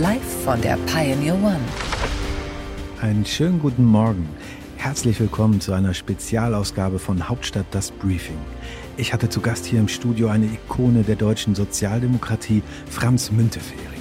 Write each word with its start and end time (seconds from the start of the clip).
Live 0.00 0.44
von 0.44 0.60
der 0.60 0.76
Pioneer 0.86 1.34
One. 1.34 1.58
Einen 3.00 3.26
schönen 3.26 3.58
guten 3.58 3.84
Morgen. 3.84 4.28
Herzlich 4.76 5.18
willkommen 5.18 5.60
zu 5.60 5.72
einer 5.72 5.92
Spezialausgabe 5.92 7.00
von 7.00 7.28
Hauptstadt 7.28 7.66
das 7.72 7.90
Briefing. 7.90 8.38
Ich 8.96 9.12
hatte 9.12 9.28
zu 9.28 9.40
Gast 9.40 9.66
hier 9.66 9.80
im 9.80 9.88
Studio 9.88 10.28
eine 10.28 10.46
Ikone 10.46 11.02
der 11.02 11.16
deutschen 11.16 11.56
Sozialdemokratie, 11.56 12.62
Franz 12.88 13.32
Müntefering. 13.32 14.00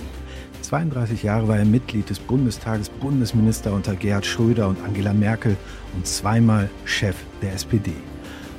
32 0.61 1.23
Jahre 1.23 1.47
war 1.47 1.57
er 1.57 1.65
Mitglied 1.65 2.11
des 2.11 2.19
Bundestages, 2.19 2.89
Bundesminister 2.89 3.73
unter 3.73 3.95
Gerhard 3.95 4.27
Schröder 4.27 4.67
und 4.67 4.77
Angela 4.85 5.13
Merkel 5.13 5.57
und 5.95 6.05
zweimal 6.05 6.69
Chef 6.85 7.15
der 7.41 7.53
SPD. 7.53 7.93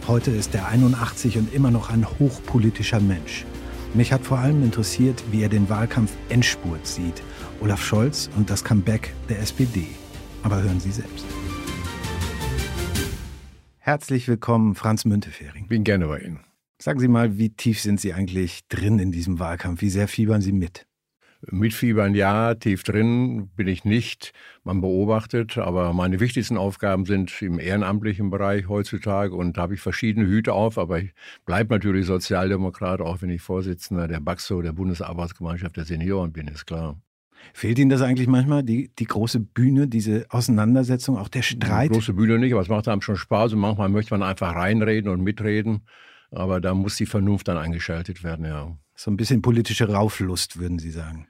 Heute 0.08 0.32
ist 0.32 0.56
er 0.56 0.66
81 0.66 1.38
und 1.38 1.54
immer 1.54 1.70
noch 1.70 1.90
ein 1.90 2.04
hochpolitischer 2.18 2.98
Mensch. 2.98 3.46
Mich 3.94 4.12
hat 4.12 4.22
vor 4.22 4.38
allem 4.38 4.62
interessiert, 4.62 5.24
wie 5.30 5.42
er 5.42 5.48
den 5.48 5.70
Wahlkampf 5.70 6.12
Endspurt 6.28 6.86
sieht. 6.86 7.22
Olaf 7.60 7.84
Scholz 7.84 8.30
und 8.36 8.50
das 8.50 8.62
Comeback 8.62 9.12
der 9.28 9.40
SPD. 9.40 9.86
Aber 10.42 10.62
hören 10.62 10.78
Sie 10.78 10.92
selbst. 10.92 11.26
Herzlich 13.78 14.28
willkommen, 14.28 14.74
Franz 14.76 15.04
Müntefering. 15.04 15.66
Bin 15.66 15.82
gerne 15.82 16.06
bei 16.06 16.20
Ihnen. 16.20 16.40
Sagen 16.80 17.00
Sie 17.00 17.08
mal, 17.08 17.36
wie 17.36 17.50
tief 17.50 17.80
sind 17.80 18.00
Sie 18.00 18.14
eigentlich 18.14 18.68
drin 18.68 19.00
in 19.00 19.10
diesem 19.10 19.40
Wahlkampf? 19.40 19.80
Wie 19.80 19.90
sehr 19.90 20.06
fiebern 20.06 20.40
Sie 20.40 20.52
mit? 20.52 20.86
Mitfiebern 21.50 22.14
ja, 22.14 22.54
tief 22.54 22.82
drin 22.82 23.48
bin 23.56 23.66
ich 23.66 23.84
nicht. 23.84 24.32
Man 24.62 24.80
beobachtet, 24.80 25.58
aber 25.58 25.92
meine 25.92 26.20
wichtigsten 26.20 26.56
Aufgaben 26.56 27.06
sind 27.06 27.42
im 27.42 27.58
ehrenamtlichen 27.58 28.30
Bereich 28.30 28.68
heutzutage 28.68 29.34
und 29.34 29.56
da 29.56 29.62
habe 29.62 29.74
ich 29.74 29.80
verschiedene 29.80 30.26
Hüte 30.26 30.52
auf, 30.52 30.78
aber 30.78 31.00
ich 31.00 31.12
bleibe 31.44 31.74
natürlich 31.74 32.06
Sozialdemokrat, 32.06 33.00
auch 33.00 33.22
wenn 33.22 33.30
ich 33.30 33.42
Vorsitzender 33.42 34.06
der 34.06 34.20
BAXO, 34.20 34.62
der 34.62 34.72
Bundesarbeitsgemeinschaft 34.72 35.76
der 35.76 35.84
Senioren 35.84 36.32
bin, 36.32 36.48
ist 36.48 36.66
klar. 36.66 37.00
Fehlt 37.52 37.78
Ihnen 37.78 37.90
das 37.90 38.02
eigentlich 38.02 38.28
manchmal, 38.28 38.62
die, 38.62 38.90
die 38.98 39.04
große 39.04 39.40
Bühne, 39.40 39.88
diese 39.88 40.26
Auseinandersetzung, 40.30 41.16
auch 41.16 41.28
der 41.28 41.42
Streit? 41.42 41.90
Die 41.90 41.94
große 41.94 42.14
Bühne 42.14 42.38
nicht, 42.38 42.52
aber 42.52 42.62
es 42.62 42.68
macht 42.68 42.88
einem 42.88 43.00
schon 43.00 43.16
Spaß 43.16 43.52
und 43.52 43.60
manchmal 43.60 43.88
möchte 43.88 44.14
man 44.14 44.22
einfach 44.22 44.54
reinreden 44.54 45.10
und 45.10 45.22
mitreden. 45.22 45.86
Aber 46.30 46.60
da 46.60 46.74
muss 46.74 46.96
die 46.96 47.06
Vernunft 47.06 47.48
dann 47.48 47.56
eingeschaltet 47.56 48.22
werden, 48.22 48.44
ja. 48.44 48.76
So 48.94 49.10
ein 49.10 49.16
bisschen 49.16 49.42
politische 49.42 49.88
Rauflust, 49.88 50.58
würden 50.58 50.78
Sie 50.78 50.90
sagen. 50.90 51.26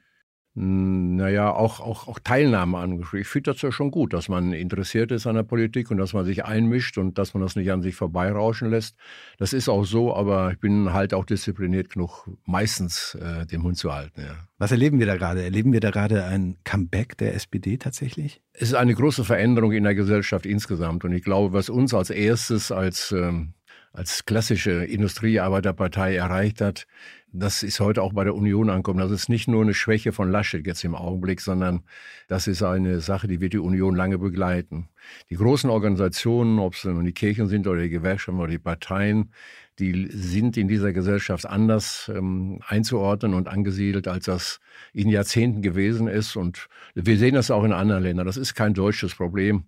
Hm, 0.55 1.15
naja, 1.15 1.51
auch, 1.53 1.79
auch, 1.79 2.07
auch 2.07 2.19
Teilnahme 2.19 2.79
angesprochen. 2.79 3.21
Ich 3.21 3.27
finde 3.27 3.51
das 3.51 3.61
ja 3.61 3.71
schon 3.71 3.91
gut, 3.91 4.13
dass 4.13 4.29
man 4.29 4.51
interessiert 4.51 5.11
ist 5.11 5.27
an 5.27 5.35
der 5.35 5.43
Politik 5.43 5.91
und 5.91 5.97
dass 5.97 6.13
man 6.13 6.25
sich 6.25 6.43
einmischt 6.43 6.97
und 6.97 7.17
dass 7.17 7.33
man 7.33 7.43
das 7.43 7.55
nicht 7.55 7.71
an 7.71 7.81
sich 7.81 7.95
vorbeirauschen 7.95 8.69
lässt. 8.69 8.95
Das 9.37 9.53
ist 9.53 9.69
auch 9.69 9.85
so, 9.85 10.15
aber 10.15 10.51
ich 10.51 10.59
bin 10.59 10.91
halt 10.91 11.13
auch 11.13 11.25
diszipliniert 11.25 11.91
genug, 11.91 12.27
meistens 12.45 13.15
äh, 13.21 13.45
den 13.45 13.61
Mund 13.61 13.77
zu 13.77 13.93
halten. 13.93 14.21
Ja. 14.21 14.35
Was 14.57 14.71
erleben 14.71 14.99
wir 14.99 15.05
da 15.05 15.17
gerade? 15.17 15.43
Erleben 15.43 15.71
wir 15.71 15.79
da 15.79 15.91
gerade 15.91 16.25
ein 16.25 16.57
Comeback 16.63 17.17
der 17.17 17.35
SPD 17.35 17.77
tatsächlich? 17.77 18.41
Es 18.53 18.63
ist 18.63 18.75
eine 18.75 18.95
große 18.95 19.23
Veränderung 19.23 19.71
in 19.71 19.83
der 19.83 19.95
Gesellschaft 19.95 20.45
insgesamt 20.45 21.05
und 21.05 21.13
ich 21.13 21.23
glaube, 21.23 21.53
was 21.53 21.69
uns 21.69 21.93
als 21.93 22.09
erstes 22.09 22.71
als 22.71 23.11
ähm, 23.11 23.53
als 23.91 24.25
klassische 24.25 24.85
Industriearbeiterpartei 24.85 26.15
erreicht 26.15 26.61
hat, 26.61 26.85
das 27.31 27.63
ist 27.63 27.79
heute 27.79 28.01
auch 28.01 28.13
bei 28.13 28.23
der 28.23 28.35
Union 28.35 28.69
ankommen. 28.69 28.99
Das 28.99 29.11
ist 29.11 29.29
nicht 29.29 29.47
nur 29.47 29.61
eine 29.61 29.73
Schwäche 29.73 30.11
von 30.11 30.31
Laschet 30.31 30.65
jetzt 30.65 30.83
im 30.83 30.95
Augenblick, 30.95 31.41
sondern 31.41 31.83
das 32.27 32.47
ist 32.47 32.63
eine 32.63 33.01
Sache, 33.01 33.27
die 33.27 33.39
wird 33.39 33.53
die 33.53 33.59
Union 33.59 33.95
lange 33.95 34.17
begleiten. 34.17 34.89
Die 35.29 35.35
großen 35.35 35.69
Organisationen, 35.69 36.59
ob 36.59 36.73
es 36.73 36.85
nun 36.85 37.05
die 37.05 37.13
Kirchen 37.13 37.47
sind 37.47 37.67
oder 37.67 37.81
die 37.81 37.89
Gewerkschaften 37.89 38.39
oder 38.39 38.51
die 38.51 38.59
Parteien, 38.59 39.31
die 39.77 40.09
sind 40.11 40.57
in 40.57 40.67
dieser 40.67 40.91
Gesellschaft 40.91 41.45
anders 41.45 42.11
ähm, 42.13 42.61
einzuordnen 42.67 43.33
und 43.33 43.47
angesiedelt, 43.47 44.07
als 44.07 44.25
das 44.25 44.59
in 44.91 45.07
Jahrzehnten 45.07 45.61
gewesen 45.61 46.07
ist. 46.07 46.35
Und 46.35 46.67
wir 46.95 47.17
sehen 47.17 47.35
das 47.35 47.49
auch 47.49 47.63
in 47.63 47.71
anderen 47.71 48.03
Ländern. 48.03 48.25
Das 48.25 48.35
ist 48.37 48.55
kein 48.55 48.73
deutsches 48.73 49.15
Problem. 49.15 49.65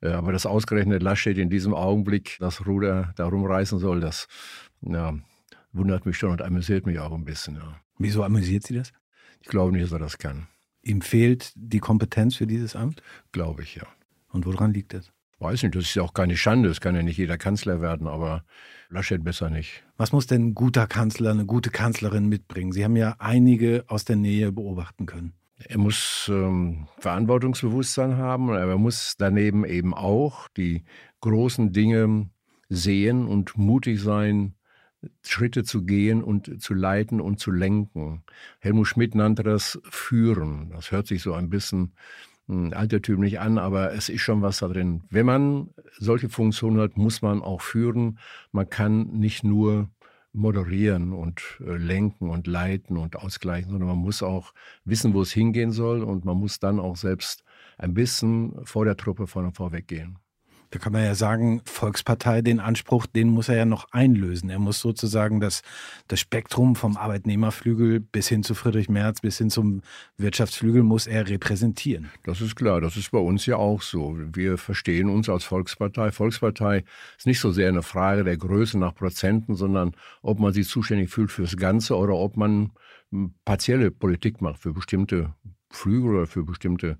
Äh, 0.00 0.08
aber 0.08 0.32
dass 0.32 0.46
ausgerechnet 0.46 1.02
Laschet 1.02 1.38
in 1.38 1.48
diesem 1.48 1.74
Augenblick 1.74 2.38
das 2.40 2.66
Ruder 2.66 3.12
darum 3.16 3.44
reißen 3.44 3.78
soll, 3.78 4.00
das 4.00 4.26
ja, 4.80 5.14
wundert 5.72 6.06
mich 6.06 6.16
schon 6.16 6.30
und 6.30 6.42
amüsiert 6.42 6.86
mich 6.86 6.98
auch 6.98 7.12
ein 7.12 7.24
bisschen. 7.24 7.56
Ja. 7.56 7.80
Wieso 7.98 8.22
amüsiert 8.22 8.64
Sie 8.64 8.74
das? 8.74 8.92
Ich 9.40 9.48
glaube 9.48 9.72
nicht, 9.72 9.84
dass 9.84 9.92
er 9.92 9.98
das 9.98 10.18
kann. 10.18 10.46
Ihm 10.82 11.00
fehlt 11.00 11.52
die 11.54 11.78
Kompetenz 11.78 12.36
für 12.36 12.46
dieses 12.46 12.76
Amt? 12.76 13.02
Glaube 13.30 13.62
ich, 13.62 13.76
ja. 13.76 13.86
Und 14.30 14.46
woran 14.46 14.72
liegt 14.72 14.94
das? 14.94 15.12
Weiß 15.38 15.62
nicht, 15.62 15.74
das 15.74 15.84
ist 15.84 15.94
ja 15.94 16.02
auch 16.02 16.14
keine 16.14 16.36
Schande. 16.36 16.68
Es 16.68 16.80
kann 16.80 16.94
ja 16.94 17.02
nicht 17.02 17.16
jeder 17.16 17.36
Kanzler 17.36 17.80
werden, 17.80 18.06
aber 18.06 18.44
Laschet 18.88 19.22
besser 19.24 19.50
nicht. 19.50 19.82
Was 19.96 20.12
muss 20.12 20.26
denn 20.26 20.48
ein 20.48 20.54
guter 20.54 20.86
Kanzler, 20.86 21.30
eine 21.30 21.46
gute 21.46 21.70
Kanzlerin 21.70 22.28
mitbringen? 22.28 22.72
Sie 22.72 22.84
haben 22.84 22.96
ja 22.96 23.16
einige 23.18 23.84
aus 23.88 24.04
der 24.04 24.16
Nähe 24.16 24.52
beobachten 24.52 25.06
können. 25.06 25.32
Er 25.56 25.78
muss 25.78 26.30
ähm, 26.32 26.88
Verantwortungsbewusstsein 26.98 28.16
haben, 28.16 28.50
aber 28.50 28.70
er 28.70 28.78
muss 28.78 29.14
daneben 29.18 29.64
eben 29.64 29.94
auch 29.94 30.48
die 30.48 30.84
großen 31.20 31.72
Dinge 31.72 32.30
sehen 32.68 33.26
und 33.26 33.56
mutig 33.56 34.00
sein, 34.00 34.54
Schritte 35.22 35.64
zu 35.64 35.84
gehen 35.84 36.22
und 36.22 36.62
zu 36.62 36.74
leiten 36.74 37.20
und 37.20 37.38
zu 37.40 37.50
lenken. 37.50 38.22
Helmut 38.60 38.86
Schmidt 38.86 39.14
nannte 39.14 39.42
das 39.42 39.80
Führen. 39.84 40.70
Das 40.70 40.90
hört 40.92 41.06
sich 41.06 41.22
so 41.22 41.34
ein 41.34 41.50
bisschen 41.50 41.92
hm, 42.46 42.72
altertümlich 42.74 43.40
an, 43.40 43.58
aber 43.58 43.92
es 43.92 44.08
ist 44.08 44.22
schon 44.22 44.42
was 44.42 44.58
da 44.58 44.68
drin. 44.68 45.02
Wenn 45.10 45.26
man 45.26 45.70
solche 45.98 46.28
Funktionen 46.28 46.80
hat, 46.80 46.96
muss 46.96 47.22
man 47.22 47.42
auch 47.42 47.60
führen. 47.60 48.18
Man 48.52 48.68
kann 48.68 49.08
nicht 49.18 49.44
nur 49.44 49.90
moderieren 50.32 51.12
und 51.12 51.60
äh, 51.60 51.76
lenken 51.76 52.30
und 52.30 52.46
leiten 52.46 52.96
und 52.96 53.16
ausgleichen, 53.16 53.70
sondern 53.70 53.88
man 53.88 53.98
muss 53.98 54.22
auch 54.22 54.54
wissen, 54.84 55.14
wo 55.14 55.22
es 55.22 55.32
hingehen 55.32 55.72
soll 55.72 56.02
und 56.02 56.24
man 56.24 56.38
muss 56.38 56.58
dann 56.58 56.80
auch 56.80 56.96
selbst 56.96 57.44
ein 57.78 57.94
bisschen 57.94 58.64
vor 58.64 58.84
der 58.84 58.96
Truppe 58.96 59.26
vorne 59.26 59.52
vorweggehen. 59.52 60.18
Da 60.72 60.78
kann 60.78 60.94
man 60.94 61.04
ja 61.04 61.14
sagen, 61.14 61.60
Volkspartei, 61.66 62.40
den 62.40 62.58
Anspruch, 62.58 63.04
den 63.04 63.28
muss 63.28 63.50
er 63.50 63.56
ja 63.56 63.64
noch 63.66 63.88
einlösen. 63.92 64.48
Er 64.48 64.58
muss 64.58 64.80
sozusagen 64.80 65.38
das, 65.38 65.60
das 66.08 66.18
Spektrum 66.18 66.76
vom 66.76 66.96
Arbeitnehmerflügel 66.96 68.00
bis 68.00 68.28
hin 68.28 68.42
zu 68.42 68.54
Friedrich 68.54 68.88
Merz, 68.88 69.20
bis 69.20 69.36
hin 69.36 69.50
zum 69.50 69.82
Wirtschaftsflügel 70.16 70.82
muss 70.82 71.06
er 71.06 71.28
repräsentieren. 71.28 72.10
Das 72.24 72.40
ist 72.40 72.56
klar, 72.56 72.80
das 72.80 72.96
ist 72.96 73.10
bei 73.10 73.18
uns 73.18 73.44
ja 73.44 73.56
auch 73.56 73.82
so. 73.82 74.16
Wir 74.32 74.56
verstehen 74.56 75.10
uns 75.10 75.28
als 75.28 75.44
Volkspartei. 75.44 76.10
Volkspartei 76.10 76.84
ist 77.18 77.26
nicht 77.26 77.40
so 77.40 77.52
sehr 77.52 77.68
eine 77.68 77.82
Frage 77.82 78.24
der 78.24 78.38
Größe 78.38 78.78
nach 78.78 78.94
Prozenten, 78.94 79.54
sondern 79.54 79.92
ob 80.22 80.38
man 80.38 80.54
sich 80.54 80.68
zuständig 80.68 81.10
fühlt 81.10 81.30
fürs 81.30 81.58
Ganze 81.58 81.96
oder 81.98 82.14
ob 82.14 82.38
man 82.38 82.72
hm, 83.10 83.34
partielle 83.44 83.90
Politik 83.90 84.40
macht 84.40 84.62
für 84.62 84.72
bestimmte 84.72 85.34
Flügel 85.68 86.14
oder 86.14 86.26
für 86.26 86.44
bestimmte 86.44 86.98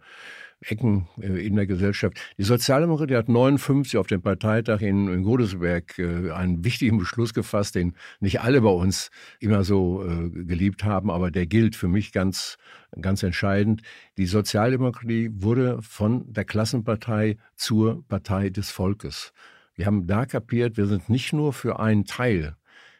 Ecken 0.63 1.09
äh, 1.21 1.47
in 1.47 1.57
der 1.57 1.67
Gesellschaft. 1.67 2.19
Die 2.39 2.45
Sozialdemokratie 2.45 3.17
hat 3.17 3.29
59 3.29 3.97
auf 3.97 4.07
dem 4.07 4.23
Parteitag 4.23 4.81
in, 4.81 5.09
in 5.09 5.23
Godesberg 5.23 5.99
äh, 5.99 6.31
einen 6.31 6.65
wichtigen 6.65 6.99
Beschluss 6.99 7.35
gefasst, 7.35 7.75
den 7.75 7.95
nicht 8.21 8.41
alle 8.41 8.61
bei 8.61 8.71
uns 8.71 9.11
immer 9.41 9.65
so 9.65 10.05
äh, 10.05 10.31
geliebt 10.31 10.85
haben, 10.85 11.11
aber 11.11 11.31
der 11.31 11.47
gilt 11.47 11.77
für 11.77 11.89
mich 11.89 12.13
ganz, 12.13 12.57
ganz 13.01 13.23
entscheidend. 13.23 13.83
Die 14.17 14.27
Sozialdemokratie 14.27 15.31
wurde 15.35 15.81
von 15.83 16.33
der 16.33 16.45
Klassenpartei 16.45 17.37
zur 17.57 18.07
Partei 18.09 18.51
des 18.51 18.71
Volkes. 18.71 19.33
Wir 19.75 19.87
haben 19.87 20.07
da 20.07 20.27
kapiert, 20.27 20.77
wir 20.77 20.87
sind 20.87 21.09
nicht 21.09 21.33
nur 21.33 21.53
für 21.53 21.81
einen 21.81 22.05
Teil 22.05 22.57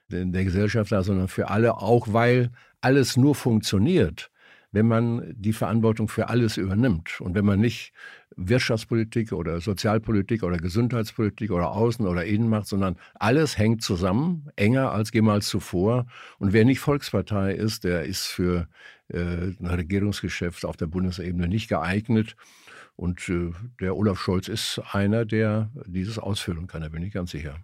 der 0.09 0.45
Gesellschaft 0.45 0.93
da, 0.93 1.03
sondern 1.03 1.29
für 1.29 1.49
alle, 1.49 1.79
auch 1.79 2.13
weil 2.13 2.51
alles 2.81 3.17
nur 3.17 3.35
funktioniert, 3.35 4.32
wenn 4.73 4.89
man 4.89 5.35
die 5.37 5.53
Verantwortung 5.53 6.09
für 6.09 6.29
alles 6.29 6.57
übernimmt 6.57 7.21
und 7.21 7.35
wenn 7.35 7.45
man 7.45 7.61
nicht 7.61 7.93
Wirtschaftspolitik 8.37 9.33
oder 9.33 9.61
Sozialpolitik 9.61 10.43
oder 10.43 10.57
Gesundheitspolitik 10.57 11.51
oder 11.51 11.73
Außen- 11.73 12.07
oder 12.07 12.25
Innen 12.25 12.49
macht, 12.49 12.67
sondern 12.67 12.97
alles 13.15 13.59
hängt 13.59 13.83
zusammen, 13.83 14.49
enger 14.57 14.91
als 14.91 15.13
jemals 15.13 15.49
zuvor. 15.49 16.07
Und 16.39 16.55
wer 16.55 16.65
nicht 16.65 16.81
Volkspartei 16.81 17.53
ist, 17.53 17.85
der 17.85 18.05
ist 18.05 18.27
für 18.27 18.69
äh, 19.09 19.19
ein 19.19 19.67
Regierungsgeschäft 19.67 20.65
auf 20.65 20.79
der 20.79 20.87
Bundesebene 20.87 21.47
nicht 21.49 21.69
geeignet. 21.69 22.37
Und 22.97 23.29
äh, 23.29 23.51
der 23.81 23.97
Olaf 23.97 24.19
Scholz 24.19 24.49
ist 24.49 24.81
einer, 24.93 25.27
der 25.27 25.71
dieses 25.87 26.19
ausfüllen 26.19 26.67
kann, 26.67 26.83
da 26.83 26.89
bin 26.89 27.03
ich 27.03 27.13
ganz 27.13 27.31
sicher. 27.31 27.59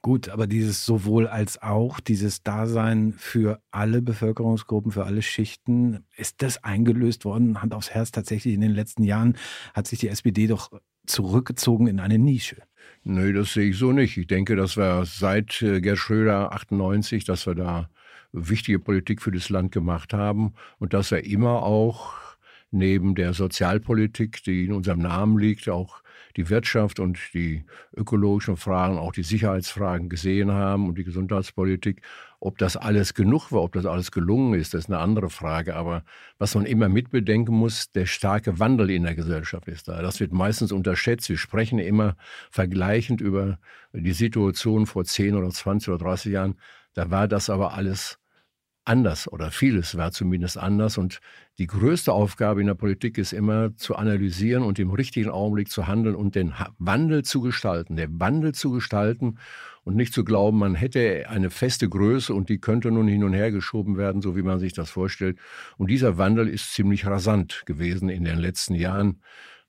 Gut, 0.00 0.28
aber 0.28 0.46
dieses 0.46 0.86
sowohl 0.86 1.26
als 1.26 1.60
auch, 1.60 1.98
dieses 1.98 2.42
Dasein 2.42 3.12
für 3.12 3.60
alle 3.72 4.00
Bevölkerungsgruppen, 4.00 4.92
für 4.92 5.04
alle 5.04 5.22
Schichten, 5.22 6.04
ist 6.16 6.40
das 6.42 6.62
eingelöst 6.62 7.24
worden? 7.24 7.60
Hand 7.60 7.74
aufs 7.74 7.90
Herz, 7.90 8.12
tatsächlich 8.12 8.54
in 8.54 8.60
den 8.60 8.70
letzten 8.70 9.02
Jahren 9.02 9.36
hat 9.74 9.88
sich 9.88 9.98
die 9.98 10.08
SPD 10.08 10.46
doch 10.46 10.70
zurückgezogen 11.06 11.88
in 11.88 11.98
eine 11.98 12.18
Nische. 12.18 12.62
Nö, 13.02 13.32
das 13.32 13.54
sehe 13.54 13.70
ich 13.70 13.76
so 13.76 13.92
nicht. 13.92 14.16
Ich 14.16 14.28
denke, 14.28 14.54
dass 14.54 14.76
wir 14.76 15.04
seit 15.04 15.62
äh, 15.62 15.80
Gerd 15.80 15.98
Schröder 15.98 16.52
98, 16.52 17.24
dass 17.24 17.46
wir 17.46 17.54
da 17.54 17.88
wichtige 18.32 18.78
Politik 18.78 19.22
für 19.22 19.32
das 19.32 19.48
Land 19.48 19.72
gemacht 19.72 20.12
haben 20.12 20.54
und 20.78 20.92
dass 20.92 21.10
wir 21.10 21.24
immer 21.24 21.62
auch 21.62 22.12
neben 22.70 23.14
der 23.14 23.32
Sozialpolitik, 23.32 24.42
die 24.44 24.66
in 24.66 24.72
unserem 24.72 25.00
Namen 25.00 25.38
liegt, 25.38 25.68
auch 25.68 26.02
die 26.36 26.50
Wirtschaft 26.50 27.00
und 27.00 27.18
die 27.34 27.64
ökologischen 27.96 28.56
Fragen, 28.56 28.98
auch 28.98 29.12
die 29.12 29.22
Sicherheitsfragen 29.22 30.08
gesehen 30.08 30.52
haben 30.52 30.88
und 30.88 30.98
die 30.98 31.04
Gesundheitspolitik. 31.04 32.02
Ob 32.40 32.58
das 32.58 32.76
alles 32.76 33.14
genug 33.14 33.50
war, 33.50 33.62
ob 33.62 33.72
das 33.72 33.86
alles 33.86 34.12
gelungen 34.12 34.54
ist, 34.54 34.72
das 34.74 34.84
ist 34.84 34.90
eine 34.90 34.98
andere 34.98 35.30
Frage. 35.30 35.74
Aber 35.74 36.04
was 36.38 36.54
man 36.54 36.66
immer 36.66 36.88
mitbedenken 36.88 37.54
muss, 37.54 37.90
der 37.92 38.06
starke 38.06 38.58
Wandel 38.58 38.90
in 38.90 39.02
der 39.02 39.14
Gesellschaft 39.14 39.68
ist 39.68 39.88
da. 39.88 40.02
Das 40.02 40.20
wird 40.20 40.32
meistens 40.32 40.70
unterschätzt. 40.70 41.28
Wir 41.28 41.38
sprechen 41.38 41.78
immer 41.78 42.16
vergleichend 42.50 43.20
über 43.20 43.58
die 43.92 44.12
Situation 44.12 44.86
vor 44.86 45.04
10 45.04 45.34
oder 45.34 45.50
20 45.50 45.88
oder 45.88 45.98
30 45.98 46.32
Jahren. 46.32 46.54
Da 46.94 47.10
war 47.10 47.28
das 47.28 47.50
aber 47.50 47.74
alles 47.74 48.18
anders 48.88 49.30
oder 49.30 49.50
vieles 49.50 49.96
war 49.96 50.10
zumindest 50.12 50.58
anders. 50.58 50.98
Und 50.98 51.20
die 51.58 51.66
größte 51.66 52.12
Aufgabe 52.12 52.60
in 52.60 52.66
der 52.66 52.74
Politik 52.74 53.18
ist 53.18 53.32
immer 53.32 53.76
zu 53.76 53.96
analysieren 53.96 54.62
und 54.62 54.78
im 54.78 54.90
richtigen 54.90 55.30
Augenblick 55.30 55.70
zu 55.70 55.86
handeln 55.86 56.14
und 56.14 56.34
den 56.34 56.54
Wandel 56.78 57.24
zu 57.24 57.40
gestalten. 57.40 57.96
Der 57.96 58.08
Wandel 58.10 58.54
zu 58.54 58.70
gestalten 58.70 59.38
und 59.84 59.96
nicht 59.96 60.14
zu 60.14 60.24
glauben, 60.24 60.58
man 60.58 60.74
hätte 60.74 61.28
eine 61.28 61.50
feste 61.50 61.88
Größe 61.88 62.32
und 62.32 62.48
die 62.48 62.58
könnte 62.58 62.90
nun 62.90 63.08
hin 63.08 63.24
und 63.24 63.34
her 63.34 63.50
geschoben 63.50 63.96
werden, 63.96 64.22
so 64.22 64.36
wie 64.36 64.42
man 64.42 64.58
sich 64.58 64.72
das 64.72 64.90
vorstellt. 64.90 65.38
Und 65.76 65.90
dieser 65.90 66.18
Wandel 66.18 66.48
ist 66.48 66.72
ziemlich 66.72 67.06
rasant 67.06 67.62
gewesen 67.66 68.08
in 68.08 68.24
den 68.24 68.38
letzten 68.38 68.74
Jahren 68.74 69.20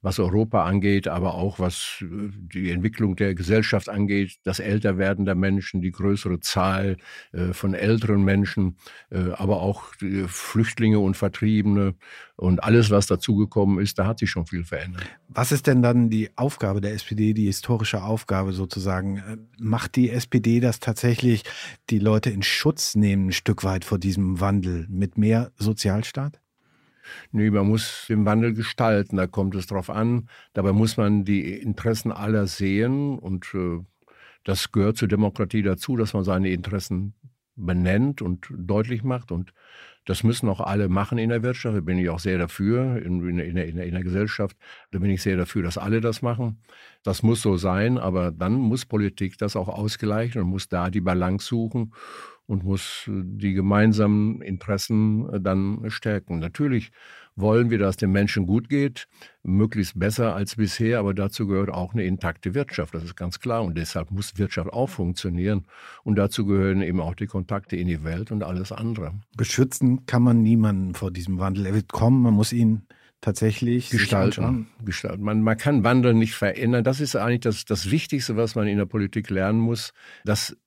was 0.02 0.18
Europa 0.20 0.64
angeht, 0.64 1.08
aber 1.08 1.36
auch 1.36 1.60
was 1.60 2.02
äh, 2.02 2.30
die 2.54 2.72
Entwicklung 2.72 3.16
der 3.16 3.36
Gesellschaft 3.36 3.90
angeht, 3.90 4.38
das 4.44 4.60
Älterwerden 4.60 5.26
der 5.26 5.36
Menschen, 5.36 5.82
die 5.82 5.92
größere 5.92 6.40
Zahl 6.40 6.98
äh, 7.34 7.54
von 7.54 7.74
älteren 7.74 8.24
Menschen, 8.24 8.78
äh, 9.10 9.32
aber 9.34 9.62
auch 9.62 9.92
Flüchtlinge 10.28 11.00
und 11.00 11.18
Vertriebene 11.18 11.96
und 12.38 12.64
alles, 12.64 12.90
was 12.92 13.08
dazugekommen 13.08 13.80
ist, 13.80 14.00
da 14.00 14.08
hat 14.08 14.20
sich 14.20 14.30
schon 14.30 14.46
viel 14.46 14.64
verändert. 14.64 15.04
Was 15.28 15.52
ist 15.52 15.68
denn 15.68 15.82
dann 15.82 16.10
die 16.10 16.30
Aufgabe 16.38 16.80
der 16.80 16.94
SPD, 16.94 17.34
die 17.34 17.46
historische 17.48 18.02
Aufgabe 18.02 18.54
sozusagen? 18.54 19.48
Macht 19.60 19.98
die 19.98 20.10
SPD 20.10 20.62
das 20.62 20.80
tatsächlich, 20.80 21.44
die 21.90 22.00
Leute 22.00 22.30
in 22.30 22.42
Schutz 22.42 22.96
nehmen, 22.96 23.28
ein 23.28 23.32
Stück 23.34 23.66
weit 23.66 23.84
vor 23.84 24.00
diesem 24.00 24.40
Wandel 24.40 24.88
mit 24.90 25.18
mehr 25.18 25.52
Sozialstaat? 25.58 26.40
Nee, 27.32 27.50
man 27.50 27.68
muss 27.68 28.06
den 28.08 28.26
Wandel 28.26 28.54
gestalten, 28.54 29.18
da 29.18 29.28
kommt 29.28 29.56
es 29.56 29.68
drauf 29.68 29.90
an. 29.90 30.30
Dabei 30.54 30.72
muss 30.72 30.98
man 30.98 31.26
die 31.26 31.54
Interessen 31.54 32.12
aller 32.12 32.48
sehen 32.48 33.20
und 33.20 33.54
äh, 33.54 33.80
das 34.44 34.72
gehört 34.72 34.98
zur 34.98 35.08
Demokratie 35.08 35.62
dazu, 35.62 35.96
dass 35.96 36.14
man 36.14 36.24
seine 36.24 36.50
Interessen 36.50 37.14
benennt 37.56 38.22
und 38.22 38.48
deutlich 38.52 39.04
macht. 39.04 39.32
Und 39.32 39.54
das 40.06 40.24
müssen 40.24 40.50
auch 40.50 40.62
alle 40.62 40.90
machen 40.90 41.18
in 41.18 41.30
der 41.30 41.44
Wirtschaft. 41.44 41.76
Da 41.76 41.82
bin 41.82 42.00
ich 42.00 42.10
auch 42.10 42.20
sehr 42.20 42.38
dafür, 42.38 42.98
in, 42.98 43.28
in, 43.28 43.40
in, 43.40 43.56
der, 43.56 43.68
in, 43.68 43.76
der, 43.76 44.04
Gesellschaft. 44.04 44.58
Da 44.92 45.00
bin 45.00 45.12
ich 45.12 45.22
sehr 45.22 45.38
dafür, 45.38 45.62
dass 45.62 45.78
alle 45.78 46.02
das 46.02 46.22
machen. 46.22 46.62
Das 47.04 47.22
muss 47.22 47.42
so 47.42 47.58
sein, 47.58 47.98
aber 47.98 48.32
dann 48.32 48.54
muss 48.54 48.86
Politik 48.86 49.38
das 49.38 49.56
auch 49.56 49.68
ausgleichen 49.68 50.42
und 50.42 50.48
muss 50.50 50.70
da 50.70 50.90
die 50.90 51.02
Balance 51.02 51.46
suchen 51.46 51.94
und 52.50 52.64
muss 52.64 53.08
äh, 53.08 53.22
die 53.24 53.54
gemeinsamen 53.54 54.42
Interessen 54.42 55.30
äh, 55.30 55.40
dann 55.40 55.86
stärken. 55.90 56.40
Natürlich 56.40 56.92
wollen 57.36 57.70
wir, 57.70 57.78
dass 57.78 57.92
es 57.92 57.98
den 57.98 58.12
Menschen 58.12 58.48
gut 58.48 58.70
geht, 58.70 59.08
möglichst 59.44 59.98
besser 59.98 60.36
als 60.36 60.56
bisher, 60.56 61.00
aber 61.00 61.14
dazu 61.14 61.48
gehört 61.48 61.70
auch 61.70 61.94
eine 61.94 62.04
intakte 62.04 62.56
Wirtschaft, 62.56 62.96
das 62.96 63.04
ist 63.04 63.16
ganz 63.16 63.40
klar. 63.40 63.64
Und 63.64 63.78
deshalb 63.78 64.10
muss 64.10 64.38
Wirtschaft 64.38 64.74
auch 64.74 64.90
funktionieren. 64.90 65.66
Und 66.04 66.16
dazu 66.16 66.46
gehören 66.46 66.82
eben 66.82 67.00
auch 67.00 67.14
die 67.14 67.28
Kontakte 67.28 67.76
in 67.78 67.88
die 67.88 68.04
Welt 68.04 68.32
und 68.32 68.44
alles 68.44 68.72
andere. 68.72 69.14
Beschützen 69.38 70.08
kann 70.08 70.24
man 70.24 70.42
niemanden 70.42 70.96
vor 70.96 71.12
diesem 71.12 71.40
Wandel. 71.40 71.68
Er 71.68 71.76
wird 71.76 71.90
kommen, 71.92 72.24
man 72.24 72.34
muss 72.34 72.52
ihn 72.52 72.82
tatsächlich 73.22 73.92
gestalten. 73.92 74.68
gestalten. 74.84 75.24
Man, 75.24 75.44
man 75.44 75.58
kann 75.58 75.84
Wandel 75.84 76.16
nicht 76.16 76.34
verändern. 76.34 76.84
Das 76.84 77.00
ist 77.00 77.16
eigentlich 77.16 77.42
das, 77.42 77.66
das 77.66 77.92
Wichtigste, 77.92 78.38
was 78.38 78.56
man 78.56 78.68
in 78.68 78.78
der 78.78 78.86
Politik 78.86 79.30
lernen 79.30 79.60
muss, 79.60 79.94
dass 80.26 80.58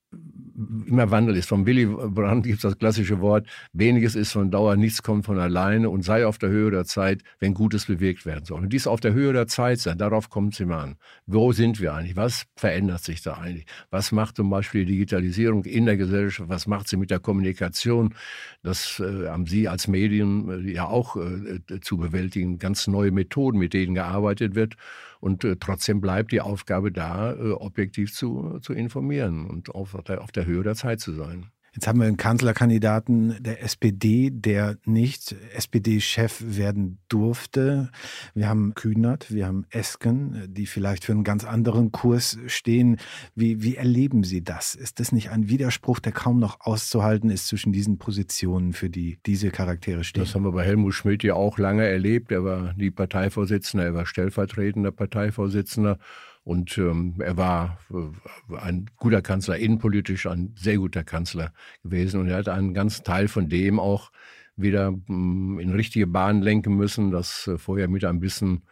immer 0.87 1.11
Wandel 1.11 1.37
ist. 1.37 1.49
Vom 1.49 1.67
Willy 1.67 1.87
Brandt 1.87 2.45
gibt 2.45 2.57
es 2.57 2.63
das 2.63 2.79
klassische 2.79 3.21
Wort, 3.21 3.47
weniges 3.73 4.15
ist 4.15 4.33
von 4.33 4.51
Dauer, 4.51 4.77
nichts 4.77 5.03
kommt 5.03 5.27
von 5.27 5.39
alleine 5.39 5.91
und 5.91 6.03
sei 6.03 6.27
auf 6.27 6.39
der 6.39 6.51
Höhe 6.51 6.71
der 6.71 6.85
Zeit, 6.85 7.23
wenn 7.39 7.55
Gutes 7.55 7.87
bewegt 7.87 8.27
werden 8.27 8.45
soll. 8.45 8.61
Und 8.61 8.73
dies 8.73 8.87
auf 8.87 9.01
der 9.01 9.13
Höhe 9.13 9.33
der 9.33 9.47
Zeit 9.47 9.81
sein, 9.81 9.99
darauf 9.99 10.31
kommt 10.31 10.55
es 10.55 10.61
immer 10.61 10.79
an. 10.79 10.97
Wo 11.27 11.53
sind 11.53 11.81
wir 11.81 11.95
eigentlich? 11.95 12.17
Was 12.17 12.45
verändert 12.57 13.03
sich 13.03 13.23
da 13.23 13.35
eigentlich? 13.35 13.67
Was 13.91 14.13
macht 14.13 14.37
zum 14.37 14.51
Beispiel 14.51 14.85
die 14.85 14.93
Digitalisierung 14.93 15.65
in 15.65 15.87
der 15.87 15.97
Gesellschaft? 15.97 16.49
Was 16.49 16.67
macht 16.67 16.89
sie 16.89 16.97
mit 16.97 17.11
der 17.11 17.19
Kommunikation? 17.19 18.15
Das 18.63 19.01
äh, 19.01 19.29
haben 19.29 19.47
Sie 19.47 19.69
als 19.69 19.89
Medien 19.89 20.67
äh, 20.67 20.73
ja 20.73 20.87
auch 20.87 21.17
äh, 21.17 21.81
zu 21.81 21.97
bewältigen. 21.97 22.59
Ganz 22.59 22.87
neue 22.87 23.11
Methoden, 23.11 23.59
mit 23.59 23.75
denen 23.75 23.95
gearbeitet 23.95 24.55
wird. 24.55 24.77
Und 25.23 25.45
äh, 25.45 25.55
trotzdem 25.55 26.01
bleibt 26.01 26.33
die 26.33 26.41
Aufgabe 26.41 26.91
da, 26.91 27.33
äh, 27.33 27.53
objektiv 27.53 28.13
zu, 28.13 28.59
zu 28.61 28.73
informieren 28.73 29.47
und 29.47 29.73
auf 29.73 29.97
der, 30.09 30.21
auf 30.21 30.33
der 30.33 30.47
Höhe 30.47 30.65
der 30.65 30.75
Zeit 30.75 30.99
zu 30.99 31.13
sein. 31.13 31.53
Jetzt 31.75 31.87
haben 31.87 32.01
wir 32.01 32.07
einen 32.07 32.19
Kanzlerkandidaten 32.19 33.43
der 33.43 33.63
SPD, 33.63 34.29
der 34.31 34.77
nicht 34.85 35.35
SPD-Chef 35.55 36.43
werden 36.45 36.99
durfte. 37.09 37.91
Wir 38.35 38.51
haben 38.51 38.75
Kühnert, 38.75 39.33
wir 39.33 39.47
haben 39.47 39.65
Esken, 39.71 40.45
die 40.49 40.67
vielleicht 40.67 41.07
für 41.07 41.13
einen 41.13 41.25
ganz 41.25 41.45
anderen 41.45 41.91
Kurs 41.91 42.39
stehen. 42.47 42.99
Wie, 43.35 43.63
wie 43.63 43.77
erleben 43.77 44.23
Sie 44.23 44.45
das? 44.45 44.75
Ist 44.75 45.01
das 45.01 45.13
nicht 45.13 45.31
ein 45.31 45.49
Widerspruch, 45.49 45.99
der 45.99 46.13
kaum 46.13 46.39
noch 46.39 46.61
auszuhalten 46.61 47.31
ist 47.31 47.49
zwischen 47.49 47.73
diesen 47.73 47.97
Positionen, 47.97 48.75
für 48.75 48.91
die 48.91 49.19
diese 49.25 49.51
Charaktere 49.51 50.05
stehen? 50.05 50.25
Das 50.25 50.35
haben 50.35 50.45
wir 50.45 50.53
bei 50.53 50.65
Helmut 50.65 50.93
Schmidt 50.93 51.23
ja 51.23 51.35
auch 51.35 51.57
lange 51.57 51.87
erlebt. 51.87 52.33
Er 52.33 52.45
war 52.45 52.75
die 52.75 52.91
Parteivorsitzende, 52.91 53.87
er 53.87 53.95
war 53.95 54.05
stellvertretender 54.05 54.93
Parteivorsitzender. 54.93 55.99
Und 56.45 56.77
ähm, 56.79 57.15
er 57.21 57.37
war 57.37 57.79
äh, 57.91 58.57
ein 58.57 58.87
guter 58.97 59.23
Kanzler, 59.23 59.59
innenpolitisch 59.59 60.27
ein 60.27 60.55
sehr 60.57 60.79
guter 60.79 61.05
Kanzler 61.05 61.53
gewesen. 61.83 62.21
Und 62.21 62.29
er 62.29 62.37
hat 62.37 62.49
einen 62.49 62.75
ganzen 62.75 63.05
Teil 63.05 63.29
von 63.29 63.49
dem 63.49 63.79
auch 63.79 64.11
wieder 64.57 64.95
ähm, 65.09 65.59
in 65.61 65.71
richtige 65.71 66.07
Bahn 66.07 66.43
lenken 66.43 66.77
müssen, 66.77 67.11
das 67.11 67.47
äh, 67.47 67.59
vorher 67.59 67.89
mit 67.89 68.05
ein 68.05 68.21
bisschen 68.21 68.63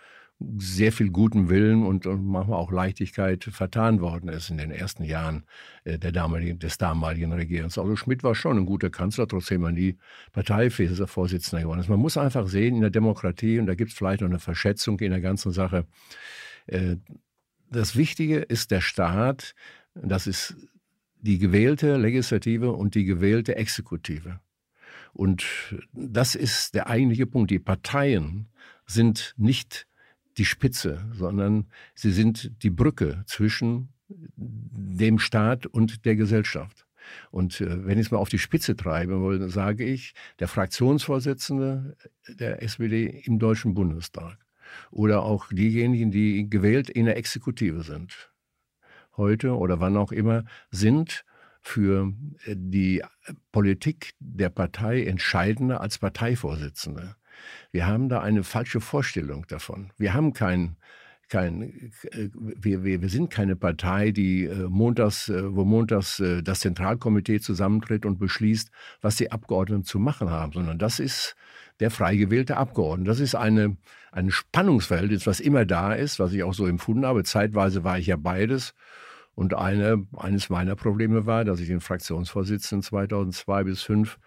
sehr 0.57 0.91
viel 0.91 1.11
guten 1.11 1.51
Willen 1.51 1.85
und, 1.85 2.07
und, 2.07 2.25
manchmal 2.25 2.59
auch 2.59 2.73
Leichtigkeit 2.73 3.45
vertan 3.45 4.01
worden 4.01 4.31
ist 4.31 4.49
in 4.49 4.57
den 4.57 4.71
ersten 4.71 5.05
Jahren 5.05 5.45
äh, 5.85 5.99
der 5.99 6.13
damaligen, 6.13 6.59
des 6.59 6.79
damaligen 6.79 7.33
Regierens. 7.33 7.77
Also 7.77 7.95
Schmidt 7.95 8.25
war 8.25 8.35
schon 8.35 8.57
ein 8.57 8.67
guter 8.67 8.89
Kanzler, 8.89 9.29
trotzdem 9.29 9.65
er 9.65 9.73
nie 9.73 9.99
Parteivorsitzender 10.33 11.63
geworden 11.63 11.81
ist. 11.81 11.91
Man 11.91 12.01
muss 12.01 12.17
einfach 12.17 12.47
sehen 12.49 12.77
in 12.77 12.81
der 12.81 12.91
Demokratie, 12.91 13.59
und 13.59 13.67
da 13.67 13.75
gibt 13.75 13.91
es 13.91 13.99
vielleicht 13.99 14.23
noch 14.23 14.29
eine 14.29 14.39
Verschätzung 14.39 14.99
in 15.01 15.11
der 15.11 15.21
ganzen 15.21 15.53
Sache, 15.53 15.87
äh, 16.67 16.97
das 17.71 17.97
Wichtige 17.97 18.39
ist 18.39 18.71
der 18.71 18.81
Staat, 18.81 19.55
das 19.95 20.27
ist 20.27 20.57
die 21.21 21.39
gewählte 21.39 21.97
Legislative 21.97 22.73
und 22.73 22.95
die 22.95 23.05
gewählte 23.05 23.57
Exekutive. 23.57 24.41
Und 25.13 25.45
das 25.93 26.35
ist 26.35 26.75
der 26.75 26.89
eigentliche 26.89 27.27
Punkt. 27.27 27.51
Die 27.51 27.59
Parteien 27.59 28.49
sind 28.87 29.35
nicht 29.37 29.87
die 30.39 30.45
Spitze, 30.45 31.05
sondern 31.13 31.67
sie 31.95 32.13
sind 32.13 32.63
die 32.63 32.71
Brücke 32.71 33.25
zwischen 33.27 33.93
dem 34.37 35.19
Staat 35.19 35.67
und 35.67 36.05
der 36.05 36.17
Gesellschaft. 36.17 36.87
Und 37.31 37.61
äh, 37.61 37.87
wenn 37.87 37.99
ich 37.99 38.07
es 38.07 38.11
mal 38.11 38.19
auf 38.19 38.29
die 38.29 38.39
Spitze 38.39 38.77
treiben 38.77 39.23
will, 39.25 39.49
sage 39.49 39.85
ich, 39.85 40.15
der 40.39 40.49
Fraktionsvorsitzende 40.49 41.97
der 42.29 42.63
SPD 42.63 43.23
im 43.25 43.39
Deutschen 43.39 43.75
Bundestag 43.75 44.39
oder 44.91 45.23
auch 45.23 45.49
diejenigen, 45.49 46.11
die 46.11 46.49
gewählt 46.49 46.91
in 46.91 47.07
der 47.07 47.17
Exekutive 47.17 47.83
sind, 47.83 48.31
heute 49.17 49.57
oder 49.57 49.81
wann 49.81 49.97
auch 49.97 50.13
immer, 50.13 50.45
sind 50.71 51.25
für 51.61 52.13
äh, 52.45 52.55
die 52.57 53.03
Politik 53.53 54.15
der 54.19 54.49
Partei 54.49 55.05
entscheidender 55.05 55.81
als 55.81 55.99
Parteivorsitzende. 55.99 57.17
Wir 57.73 57.87
haben 57.87 58.09
da 58.09 58.21
eine 58.21 58.45
falsche 58.45 58.81
Vorstellung 58.81 59.47
davon. 59.47 59.93
Wir 59.97 60.15
haben 60.15 60.33
kein 60.33 60.77
kein, 61.29 61.63
äh, 61.63 62.29
wir, 62.35 62.83
wir, 62.83 63.03
wir 63.03 63.09
sind 63.09 63.31
keine 63.31 63.55
Partei, 63.55 64.11
die 64.11 64.47
äh, 64.47 64.69
montags, 64.69 65.31
wo 65.33 65.65
montags 65.65 66.21
das 66.43 66.61
Zentralkomitee 66.61 67.41
zusammentritt 67.41 68.05
und 68.05 68.19
beschließt, 68.19 68.71
was 69.01 69.17
die 69.17 69.31
Abgeordneten 69.31 69.85
zu 69.85 70.01
machen 70.01 70.29
haben, 70.29 70.53
sondern 70.53 70.79
das 70.79 70.99
ist 70.99 71.37
der 71.81 71.91
frei 71.91 72.17
gewählte 72.17 72.57
Abgeordnete. 72.57 73.11
Das 73.11 73.21
ist 73.21 73.35
eine, 73.35 73.77
ein 74.13 74.31
Spannungsverhältnis, 74.31 75.27
was 75.27 75.41
immer 75.41 75.65
da 75.65 75.93
ist, 75.95 76.19
was 76.19 76.33
ich 76.33 76.43
auch 76.43 76.55
so 76.55 76.67
empfunden 76.67 77.07
habe. 77.07 77.25
Zeitweise 77.25 77.85
war 77.85 77.99
ich 77.99 78.07
ja 78.07 78.17
beides. 78.17 78.75
Und 79.35 79.55
eine, 79.55 80.07
eines 80.17 80.51
meiner 80.51 80.77
Probleme 80.77 81.25
war, 81.25 81.45
dass 81.45 81.61
ich 81.61 81.69
den 81.69 81.81
Fraktionsvorsitzenden 81.81 82.83
2002 82.83 83.65
bis 83.65 83.81
2005 83.81 84.19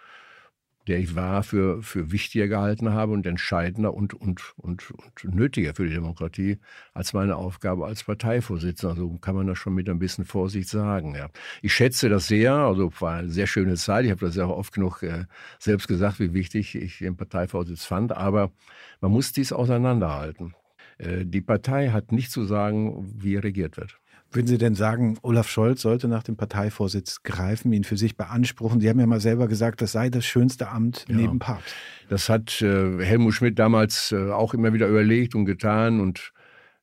der 0.87 0.99
ich 0.99 1.15
war, 1.15 1.43
für, 1.43 1.81
für 1.81 2.11
wichtiger 2.11 2.47
gehalten 2.47 2.91
habe 2.91 3.13
und 3.13 3.25
entscheidender 3.25 3.93
und, 3.93 4.13
und, 4.13 4.53
und, 4.57 4.91
und 4.91 5.23
nötiger 5.23 5.73
für 5.73 5.87
die 5.87 5.93
Demokratie 5.93 6.59
als 6.93 7.13
meine 7.13 7.37
Aufgabe 7.37 7.85
als 7.85 8.03
Parteivorsitzender. 8.03 8.95
So 8.95 9.17
kann 9.17 9.35
man 9.35 9.47
das 9.47 9.57
schon 9.57 9.73
mit 9.73 9.89
ein 9.89 9.99
bisschen 9.99 10.25
Vorsicht 10.25 10.67
sagen. 10.67 11.15
Ja. 11.15 11.29
Ich 11.61 11.73
schätze 11.73 12.09
das 12.09 12.27
sehr, 12.27 12.53
also 12.53 12.91
war 12.99 13.15
eine 13.15 13.29
sehr 13.29 13.47
schöne 13.47 13.75
Zeit. 13.75 14.05
Ich 14.05 14.11
habe 14.11 14.25
das 14.25 14.35
ja 14.35 14.45
auch 14.45 14.57
oft 14.57 14.73
genug 14.73 15.03
äh, 15.03 15.25
selbst 15.59 15.87
gesagt, 15.87 16.19
wie 16.19 16.33
wichtig 16.33 16.75
ich 16.75 16.97
den 16.99 17.15
Parteivorsitz 17.15 17.85
fand. 17.85 18.11
Aber 18.11 18.51
man 18.99 19.11
muss 19.11 19.31
dies 19.31 19.53
auseinanderhalten. 19.53 20.53
Äh, 20.97 21.25
die 21.25 21.41
Partei 21.41 21.89
hat 21.89 22.11
nicht 22.11 22.31
zu 22.31 22.43
sagen, 22.43 23.13
wie 23.21 23.37
regiert 23.37 23.77
wird. 23.77 23.99
Würden 24.33 24.47
Sie 24.47 24.57
denn 24.57 24.73
sagen, 24.73 25.17
Olaf 25.21 25.47
Scholz 25.47 25.81
sollte 25.83 26.07
nach 26.07 26.23
dem 26.23 26.35
Parteivorsitz 26.35 27.21
greifen, 27.21 27.71
ihn 27.71 27.83
für 27.83 27.97
sich 27.97 28.17
beanspruchen? 28.17 28.81
Sie 28.81 28.89
haben 28.89 28.99
ja 28.99 29.05
mal 29.05 29.19
selber 29.19 29.47
gesagt, 29.47 29.81
das 29.81 29.91
sei 29.91 30.09
das 30.09 30.25
schönste 30.25 30.69
Amt 30.69 31.05
ja. 31.07 31.15
neben 31.15 31.37
Papst. 31.39 31.75
Das 32.09 32.29
hat 32.29 32.61
äh, 32.61 33.03
Helmut 33.03 33.35
Schmidt 33.35 33.59
damals 33.59 34.11
äh, 34.11 34.31
auch 34.31 34.53
immer 34.53 34.73
wieder 34.73 34.87
überlegt 34.87 35.35
und 35.35 35.45
getan. 35.45 35.99
Und 35.99 36.33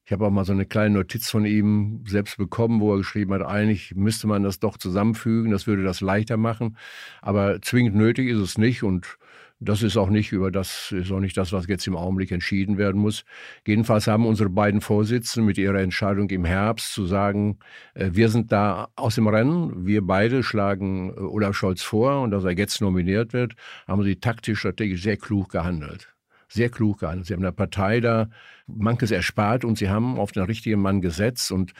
ich 0.04 0.12
habe 0.12 0.26
auch 0.26 0.30
mal 0.30 0.44
so 0.44 0.52
eine 0.52 0.64
kleine 0.64 0.94
Notiz 0.94 1.28
von 1.28 1.44
ihm 1.44 2.04
selbst 2.06 2.36
bekommen, 2.36 2.80
wo 2.80 2.94
er 2.94 2.98
geschrieben 2.98 3.32
hat, 3.32 3.42
eigentlich 3.42 3.94
müsste 3.96 4.26
man 4.28 4.42
das 4.42 4.60
doch 4.60 4.76
zusammenfügen, 4.76 5.50
das 5.50 5.66
würde 5.66 5.82
das 5.82 6.00
leichter 6.00 6.36
machen. 6.36 6.76
Aber 7.20 7.60
zwingend 7.62 7.96
nötig 7.96 8.28
ist 8.28 8.38
es 8.38 8.58
nicht. 8.58 8.84
Und 8.84 9.18
das 9.60 9.82
ist 9.82 9.98
auch 9.98 10.08
nicht 10.08 10.32
über 10.32 10.50
das, 10.50 10.90
ist 10.90 11.12
auch 11.12 11.20
nicht 11.20 11.36
das, 11.36 11.52
was 11.52 11.66
jetzt 11.68 11.86
im 11.86 11.96
Augenblick 11.96 12.32
entschieden 12.32 12.78
werden 12.78 13.00
muss. 13.00 13.24
Jedenfalls 13.66 14.06
haben 14.06 14.26
unsere 14.26 14.48
beiden 14.48 14.80
Vorsitzenden 14.80 15.46
mit 15.46 15.58
ihrer 15.58 15.80
Entscheidung 15.80 16.30
im 16.30 16.46
Herbst 16.46 16.94
zu 16.94 17.04
sagen, 17.04 17.58
äh, 17.94 18.10
wir 18.12 18.30
sind 18.30 18.52
da 18.52 18.88
aus 18.96 19.16
dem 19.16 19.28
Rennen, 19.28 19.86
wir 19.86 20.00
beide 20.04 20.42
schlagen 20.42 21.10
äh, 21.10 21.20
Olaf 21.20 21.54
Scholz 21.54 21.82
vor 21.82 22.22
und 22.22 22.30
dass 22.30 22.44
er 22.44 22.56
jetzt 22.56 22.80
nominiert 22.80 23.34
wird, 23.34 23.54
haben 23.86 24.02
sie 24.02 24.16
taktisch, 24.16 24.60
strategisch 24.60 25.02
sehr 25.02 25.18
klug 25.18 25.50
gehandelt. 25.50 26.08
Sehr 26.48 26.70
klug 26.70 27.00
gehandelt. 27.00 27.26
Sie 27.26 27.34
haben 27.34 27.42
der 27.42 27.52
Partei 27.52 28.00
da 28.00 28.30
manches 28.66 29.10
erspart 29.10 29.64
und 29.64 29.76
sie 29.76 29.90
haben 29.90 30.18
auf 30.18 30.32
den 30.32 30.44
richtigen 30.44 30.80
Mann 30.80 31.02
gesetzt 31.02 31.52
und 31.52 31.74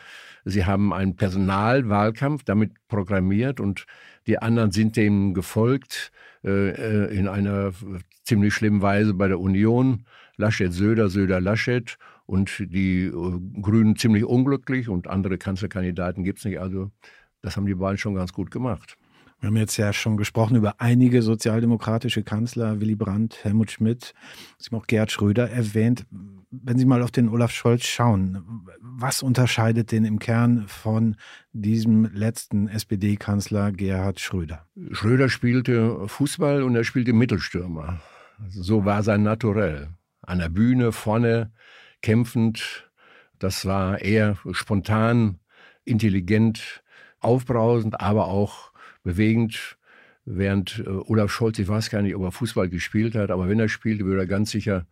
sie 0.45 0.67
haben 0.67 0.93
einen 0.93 1.17
Personalwahlkampf 1.17 2.45
damit 2.45 2.73
programmiert 2.89 3.59
und 3.59 3.87
die 4.27 4.39
anderen 4.39 4.71
sind 4.71 4.97
dem 4.97 5.35
gefolgt 5.35 6.13
äh, 6.45 6.71
äh, 6.71 7.17
in 7.17 7.29
einer 7.29 7.73
ziemlich 8.25 8.55
schlimmen 8.55 8.83
Weise 8.83 9.15
bei 9.15 9.29
der 9.29 9.41
Union. 9.41 10.05
Laschet, 10.37 10.73
Söder, 10.73 11.09
Söder, 11.09 11.41
Laschet 11.41 11.99
und 12.27 12.65
die 12.71 13.05
äh, 13.05 13.61
Grünen 13.61 13.97
ziemlich 13.97 14.25
unglücklich 14.25 14.89
und 14.89 15.09
andere 15.09 15.37
Kanzlerkandidaten 15.37 16.25
gibt 16.25 16.39
es 16.39 16.45
nicht. 16.45 16.61
Also 16.61 16.91
das 17.43 17.57
haben 17.57 17.67
die 17.67 17.75
beiden 17.75 17.99
schon 17.99 18.15
ganz 18.15 18.33
gut 18.33 18.51
gemacht. 18.51 18.97
Wir 19.41 19.49
haben 19.49 19.57
jetzt 19.57 19.79
ja 19.79 19.93
schon 19.93 20.17
gesprochen 20.17 20.57
über 20.57 20.75
einige 20.79 21.23
sozialdemokratische 21.23 22.23
Kanzler, 22.23 22.81
Willy 22.81 22.95
Brandt, 22.95 23.43
Helmut 23.43 23.71
Schmidt, 23.71 24.15
Sie 24.59 24.71
haben 24.71 24.81
auch 24.81 24.87
Gerhard 24.87 25.11
Schröder 25.11 25.51
erwähnt. 25.51 26.05
Wenn 26.53 26.79
Sie 26.79 26.85
mal 26.85 27.03
auf 27.03 27.13
den 27.13 27.29
Olaf 27.29 27.53
Scholz 27.53 27.85
schauen, 27.85 28.67
was 28.81 29.23
unterscheidet 29.23 29.93
den 29.93 30.05
im 30.05 30.19
Kern 30.19 30.67
von 30.67 31.15
diesem 31.53 32.13
letzten 32.13 32.67
SPD-Kanzler 32.67 33.71
Gerhard 33.71 34.19
Schröder? 34.19 34.67
Schröder 34.91 35.29
spielte 35.29 36.09
Fußball 36.09 36.65
und 36.65 36.75
er 36.75 36.83
spielte 36.83 37.13
Mittelstürmer. 37.13 38.01
So 38.49 38.85
war 38.85 39.05
sein 39.05 39.23
Naturell. 39.23 39.91
An 40.23 40.41
der 40.41 40.49
Bühne, 40.49 40.91
vorne, 40.91 41.53
kämpfend. 42.03 42.91
Das 43.39 43.65
war 43.65 44.01
eher 44.01 44.37
spontan, 44.51 45.39
intelligent, 45.85 46.83
aufbrausend, 47.21 48.01
aber 48.01 48.27
auch 48.27 48.73
bewegend. 49.05 49.79
Während 50.25 50.83
äh, 50.85 50.91
Olaf 50.91 51.31
Scholz, 51.31 51.61
ich 51.61 51.69
weiß 51.69 51.91
gar 51.91 52.03
nicht, 52.03 52.17
ob 52.17 52.23
er 52.23 52.33
Fußball 52.33 52.69
gespielt 52.69 53.15
hat, 53.15 53.31
aber 53.31 53.49
wenn 53.49 53.61
er 53.61 53.69
spielte, 53.69 54.05
würde 54.05 54.23
er 54.23 54.27
ganz 54.27 54.51
sicher 54.51 54.87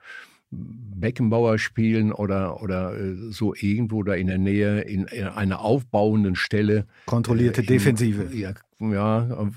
Beckenbauer 0.50 1.58
spielen 1.58 2.12
oder, 2.12 2.62
oder 2.62 2.98
äh, 2.98 3.30
so 3.30 3.54
irgendwo 3.54 4.02
da 4.02 4.14
in 4.14 4.28
der 4.28 4.38
Nähe 4.38 4.80
in, 4.80 5.04
in 5.04 5.24
einer 5.24 5.60
aufbauenden 5.60 6.36
Stelle. 6.36 6.86
Kontrollierte 7.06 7.62
äh, 7.62 7.66
Defensive. 7.66 8.34
Ja, 8.34 8.54
ja, 8.80 9.50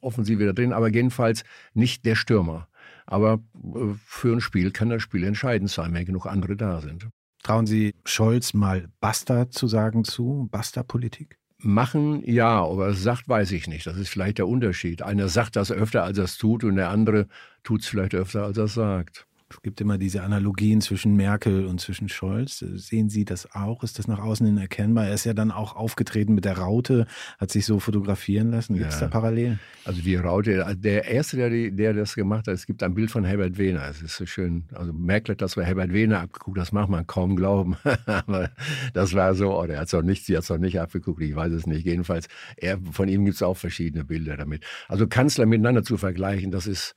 Offensive 0.00 0.44
da 0.44 0.52
drin, 0.52 0.72
aber 0.72 0.88
jedenfalls 0.88 1.44
nicht 1.72 2.04
der 2.04 2.14
Stürmer. 2.14 2.68
Aber 3.06 3.40
äh, 3.54 3.94
für 4.04 4.34
ein 4.34 4.40
Spiel 4.40 4.70
kann 4.70 4.90
das 4.90 5.02
Spiel 5.02 5.24
entscheidend 5.24 5.70
sein, 5.70 5.94
wenn 5.94 6.04
genug 6.04 6.26
andere 6.26 6.56
da 6.56 6.80
sind. 6.80 7.08
Trauen 7.42 7.66
Sie 7.66 7.94
Scholz 8.04 8.54
mal 8.54 8.88
Basta 9.00 9.50
zu 9.50 9.66
sagen 9.66 10.04
zu, 10.04 10.48
Basta-Politik? 10.50 11.38
Machen, 11.58 12.22
ja, 12.24 12.62
aber 12.62 12.92
sagt, 12.94 13.28
weiß 13.28 13.52
ich 13.52 13.68
nicht. 13.68 13.86
Das 13.86 13.96
ist 13.96 14.08
vielleicht 14.08 14.38
der 14.38 14.48
Unterschied. 14.48 15.02
Einer 15.02 15.28
sagt 15.28 15.56
das 15.56 15.70
öfter, 15.70 16.04
als 16.04 16.18
er 16.18 16.24
es 16.24 16.36
tut, 16.36 16.64
und 16.64 16.76
der 16.76 16.90
andere 16.90 17.26
tut 17.62 17.82
es 17.82 17.86
vielleicht 17.86 18.14
öfter, 18.14 18.44
als 18.44 18.58
er 18.58 18.64
es 18.64 18.74
sagt. 18.74 19.26
Es 19.54 19.62
gibt 19.62 19.80
immer 19.80 19.98
diese 19.98 20.22
Analogien 20.22 20.80
zwischen 20.80 21.14
Merkel 21.14 21.66
und 21.66 21.80
zwischen 21.80 22.08
Scholz. 22.08 22.58
Sehen 22.58 23.08
Sie 23.08 23.24
das 23.24 23.54
auch? 23.54 23.84
Ist 23.84 24.00
das 24.00 24.08
nach 24.08 24.18
außen 24.18 24.44
hin 24.44 24.58
erkennbar? 24.58 25.06
Er 25.06 25.14
ist 25.14 25.24
ja 25.24 25.32
dann 25.32 25.52
auch 25.52 25.76
aufgetreten 25.76 26.34
mit 26.34 26.44
der 26.44 26.58
Raute, 26.58 27.06
hat 27.38 27.52
sich 27.52 27.64
so 27.64 27.78
fotografieren 27.78 28.50
lassen. 28.50 28.74
Gibt 28.74 28.90
es 28.90 28.96
ja. 28.96 29.06
da 29.06 29.08
Parallelen? 29.08 29.60
Also 29.84 30.02
die 30.02 30.16
Raute, 30.16 30.76
der 30.76 31.04
Erste, 31.04 31.36
der, 31.36 31.70
der 31.70 31.94
das 31.94 32.16
gemacht 32.16 32.48
hat, 32.48 32.54
es 32.54 32.66
gibt 32.66 32.82
ein 32.82 32.94
Bild 32.94 33.12
von 33.12 33.24
Herbert 33.24 33.56
Wehner. 33.56 33.88
Es 33.88 34.02
ist 34.02 34.16
so 34.16 34.26
schön. 34.26 34.64
Also 34.72 34.92
Merkel 34.92 35.34
hat 35.34 35.42
das 35.42 35.54
bei 35.54 35.64
Herbert 35.64 35.92
Wehner 35.92 36.20
abgeguckt, 36.20 36.58
das 36.58 36.72
macht 36.72 36.88
man 36.88 37.06
kaum 37.06 37.36
glauben. 37.36 37.76
Aber 38.06 38.50
das 38.92 39.14
war 39.14 39.34
so, 39.34 39.56
oder 39.56 39.74
er 39.74 39.80
hat 39.80 39.86
es 39.86 39.94
auch 39.94 40.02
nicht, 40.02 40.26
sie 40.26 40.36
hat 40.36 40.42
es 40.42 40.50
auch 40.50 40.58
nicht 40.58 40.80
abgeguckt, 40.80 41.22
ich 41.22 41.36
weiß 41.36 41.52
es 41.52 41.66
nicht. 41.66 41.86
Jedenfalls, 41.86 42.26
er, 42.56 42.78
von 42.90 43.08
ihm 43.08 43.24
gibt 43.24 43.36
es 43.36 43.42
auch 43.42 43.56
verschiedene 43.56 44.04
Bilder 44.04 44.36
damit. 44.36 44.64
Also 44.88 45.06
Kanzler 45.06 45.46
miteinander 45.46 45.84
zu 45.84 45.96
vergleichen, 45.96 46.50
das 46.50 46.66
ist 46.66 46.96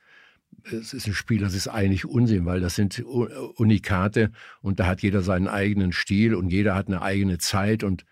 es 0.71 0.93
ist 0.93 1.07
ein 1.07 1.13
Spiel, 1.13 1.39
das 1.39 1.53
ist 1.53 1.67
eigentlich 1.67 2.05
Unsinn, 2.05 2.45
weil 2.45 2.59
das 2.59 2.75
sind 2.75 3.00
Unikate 3.00 4.31
und 4.62 4.79
da 4.79 4.88
hat 4.88 5.01
jeder 5.01 5.21
seinen 5.21 5.47
eigenen 5.47 5.91
Stil 5.91 6.36
und 6.36 6.50
jeder 6.50 6.75
hat 6.75 6.88
eine 6.88 7.01
eigene 7.01 7.38
Zeit 7.38 7.83
und 7.83 8.05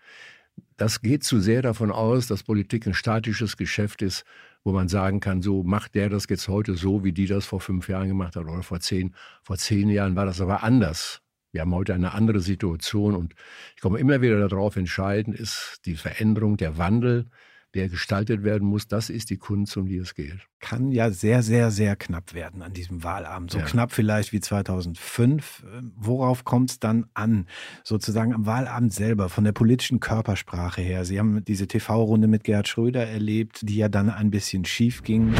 das 0.76 1.00
geht 1.00 1.24
zu 1.24 1.40
sehr 1.40 1.62
davon 1.62 1.90
aus, 1.90 2.26
dass 2.26 2.42
Politik 2.42 2.86
ein 2.86 2.94
statisches 2.94 3.56
Geschäft 3.56 4.02
ist, 4.02 4.24
wo 4.62 4.72
man 4.72 4.88
sagen 4.88 5.20
kann, 5.20 5.42
so 5.42 5.62
macht 5.62 5.94
der 5.94 6.10
das 6.10 6.26
jetzt 6.28 6.48
heute 6.48 6.74
so, 6.74 7.04
wie 7.04 7.12
die 7.12 7.26
das 7.26 7.46
vor 7.46 7.60
fünf 7.60 7.88
Jahren 7.88 8.08
gemacht 8.08 8.36
hat 8.36 8.44
oder 8.44 8.62
vor 8.62 8.80
zehn, 8.80 9.14
vor 9.42 9.56
zehn 9.56 9.88
Jahren 9.88 10.16
war 10.16 10.26
das 10.26 10.40
aber 10.40 10.62
anders. 10.62 11.22
Wir 11.52 11.62
haben 11.62 11.74
heute 11.74 11.94
eine 11.94 12.12
andere 12.12 12.40
Situation 12.40 13.14
und 13.14 13.34
ich 13.74 13.80
komme 13.80 13.98
immer 13.98 14.20
wieder 14.20 14.46
darauf, 14.48 14.76
entscheidend 14.76 15.38
ist 15.38 15.80
die 15.86 15.94
Veränderung, 15.94 16.56
der 16.56 16.76
Wandel, 16.76 17.30
der 17.76 17.88
gestaltet 17.88 18.42
werden 18.42 18.66
muss, 18.66 18.88
das 18.88 19.10
ist 19.10 19.30
die 19.30 19.36
Kunst, 19.36 19.76
um 19.76 19.86
die 19.86 19.98
es 19.98 20.14
geht. 20.14 20.38
Kann 20.60 20.90
ja 20.90 21.10
sehr, 21.10 21.42
sehr, 21.42 21.70
sehr 21.70 21.94
knapp 21.94 22.34
werden 22.34 22.62
an 22.62 22.72
diesem 22.72 23.04
Wahlabend. 23.04 23.50
So 23.50 23.58
ja. 23.58 23.64
knapp 23.64 23.92
vielleicht 23.92 24.32
wie 24.32 24.40
2005. 24.40 25.64
Ähm, 25.72 25.92
worauf 25.96 26.44
kommt 26.44 26.70
es 26.70 26.80
dann 26.80 27.06
an, 27.14 27.46
sozusagen 27.84 28.34
am 28.34 28.46
Wahlabend 28.46 28.92
selber, 28.92 29.28
von 29.28 29.44
der 29.44 29.52
politischen 29.52 30.00
Körpersprache 30.00 30.80
her? 30.80 31.04
Sie 31.04 31.18
haben 31.18 31.44
diese 31.44 31.68
TV-Runde 31.68 32.26
mit 32.26 32.44
Gerhard 32.44 32.68
Schröder 32.68 33.06
erlebt, 33.06 33.60
die 33.62 33.76
ja 33.76 33.88
dann 33.88 34.10
ein 34.10 34.30
bisschen 34.30 34.64
schief 34.64 35.02
ging. 35.02 35.34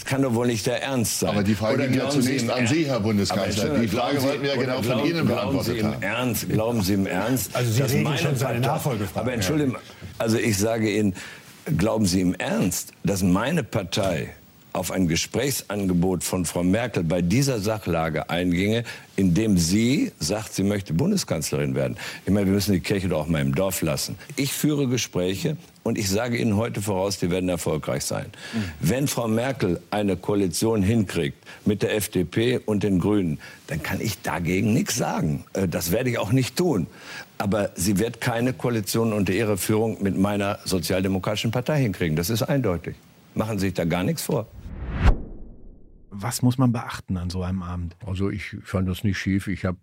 Das 0.00 0.08
kann 0.08 0.22
doch 0.22 0.34
wohl 0.34 0.46
nicht 0.46 0.64
der 0.66 0.82
Ernst 0.82 1.20
sein. 1.20 1.28
Aber 1.28 1.42
die 1.42 1.54
Frage 1.54 1.86
ging 1.86 1.98
ja 1.98 2.08
zunächst 2.08 2.48
an 2.48 2.66
Sie, 2.66 2.86
Herr 2.86 3.00
Bundeskanzler. 3.00 3.78
Die 3.80 3.86
Frage 3.86 4.22
wollten 4.22 4.42
wir 4.42 4.54
ja 4.54 4.60
genau 4.60 4.82
von 4.82 5.04
Ihnen 5.04 5.26
beantwortet 5.26 5.76
glauben 5.76 5.92
Sie 5.92 5.98
im 5.98 6.02
Ernst, 6.02 6.48
Glauben 6.48 6.82
Sie 6.82 6.94
im 6.94 7.06
Ernst? 7.06 7.54
Also 7.54 7.70
Sie 7.70 7.82
reden 7.82 8.16
schon 8.16 8.34
seine 8.34 8.60
Nachfolgefrage. 8.60 9.20
Aber 9.20 9.34
Entschuldigung, 9.34 9.76
also 10.16 10.38
ich 10.38 10.56
sage 10.56 10.90
Ihnen, 10.90 11.14
Glauben 11.76 12.06
Sie 12.06 12.20
im 12.20 12.34
Ernst, 12.34 12.92
dass 13.04 13.22
meine 13.22 13.62
Partei 13.62 14.34
auf 14.72 14.90
ein 14.90 15.08
Gesprächsangebot 15.08 16.24
von 16.24 16.44
Frau 16.44 16.62
Merkel 16.62 17.04
bei 17.04 17.22
dieser 17.22 17.58
Sachlage 17.60 18.30
einginge, 18.30 18.84
indem 19.16 19.58
sie 19.58 20.12
sagt, 20.18 20.54
sie 20.54 20.62
möchte 20.62 20.94
Bundeskanzlerin 20.94 21.74
werden. 21.74 21.96
Ich 22.24 22.32
meine, 22.32 22.46
wir 22.46 22.54
müssen 22.54 22.72
die 22.72 22.80
Kirche 22.80 23.08
doch 23.08 23.20
auch 23.20 23.26
mal 23.26 23.40
im 23.40 23.54
Dorf 23.54 23.82
lassen. 23.82 24.16
Ich 24.36 24.52
führe 24.52 24.88
Gespräche 24.88 25.56
und 25.82 25.98
ich 25.98 26.08
sage 26.08 26.36
Ihnen 26.36 26.56
heute 26.56 26.82
voraus, 26.82 27.18
die 27.18 27.30
werden 27.30 27.48
erfolgreich 27.48 28.04
sein. 28.04 28.26
Mhm. 28.52 28.64
Wenn 28.80 29.08
Frau 29.08 29.28
Merkel 29.28 29.80
eine 29.90 30.16
Koalition 30.16 30.82
hinkriegt 30.82 31.38
mit 31.64 31.82
der 31.82 31.94
FDP 31.96 32.58
und 32.58 32.82
den 32.82 32.98
Grünen, 32.98 33.38
dann 33.66 33.82
kann 33.82 34.00
ich 34.00 34.20
dagegen 34.22 34.72
nichts 34.72 34.96
sagen. 34.96 35.44
Äh, 35.54 35.68
das 35.68 35.90
werde 35.90 36.10
ich 36.10 36.18
auch 36.18 36.32
nicht 36.32 36.56
tun. 36.56 36.86
Aber 37.38 37.70
sie 37.74 37.98
wird 37.98 38.20
keine 38.20 38.52
Koalition 38.52 39.14
unter 39.14 39.32
ihrer 39.32 39.56
Führung 39.56 40.02
mit 40.02 40.18
meiner 40.18 40.58
Sozialdemokratischen 40.64 41.50
Partei 41.50 41.80
hinkriegen. 41.80 42.14
Das 42.14 42.28
ist 42.28 42.42
eindeutig. 42.42 42.96
Machen 43.34 43.58
Sie 43.58 43.66
sich 43.66 43.74
da 43.74 43.84
gar 43.84 44.02
nichts 44.02 44.22
vor. 44.22 44.46
Was 46.22 46.42
muss 46.42 46.58
man 46.58 46.70
beachten 46.70 47.16
an 47.16 47.30
so 47.30 47.42
einem 47.42 47.62
Abend? 47.62 47.96
Also 48.04 48.28
ich 48.28 48.56
fand 48.62 48.86
das 48.86 49.04
nicht 49.04 49.16
schief. 49.16 49.46
Ich 49.48 49.64
habe 49.64 49.78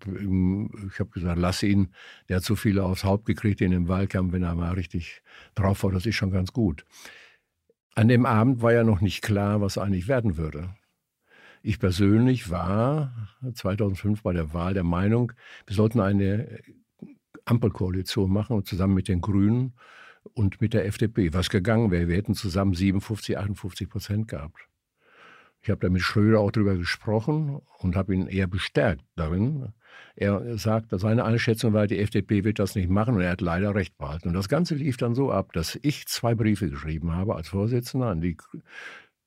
ich 0.88 1.00
hab 1.00 1.12
gesagt, 1.12 1.40
lass 1.40 1.64
ihn. 1.64 1.90
Der 2.30 2.38
hat 2.38 2.44
so 2.44 2.56
viele 2.56 2.84
aufs 2.84 3.04
Haupt 3.04 3.26
gekriegt 3.26 3.60
in 3.62 3.72
dem 3.72 3.88
Wahlkampf, 3.88 4.34
wenn 4.34 4.44
er 4.44 4.54
mal 4.54 4.74
richtig 4.74 5.24
drauf 5.56 5.84
war. 5.84 5.92
Das 5.92 6.06
ist 6.06 6.16
schon 6.16 6.30
ganz 6.30 6.54
gut. 6.54 6.86
An 7.96 8.08
dem 8.08 8.28
Abend 8.28 8.62
war 8.62 8.72
ja 8.72 8.84
noch 8.84 9.02
nicht 9.02 9.24
klar, 9.24 9.62
was 9.62 9.80
eigentlich 9.80 10.08
werden 10.08 10.38
würde. 10.38 10.76
Ich 11.64 11.80
persönlich 11.80 12.52
war 12.52 13.30
2005 13.52 14.22
bei 14.22 14.34
der 14.34 14.54
Wahl 14.54 14.76
der 14.76 14.84
Meinung, 14.84 15.34
wir 15.66 15.76
sollten 15.76 16.00
eine 16.00 16.60
Ampelkoalition 17.46 18.32
machen 18.32 18.56
und 18.56 18.68
zusammen 18.68 18.94
mit 18.94 19.08
den 19.08 19.22
Grünen 19.22 19.74
und 20.34 20.62
mit 20.62 20.74
der 20.74 20.86
FDP, 20.86 21.34
was 21.34 21.50
gegangen 21.50 21.90
wäre. 21.90 22.08
Wir 22.08 22.16
hätten 22.16 22.36
zusammen 22.36 22.74
57, 22.74 23.38
58 23.38 23.90
Prozent 23.90 24.28
gehabt. 24.28 24.68
Ich 25.68 25.70
habe 25.70 25.82
da 25.82 25.90
mit 25.90 26.02
Schröder 26.02 26.40
auch 26.40 26.52
darüber 26.52 26.78
gesprochen 26.78 27.60
und 27.80 27.98
habe 27.98 28.16
ihn 28.16 28.28
eher 28.28 28.48
bestärkt 28.48 29.04
darin. 29.18 29.74
Er 30.16 30.58
sagt, 30.58 30.92
seine 30.92 31.26
Einschätzung 31.26 31.74
war, 31.74 31.88
die 31.88 32.00
FDP 32.00 32.46
wird 32.46 32.60
das 32.60 32.76
nicht 32.76 32.90
machen 32.90 33.16
und 33.16 33.22
er 33.22 33.32
hat 33.32 33.42
leider 33.42 33.76
recht 33.76 33.98
behalten. 33.98 34.30
Und 34.30 34.34
das 34.34 34.48
Ganze 34.48 34.76
lief 34.76 34.96
dann 34.96 35.14
so 35.14 35.30
ab, 35.30 35.52
dass 35.52 35.78
ich 35.82 36.08
zwei 36.08 36.36
Briefe 36.36 36.70
geschrieben 36.70 37.12
habe 37.12 37.36
als 37.36 37.50
Vorsitzender 37.50 38.08
an 38.08 38.22
die 38.22 38.38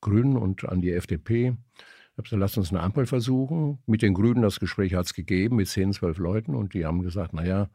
Grünen 0.01 0.39
und 0.39 0.67
an 0.67 0.81
die 0.81 0.93
FDP. 0.93 1.49
Ich 1.49 2.13
habe 2.13 2.23
gesagt, 2.23 2.41
lasst 2.41 2.57
uns 2.57 2.71
eine 2.71 2.81
Ampel 2.81 3.05
versuchen. 3.05 3.83
Mit 3.85 4.01
den 4.01 4.15
Grünen 4.15 4.41
das 4.41 4.61
Gespräch 4.61 4.95
hat 4.95 5.05
es 5.05 5.13
gegeben 5.13 5.57
mit 5.57 5.69
10, 5.69 5.93
12 5.93 6.17
Leuten 6.17 6.55
und 6.55 6.73
die 6.73 6.87
haben 6.87 7.03
gesagt, 7.03 7.35
naja, 7.35 7.69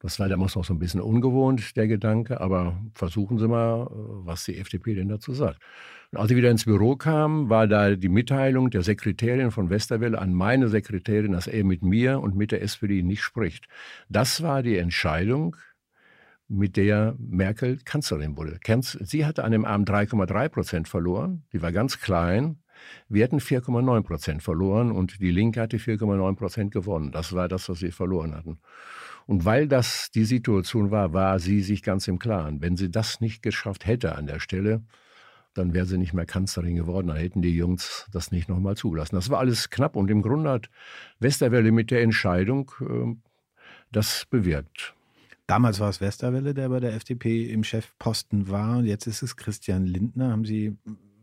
das 0.00 0.20
war 0.20 0.28
damals 0.28 0.54
noch 0.54 0.64
so 0.64 0.74
ein 0.74 0.78
bisschen 0.78 1.00
ungewohnt, 1.00 1.76
der 1.76 1.88
Gedanke, 1.88 2.40
aber 2.40 2.78
versuchen 2.94 3.38
Sie 3.38 3.48
mal, 3.48 3.88
was 3.90 4.44
die 4.44 4.58
FDP 4.58 4.94
denn 4.94 5.08
dazu 5.08 5.32
sagt. 5.32 5.60
Und 6.12 6.18
als 6.18 6.30
ich 6.30 6.36
wieder 6.36 6.50
ins 6.50 6.66
Büro 6.66 6.96
kam, 6.96 7.48
war 7.48 7.66
da 7.66 7.96
die 7.96 8.08
Mitteilung 8.08 8.70
der 8.70 8.82
Sekretärin 8.82 9.50
von 9.50 9.70
Westerwelle 9.70 10.18
an 10.18 10.34
meine 10.34 10.68
Sekretärin, 10.68 11.32
dass 11.32 11.46
er 11.46 11.64
mit 11.64 11.82
mir 11.82 12.20
und 12.20 12.36
mit 12.36 12.52
der 12.52 12.62
SPD 12.62 13.02
nicht 13.02 13.22
spricht. 13.22 13.66
Das 14.08 14.42
war 14.42 14.62
die 14.62 14.76
Entscheidung, 14.76 15.56
mit 16.48 16.76
der 16.76 17.16
Merkel 17.18 17.78
Kanzlerin 17.84 18.36
wurde. 18.36 18.60
Sie 18.82 19.24
hatte 19.26 19.44
an 19.44 19.52
dem 19.52 19.64
Abend 19.64 19.90
3,3 19.90 20.48
Prozent 20.48 20.88
verloren, 20.88 21.44
die 21.52 21.62
war 21.62 21.72
ganz 21.72 22.00
klein. 22.00 22.58
Wir 23.08 23.24
hatten 23.24 23.38
4,9 23.38 24.02
Prozent 24.02 24.42
verloren 24.42 24.92
und 24.92 25.20
die 25.20 25.30
Linke 25.30 25.60
hatte 25.60 25.78
4,9 25.78 26.36
Prozent 26.36 26.72
gewonnen. 26.72 27.10
Das 27.10 27.32
war 27.32 27.48
das, 27.48 27.68
was 27.68 27.78
sie 27.78 27.90
verloren 27.90 28.34
hatten. 28.34 28.58
Und 29.26 29.44
weil 29.44 29.66
das 29.66 30.10
die 30.12 30.24
Situation 30.24 30.90
war, 30.90 31.12
war 31.12 31.38
sie 31.38 31.62
sich 31.62 31.82
ganz 31.82 32.06
im 32.08 32.18
Klaren. 32.18 32.62
Wenn 32.62 32.76
sie 32.76 32.90
das 32.90 33.20
nicht 33.20 33.42
geschafft 33.42 33.86
hätte 33.86 34.14
an 34.14 34.26
der 34.26 34.40
Stelle, 34.40 34.82
dann 35.54 35.74
wäre 35.74 35.86
sie 35.86 35.98
nicht 35.98 36.12
mehr 36.12 36.26
Kanzlerin 36.26 36.76
geworden. 36.76 37.08
Dann 37.08 37.16
hätten 37.16 37.42
die 37.42 37.56
Jungs 37.56 38.06
das 38.12 38.30
nicht 38.30 38.48
nochmal 38.48 38.76
zugelassen. 38.76 39.16
Das 39.16 39.30
war 39.30 39.38
alles 39.38 39.70
knapp 39.70 39.96
und 39.96 40.10
im 40.10 40.22
Grunde 40.22 40.50
hat 40.50 40.70
Westerwelle 41.18 41.72
mit 41.72 41.90
der 41.90 42.02
Entscheidung 42.02 42.70
äh, 42.80 43.14
das 43.90 44.26
bewirkt. 44.30 44.94
Damals 45.46 45.78
war 45.78 45.88
es 45.88 46.00
Westerwelle, 46.00 46.54
der 46.54 46.68
bei 46.68 46.80
der 46.80 46.94
FDP 46.94 47.50
im 47.50 47.62
Chefposten 47.62 48.48
war. 48.48 48.78
Und 48.78 48.86
jetzt 48.86 49.06
ist 49.06 49.22
es 49.22 49.36
Christian 49.36 49.86
Lindner. 49.86 50.32
Haben 50.32 50.44
Sie 50.44 50.76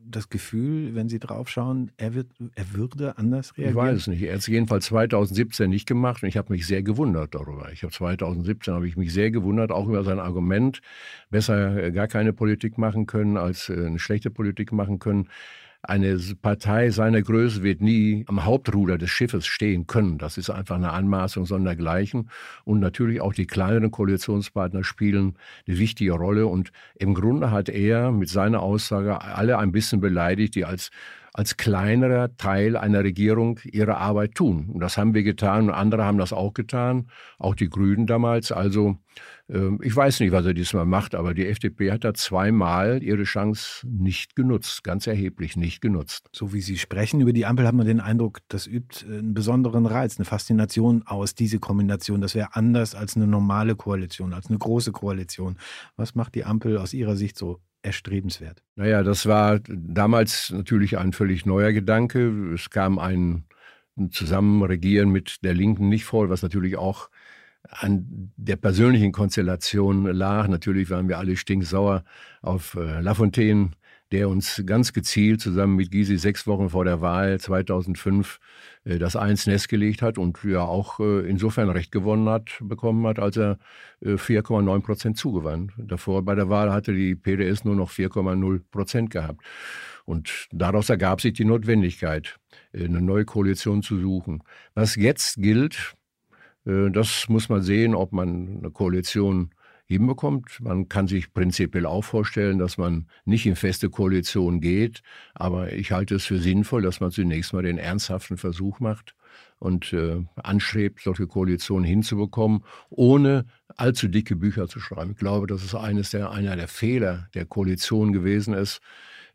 das 0.05 0.29
Gefühl, 0.29 0.95
wenn 0.95 1.09
Sie 1.09 1.19
draufschauen, 1.19 1.91
er, 1.97 2.13
wird, 2.13 2.27
er 2.55 2.73
würde 2.73 3.17
anders 3.17 3.57
reagieren? 3.57 3.69
Ich 3.69 3.75
weiß 3.75 3.97
es 3.97 4.07
nicht. 4.07 4.21
Er 4.23 4.33
hat 4.33 4.39
es 4.39 4.47
jedenfalls 4.47 4.85
2017 4.85 5.69
nicht 5.69 5.87
gemacht 5.87 6.23
und 6.23 6.29
ich 6.29 6.37
habe 6.37 6.51
mich 6.51 6.67
sehr 6.67 6.83
gewundert 6.83 7.35
darüber. 7.35 7.71
Ich 7.71 7.83
habe 7.83 7.93
2017 7.93 8.73
habe 8.73 8.87
ich 8.87 8.97
mich 8.97 9.13
sehr 9.13 9.31
gewundert, 9.31 9.71
auch 9.71 9.87
über 9.87 10.03
sein 10.03 10.19
Argument, 10.19 10.81
besser 11.29 11.91
gar 11.91 12.07
keine 12.07 12.33
Politik 12.33 12.77
machen 12.77 13.05
können, 13.05 13.37
als 13.37 13.69
äh, 13.69 13.73
eine 13.73 13.99
schlechte 13.99 14.29
Politik 14.29 14.71
machen 14.71 14.99
können. 14.99 15.29
Eine 15.85 16.17
Partei 16.41 16.91
seiner 16.91 17.21
Größe 17.21 17.61
wird 17.61 17.81
nie 17.81 18.23
am 18.29 18.45
Hauptruder 18.45 18.97
des 18.97 19.09
Schiffes 19.09 19.45
stehen 19.45 19.85
können. 19.85 20.17
Das 20.17 20.37
ist 20.37 20.49
einfach 20.49 20.75
eine 20.75 20.91
Anmaßung 20.91 21.45
sondergleichen. 21.45 22.29
Und 22.63 22.79
natürlich 22.79 23.19
auch 23.19 23.33
die 23.33 23.47
kleineren 23.47 23.91
Koalitionspartner 23.91 24.85
spielen 24.85 25.37
eine 25.67 25.79
wichtige 25.79 26.13
Rolle. 26.13 26.47
Und 26.47 26.71
im 26.95 27.13
Grunde 27.13 27.51
hat 27.51 27.67
er 27.67 28.13
mit 28.13 28.29
seiner 28.29 28.61
Aussage 28.61 29.21
alle 29.21 29.57
ein 29.57 29.73
bisschen 29.73 29.99
beleidigt, 29.99 30.55
die 30.55 30.63
als 30.63 30.89
als 31.33 31.57
kleinerer 31.57 32.37
Teil 32.37 32.77
einer 32.77 33.03
Regierung 33.03 33.59
ihre 33.63 33.97
Arbeit 33.97 34.35
tun. 34.35 34.69
Und 34.71 34.81
das 34.81 34.97
haben 34.97 35.15
wir 35.15 35.23
getan 35.23 35.69
und 35.69 35.73
andere 35.73 36.05
haben 36.05 36.19
das 36.19 36.31
auch 36.31 36.53
getan, 36.53 37.07
auch 37.39 37.55
die 37.55 37.69
Grünen 37.69 38.05
damals. 38.05 38.51
Also 38.51 38.97
ich 39.47 39.95
weiß 39.95 40.21
nicht, 40.21 40.31
was 40.31 40.45
er 40.45 40.53
diesmal 40.53 40.85
macht, 40.85 41.15
aber 41.15 41.33
die 41.33 41.45
FDP 41.45 41.91
hat 41.91 42.05
da 42.05 42.13
zweimal 42.13 43.03
ihre 43.03 43.23
Chance 43.23 43.85
nicht 43.85 44.37
genutzt, 44.37 44.85
ganz 44.85 45.05
erheblich 45.05 45.57
nicht 45.57 45.81
genutzt. 45.81 46.29
So 46.31 46.53
wie 46.53 46.61
Sie 46.61 46.77
sprechen 46.77 47.19
über 47.19 47.33
die 47.33 47.45
Ampel, 47.45 47.67
hat 47.67 47.75
man 47.75 47.85
den 47.85 47.99
Eindruck, 47.99 48.39
das 48.47 48.67
übt 48.67 49.05
einen 49.05 49.33
besonderen 49.33 49.85
Reiz, 49.85 50.17
eine 50.17 50.25
Faszination 50.25 51.03
aus, 51.05 51.35
diese 51.35 51.59
Kombination. 51.59 52.21
Das 52.21 52.35
wäre 52.35 52.55
anders 52.55 52.95
als 52.95 53.17
eine 53.17 53.27
normale 53.27 53.75
Koalition, 53.75 54.33
als 54.33 54.47
eine 54.47 54.57
große 54.57 54.93
Koalition. 54.93 55.57
Was 55.97 56.15
macht 56.15 56.35
die 56.35 56.45
Ampel 56.45 56.77
aus 56.77 56.93
Ihrer 56.93 57.17
Sicht 57.17 57.37
so 57.37 57.59
erstrebenswert? 57.81 58.63
Naja, 58.75 59.03
das 59.03 59.25
war 59.25 59.59
damals 59.67 60.51
natürlich 60.51 60.97
ein 60.97 61.11
völlig 61.11 61.45
neuer 61.45 61.73
Gedanke. 61.73 62.53
Es 62.53 62.69
kam 62.69 62.97
ein 62.97 63.43
Zusammenregieren 64.09 65.09
mit 65.09 65.43
der 65.43 65.53
Linken 65.53 65.89
nicht 65.89 66.05
vor, 66.05 66.29
was 66.29 66.41
natürlich 66.41 66.77
auch 66.77 67.09
an 67.69 68.31
der 68.37 68.55
persönlichen 68.55 69.11
Konstellation 69.11 70.05
lag. 70.05 70.47
Natürlich 70.47 70.89
waren 70.89 71.07
wir 71.07 71.17
alle 71.17 71.37
stinksauer 71.37 72.03
auf 72.41 72.75
äh, 72.75 72.99
Lafontaine, 73.01 73.71
der 74.11 74.29
uns 74.29 74.61
ganz 74.65 74.93
gezielt 74.93 75.41
zusammen 75.41 75.75
mit 75.75 75.89
Gysi 75.89 76.17
sechs 76.17 76.45
Wochen 76.45 76.69
vor 76.69 76.85
der 76.85 77.01
Wahl 77.01 77.39
2005 77.39 78.39
äh, 78.83 78.99
das 78.99 79.15
Eins 79.15 79.47
Nest 79.47 79.69
gelegt 79.69 80.01
hat 80.01 80.17
und 80.17 80.37
ja 80.43 80.61
auch 80.61 80.99
äh, 80.99 81.27
insofern 81.27 81.69
Recht 81.69 81.91
gewonnen 81.91 82.29
hat, 82.29 82.59
bekommen 82.61 83.05
hat, 83.07 83.19
als 83.19 83.37
er 83.37 83.57
4,9 84.03 84.77
äh, 84.77 84.81
Prozent 84.81 85.17
zugewann. 85.17 85.71
Davor 85.77 86.23
bei 86.23 86.35
der 86.35 86.49
Wahl 86.49 86.71
hatte 86.71 86.93
die 86.93 87.15
PDS 87.15 87.63
nur 87.63 87.75
noch 87.75 87.91
4,0 87.91 88.61
Prozent 88.71 89.09
gehabt. 89.09 89.41
Und 90.05 90.47
daraus 90.51 90.89
ergab 90.89 91.21
sich 91.21 91.33
die 91.33 91.45
Notwendigkeit, 91.45 92.37
eine 92.73 93.01
neue 93.01 93.23
Koalition 93.23 93.81
zu 93.81 93.99
suchen. 93.99 94.43
Was 94.75 94.95
jetzt 94.95 95.37
gilt, 95.37 95.95
das 96.65 97.27
muss 97.27 97.49
man 97.49 97.61
sehen, 97.61 97.93
ob 97.93 98.13
man 98.13 98.59
eine 98.59 98.71
Koalition 98.71 99.51
hinbekommt. 99.85 100.59
Man 100.61 100.87
kann 100.87 101.07
sich 101.07 101.33
prinzipiell 101.33 101.85
auch 101.85 102.03
vorstellen, 102.03 102.57
dass 102.57 102.77
man 102.77 103.07
nicht 103.25 103.45
in 103.45 103.55
feste 103.55 103.89
Koalition 103.89 104.61
geht, 104.61 105.01
aber 105.33 105.73
ich 105.73 105.91
halte 105.91 106.15
es 106.15 106.25
für 106.25 106.39
sinnvoll, 106.39 106.81
dass 106.81 106.99
man 106.99 107.11
zunächst 107.11 107.53
mal 107.53 107.63
den 107.63 107.77
ernsthaften 107.77 108.37
Versuch 108.37 108.79
macht 108.79 109.13
und 109.59 109.93
äh, 109.93 110.23
anstrebt, 110.35 111.01
solche 111.01 111.27
Koalitionen 111.27 111.83
hinzubekommen, 111.83 112.63
ohne 112.89 113.45
allzu 113.75 114.07
dicke 114.07 114.35
Bücher 114.35 114.67
zu 114.67 114.79
schreiben. 114.79 115.11
Ich 115.11 115.17
glaube, 115.17 115.47
dass 115.47 115.63
es 115.63 115.75
eines 115.75 116.11
der, 116.11 116.31
einer 116.31 116.55
der 116.55 116.67
Fehler 116.67 117.27
der 117.33 117.45
Koalition 117.45 118.13
gewesen 118.13 118.53
ist, 118.53 118.81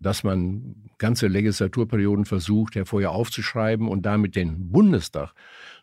dass 0.01 0.23
man 0.23 0.77
ganze 0.99 1.27
Legislaturperioden 1.27 2.25
versucht, 2.25 2.75
hervorher 2.75 3.13
aufzuschreiben 3.13 3.89
und 3.89 4.07
damit 4.07 4.37
den 4.37 4.71
Bundestag 4.71 5.33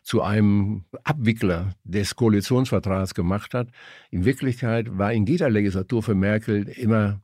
zu 0.02 0.22
einem 0.22 0.84
Abwickler 1.04 1.74
des 1.84 2.16
Koalitionsvertrags 2.16 3.14
gemacht 3.14 3.54
hat. 3.54 3.68
In 4.10 4.24
Wirklichkeit 4.24 4.96
war 4.96 5.12
in 5.12 5.26
jeder 5.26 5.50
Legislatur 5.50 6.02
für 6.02 6.14
Merkel 6.14 6.68
immer 6.68 7.20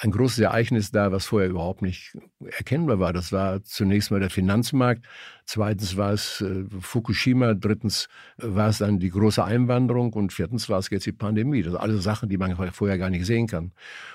ein 0.00 0.10
großes 0.10 0.38
Ereignis 0.38 0.90
da, 0.90 1.12
was 1.12 1.26
vorher 1.26 1.50
überhaupt 1.50 1.82
nicht 1.82 2.16
erkennbar 2.40 2.98
war. 2.98 3.12
Das 3.12 3.32
war 3.32 3.62
zunächst 3.62 4.10
mal 4.10 4.20
der 4.20 4.30
Finanzmarkt, 4.30 5.04
zweitens 5.44 5.96
war 5.96 6.12
es 6.12 6.40
äh, 6.40 6.64
Fukushima, 6.80 7.54
drittens 7.54 8.08
war 8.36 8.68
es 8.68 8.78
dann 8.78 8.98
die 8.98 9.10
große 9.10 9.44
Einwanderung 9.44 10.12
und 10.12 10.32
viertens 10.32 10.68
war 10.68 10.78
es 10.78 10.90
jetzt 10.90 11.06
die 11.06 11.12
Pandemie. 11.12 11.62
Das 11.62 11.72
sind 11.72 11.80
alles 11.80 12.02
Sachen, 12.02 12.28
die 12.28 12.38
man 12.38 12.56
vorher 12.72 12.98
gar 12.98 13.10
nicht 13.10 13.26
sehen 13.26 13.46
kann. 13.46 13.72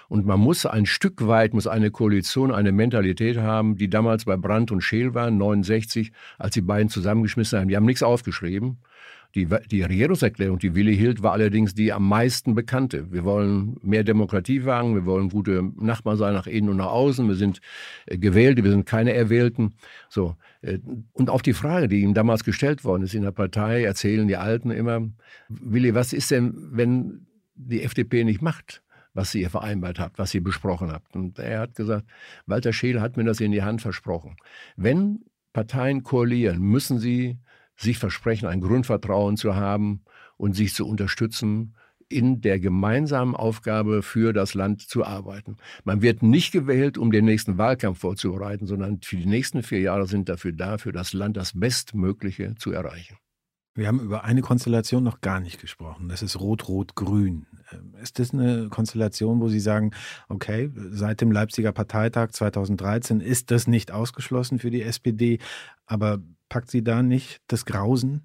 Und 0.09 0.25
man 0.25 0.39
muss 0.39 0.65
ein 0.65 0.85
Stück 0.85 1.27
weit, 1.27 1.53
muss 1.53 1.67
eine 1.67 1.91
Koalition 1.91 2.51
eine 2.53 2.71
Mentalität 2.71 3.37
haben, 3.37 3.75
die 3.75 3.89
damals 3.89 4.25
bei 4.25 4.37
Brandt 4.37 4.71
und 4.71 4.81
Scheel 4.81 5.13
waren, 5.13 5.37
69, 5.37 6.11
als 6.37 6.53
die 6.53 6.61
beiden 6.61 6.89
zusammengeschmissen 6.89 7.59
haben. 7.59 7.67
Die 7.67 7.75
haben 7.75 7.85
nichts 7.85 8.03
aufgeschrieben 8.03 8.79
die, 9.37 9.47
die 9.69 9.83
Regierungserklärung, 9.83 10.57
die 10.57 10.73
Willi 10.73 10.97
hielt, 10.97 11.21
war 11.21 11.33
allerdings 11.33 11.75
die 11.75 11.93
am 11.93 12.07
meisten 12.07 12.55
bekannte. 12.55 13.11
Wir 13.11 13.23
wollen 13.23 13.77
mehr 13.83 14.03
Demokratie 14.03 14.65
wagen, 14.65 14.95
wir 14.95 15.05
wollen 15.05 15.29
gute 15.29 15.71
Nachbarn 15.75 16.17
sein 16.17 16.33
nach 16.33 16.47
innen 16.47 16.69
und 16.69 16.77
nach 16.77 16.87
außen, 16.87 17.27
wir 17.27 17.35
sind 17.35 17.61
äh, 18.07 18.17
Gewählte, 18.17 18.63
wir 18.63 18.71
sind 18.71 18.87
keine 18.87 19.13
Erwählten. 19.13 19.75
So. 20.09 20.35
Äh, 20.61 20.79
und 21.13 21.29
auf 21.29 21.43
die 21.43 21.53
Frage, 21.53 21.87
die 21.87 22.01
ihm 22.01 22.15
damals 22.15 22.43
gestellt 22.43 22.83
worden 22.83 23.03
ist 23.03 23.13
in 23.13 23.21
der 23.21 23.31
Partei, 23.31 23.83
erzählen 23.83 24.27
die 24.27 24.37
Alten 24.37 24.71
immer, 24.71 25.07
Willi, 25.49 25.93
was 25.93 26.13
ist 26.13 26.31
denn, 26.31 26.55
wenn 26.71 27.27
die 27.55 27.83
FDP 27.83 28.23
nicht 28.23 28.41
macht? 28.41 28.81
was 29.13 29.31
sie 29.31 29.45
vereinbart 29.45 29.97
habt, 29.97 30.19
was 30.19 30.29
sie 30.29 30.39
besprochen 30.41 30.91
habt. 30.91 31.15
Und 31.15 31.39
er 31.39 31.61
hat 31.61 31.73
gesagt, 31.73 32.05
Walter 32.45 32.71
Scheel 32.71 33.01
hat 33.01 33.17
mir 33.17 33.23
das 33.23 33.39
in 33.39 33.51
die 33.51 33.63
Hand 33.63 33.81
versprochen. 33.81 34.35
Wenn 34.75 35.21
Parteien 35.53 36.03
koalieren, 36.03 36.61
müssen 36.61 36.99
sie 36.99 37.39
sich 37.77 37.97
versprechen, 37.99 38.47
ein 38.47 38.61
Grundvertrauen 38.61 39.37
zu 39.37 39.55
haben 39.55 40.01
und 40.35 40.55
sich 40.55 40.73
zu 40.73 40.85
unterstützen, 40.87 41.75
in 42.09 42.41
der 42.41 42.59
gemeinsamen 42.59 43.35
Aufgabe 43.35 44.01
für 44.01 44.33
das 44.33 44.53
Land 44.53 44.81
zu 44.81 45.05
arbeiten. 45.05 45.57
Man 45.83 46.01
wird 46.01 46.23
nicht 46.23 46.51
gewählt, 46.51 46.97
um 46.97 47.11
den 47.11 47.25
nächsten 47.25 47.57
Wahlkampf 47.57 47.99
vorzubereiten, 47.99 48.65
sondern 48.65 49.01
für 49.01 49.17
die 49.17 49.25
nächsten 49.25 49.61
vier 49.61 49.81
Jahre 49.81 50.07
sind 50.07 50.29
dafür 50.29 50.53
da, 50.53 50.77
für 50.77 50.91
das 50.91 51.13
Land 51.13 51.37
das 51.37 51.59
Bestmögliche 51.59 52.55
zu 52.55 52.71
erreichen. 52.71 53.17
Wir 53.75 53.87
haben 53.87 53.99
über 53.99 54.23
eine 54.23 54.41
Konstellation 54.41 55.03
noch 55.03 55.21
gar 55.21 55.39
nicht 55.39 55.61
gesprochen. 55.61 56.09
Das 56.09 56.23
ist 56.23 56.39
Rot-Rot-Grün. 56.39 57.45
Ähm, 57.71 57.93
ist 58.01 58.17
das 58.17 58.33
eine 58.33 58.69
Konstellation, 58.69 59.39
wo 59.39 59.49
Sie 59.49 59.59
sagen, 59.59 59.91
okay, 60.29 60.71
seit 60.73 61.21
dem 61.21 61.31
Leipziger 61.31 61.71
Parteitag 61.73 62.31
2013 62.31 63.19
ist 63.19 63.51
das 63.51 63.67
nicht 63.67 63.91
ausgeschlossen 63.91 64.57
für 64.57 64.71
die 64.71 64.81
SPD, 64.81 65.37
aber 65.85 66.17
Packt 66.49 66.71
sie 66.71 66.83
da 66.83 67.03
nicht 67.03 67.41
das 67.47 67.65
Grausen? 67.65 68.21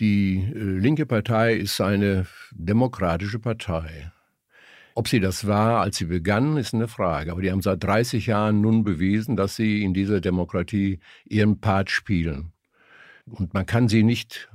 Die 0.00 0.38
äh, 0.38 0.58
linke 0.58 1.06
Partei 1.06 1.54
ist 1.54 1.80
eine 1.80 2.26
demokratische 2.52 3.38
Partei. 3.38 4.10
Ob 4.94 5.08
sie 5.08 5.20
das 5.20 5.46
war, 5.46 5.80
als 5.80 5.98
sie 5.98 6.06
begannen, 6.06 6.56
ist 6.56 6.74
eine 6.74 6.88
Frage. 6.88 7.32
Aber 7.32 7.42
die 7.42 7.50
haben 7.50 7.62
seit 7.62 7.82
30 7.82 8.26
Jahren 8.26 8.60
nun 8.60 8.82
bewiesen, 8.82 9.36
dass 9.36 9.56
sie 9.56 9.82
in 9.82 9.94
dieser 9.94 10.20
Demokratie 10.20 11.00
ihren 11.24 11.60
Part 11.60 11.90
spielen. 11.90 12.52
Und 13.26 13.54
man 13.54 13.66
kann 13.66 13.88
sie 13.88 14.02
nicht 14.02 14.50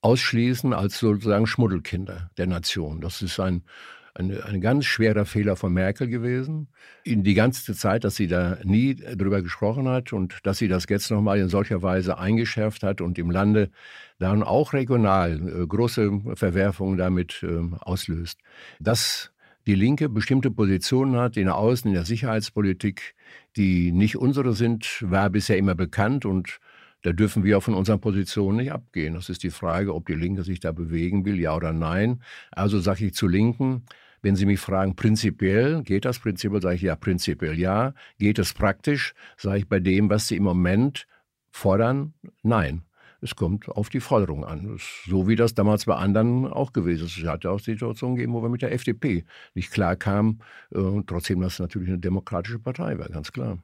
ausschließen 0.00 0.72
als 0.72 0.98
sozusagen 0.98 1.46
Schmuddelkinder 1.46 2.30
der 2.38 2.46
Nation. 2.46 3.00
Das 3.00 3.20
ist 3.20 3.38
ein, 3.40 3.64
ein, 4.14 4.40
ein 4.42 4.60
ganz 4.60 4.84
schwerer 4.84 5.24
Fehler 5.24 5.56
von 5.56 5.72
Merkel 5.72 6.08
gewesen. 6.08 6.68
In 7.04 7.22
die 7.22 7.34
ganze 7.34 7.74
Zeit, 7.74 8.04
dass 8.04 8.16
sie 8.16 8.26
da 8.26 8.58
nie 8.64 8.94
drüber 8.94 9.42
gesprochen 9.42 9.88
hat 9.88 10.12
und 10.12 10.38
dass 10.42 10.58
sie 10.58 10.68
das 10.68 10.86
jetzt 10.88 11.10
nochmal 11.10 11.38
in 11.38 11.48
solcher 11.48 11.82
Weise 11.82 12.18
eingeschärft 12.18 12.82
hat 12.82 13.00
und 13.00 13.18
im 13.18 13.30
Lande 13.30 13.70
dann 14.18 14.42
auch 14.42 14.72
regional 14.72 15.62
äh, 15.62 15.66
große 15.66 16.20
Verwerfungen 16.34 16.98
damit 16.98 17.42
äh, 17.42 17.60
auslöst. 17.80 18.38
Dass 18.80 19.32
die 19.66 19.74
Linke 19.74 20.08
bestimmte 20.08 20.50
Positionen 20.50 21.16
hat 21.16 21.36
in 21.36 21.44
der 21.44 21.56
Außen-, 21.56 21.88
in 21.88 21.94
der 21.94 22.06
Sicherheitspolitik, 22.06 23.14
die 23.56 23.92
nicht 23.92 24.16
unsere 24.16 24.54
sind, 24.54 25.02
war 25.02 25.28
bisher 25.30 25.58
immer 25.58 25.74
bekannt 25.74 26.24
und 26.24 26.58
da 27.02 27.12
dürfen 27.12 27.44
wir 27.44 27.60
von 27.60 27.74
unseren 27.74 28.00
Positionen 28.00 28.58
nicht 28.58 28.72
abgehen. 28.72 29.14
Das 29.14 29.28
ist 29.28 29.42
die 29.42 29.50
Frage, 29.50 29.94
ob 29.94 30.06
die 30.06 30.14
Linke 30.14 30.42
sich 30.42 30.60
da 30.60 30.72
bewegen 30.72 31.24
will, 31.24 31.38
ja 31.38 31.54
oder 31.54 31.72
nein. 31.72 32.22
Also 32.50 32.80
sage 32.80 33.06
ich 33.06 33.14
zu 33.14 33.28
Linken, 33.28 33.84
wenn 34.20 34.34
Sie 34.34 34.46
mich 34.46 34.60
fragen, 34.60 34.96
prinzipiell, 34.96 35.82
geht 35.84 36.04
das 36.04 36.18
prinzipiell, 36.18 36.60
sage 36.60 36.74
ich 36.74 36.82
ja, 36.82 36.96
prinzipiell 36.96 37.58
ja. 37.58 37.94
Geht 38.18 38.38
es 38.38 38.52
praktisch, 38.52 39.14
sage 39.36 39.58
ich 39.58 39.68
bei 39.68 39.78
dem, 39.80 40.10
was 40.10 40.26
Sie 40.28 40.36
im 40.36 40.42
Moment 40.42 41.06
fordern, 41.50 42.14
nein. 42.42 42.82
Es 43.20 43.34
kommt 43.34 43.68
auf 43.68 43.88
die 43.88 43.98
Forderung 44.00 44.44
an. 44.44 44.78
So 45.06 45.26
wie 45.26 45.34
das 45.34 45.54
damals 45.54 45.86
bei 45.86 45.96
anderen 45.96 46.46
auch 46.46 46.72
gewesen 46.72 47.06
ist. 47.06 47.18
Es 47.18 47.26
hat 47.26 47.42
ja 47.42 47.50
auch 47.50 47.58
Situationen 47.58 48.14
gegeben, 48.14 48.32
wo 48.32 48.42
wir 48.42 48.48
mit 48.48 48.62
der 48.62 48.72
FDP 48.72 49.24
nicht 49.54 49.72
klar 49.72 49.96
kamen. 49.96 50.40
Äh, 50.72 51.02
trotzdem, 51.04 51.40
das 51.40 51.58
natürlich 51.58 51.88
eine 51.88 51.98
demokratische 51.98 52.60
Partei 52.60 52.96
war, 52.96 53.08
ganz 53.08 53.32
klar. 53.32 53.58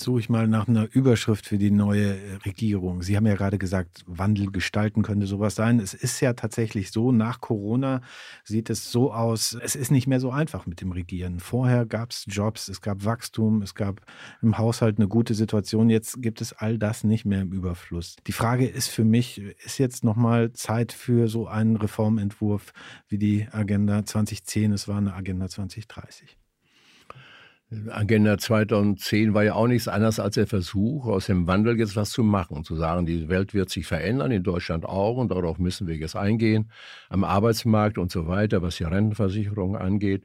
Suche 0.00 0.20
ich 0.20 0.28
mal 0.28 0.48
nach 0.48 0.68
einer 0.68 0.88
Überschrift 0.92 1.46
für 1.46 1.58
die 1.58 1.70
neue 1.70 2.16
äh, 2.16 2.34
Regierung. 2.44 3.02
Sie 3.02 3.16
haben 3.16 3.26
ja 3.26 3.34
gerade 3.34 3.58
gesagt, 3.58 4.04
Wandel 4.06 4.50
gestalten 4.50 5.02
könnte 5.02 5.26
sowas 5.26 5.54
sein. 5.54 5.80
Es 5.80 5.94
ist 5.94 6.20
ja 6.20 6.32
tatsächlich 6.32 6.90
so, 6.90 7.12
nach 7.12 7.40
Corona 7.40 8.00
sieht 8.44 8.70
es 8.70 8.90
so 8.90 9.12
aus, 9.12 9.56
es 9.60 9.76
ist 9.76 9.90
nicht 9.90 10.06
mehr 10.06 10.20
so 10.20 10.30
einfach 10.30 10.66
mit 10.66 10.80
dem 10.80 10.92
Regieren. 10.92 11.40
Vorher 11.40 11.86
gab 11.86 12.10
es 12.10 12.24
Jobs, 12.28 12.68
es 12.68 12.80
gab 12.80 13.04
Wachstum, 13.04 13.62
es 13.62 13.74
gab 13.74 14.00
im 14.42 14.58
Haushalt 14.58 14.98
eine 14.98 15.08
gute 15.08 15.34
Situation. 15.34 15.90
Jetzt 15.90 16.22
gibt 16.22 16.40
es 16.40 16.52
all 16.52 16.78
das 16.78 17.04
nicht 17.04 17.24
mehr 17.24 17.42
im 17.42 17.52
Überfluss. 17.52 18.16
Die 18.26 18.32
Frage 18.32 18.66
ist 18.66 18.88
für 18.88 19.04
mich, 19.04 19.40
ist 19.64 19.78
jetzt 19.78 20.04
nochmal 20.04 20.52
Zeit 20.52 20.92
für 20.92 21.28
so 21.28 21.46
einen 21.46 21.76
Reformentwurf 21.76 22.72
wie 23.08 23.18
die 23.18 23.48
Agenda 23.50 24.04
2010? 24.04 24.72
Es 24.72 24.88
war 24.88 24.98
eine 24.98 25.14
Agenda 25.14 25.48
2030. 25.48 26.36
Agenda 27.90 28.38
2010 28.38 29.34
war 29.34 29.42
ja 29.42 29.54
auch 29.54 29.66
nichts 29.66 29.88
anderes 29.88 30.20
als 30.20 30.36
der 30.36 30.46
Versuch, 30.46 31.06
aus 31.06 31.26
dem 31.26 31.48
Wandel 31.48 31.76
jetzt 31.76 31.96
was 31.96 32.10
zu 32.10 32.22
machen. 32.22 32.62
Zu 32.62 32.76
sagen, 32.76 33.06
die 33.06 33.28
Welt 33.28 33.54
wird 33.54 33.70
sich 33.70 33.86
verändern, 33.86 34.30
in 34.30 34.44
Deutschland 34.44 34.84
auch, 34.84 35.16
und 35.16 35.32
darauf 35.32 35.58
müssen 35.58 35.88
wir 35.88 35.96
jetzt 35.96 36.14
eingehen, 36.14 36.70
am 37.08 37.24
Arbeitsmarkt 37.24 37.98
und 37.98 38.12
so 38.12 38.28
weiter, 38.28 38.62
was 38.62 38.76
die 38.76 38.84
Rentenversicherung 38.84 39.76
angeht. 39.76 40.24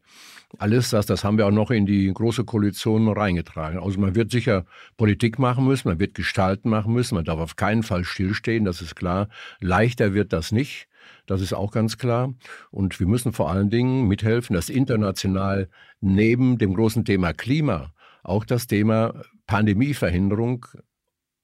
Alles 0.59 0.91
das, 0.91 1.07
das 1.07 1.23
haben 1.23 1.39
wir 1.39 1.47
auch 1.47 1.51
noch 1.51 1.71
in 1.71 1.87
die 1.87 2.13
große 2.13 2.43
Koalition 2.43 3.07
reingetragen. 3.07 3.79
Also 3.79 3.99
man 3.99 4.13
wird 4.13 4.29
sicher 4.29 4.65
Politik 4.95 5.39
machen 5.39 5.65
müssen, 5.65 5.87
man 5.87 5.99
wird 5.99 6.13
Gestalten 6.13 6.69
machen 6.69 6.93
müssen, 6.93 7.15
man 7.15 7.25
darf 7.25 7.39
auf 7.39 7.55
keinen 7.55 7.81
Fall 7.81 8.03
stillstehen, 8.03 8.65
das 8.65 8.81
ist 8.81 8.95
klar. 8.95 9.29
Leichter 9.59 10.13
wird 10.13 10.31
das 10.31 10.51
nicht. 10.51 10.89
Das 11.27 11.41
ist 11.41 11.53
auch 11.53 11.71
ganz 11.71 11.97
klar. 11.97 12.33
Und 12.71 12.99
wir 12.99 13.07
müssen 13.07 13.33
vor 13.33 13.49
allen 13.49 13.69
Dingen 13.69 14.07
mithelfen, 14.07 14.53
dass 14.53 14.69
international 14.69 15.69
neben 15.99 16.57
dem 16.57 16.73
großen 16.73 17.05
Thema 17.05 17.33
Klima 17.33 17.93
auch 18.23 18.45
das 18.45 18.67
Thema 18.67 19.13
Pandemieverhinderung 19.47 20.65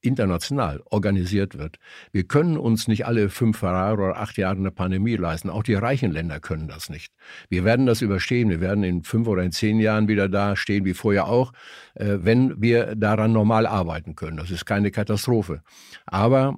international 0.02 0.82
organisiert 0.86 1.58
wird. 1.58 1.78
Wir 2.12 2.24
können 2.24 2.58
uns 2.58 2.88
nicht 2.88 3.06
alle 3.06 3.30
fünf 3.30 3.62
Jahre 3.62 4.02
oder 4.02 4.18
acht 4.18 4.38
Jahre 4.38 4.58
eine 4.58 4.72
Pandemie 4.72 5.16
leisten. 5.16 5.50
Auch 5.50 5.64
die 5.64 5.74
reichen 5.74 6.12
Länder 6.12 6.40
können 6.40 6.68
das 6.68 6.90
nicht. 6.90 7.14
Wir 7.50 7.66
werden 7.66 7.86
das 7.86 8.02
überstehen. 8.02 8.50
Wir 8.50 8.62
werden 8.62 8.84
in 8.84 9.04
fünf 9.04 9.28
oder 9.28 9.44
in 9.44 9.52
zehn 9.52 9.80
Jahren 9.80 10.08
wieder 10.08 10.30
da 10.30 10.56
stehen 10.56 10.86
wie 10.86 10.94
vorher 10.94 11.28
auch, 11.28 11.52
äh, 11.96 12.18
wenn 12.20 12.62
wir 12.62 12.96
daran 12.96 13.34
normal 13.34 13.66
arbeiten 13.66 14.16
können. 14.16 14.38
Das 14.38 14.52
ist 14.52 14.66
keine 14.66 14.92
Katastrophe. 14.92 15.62
Aber 16.06 16.58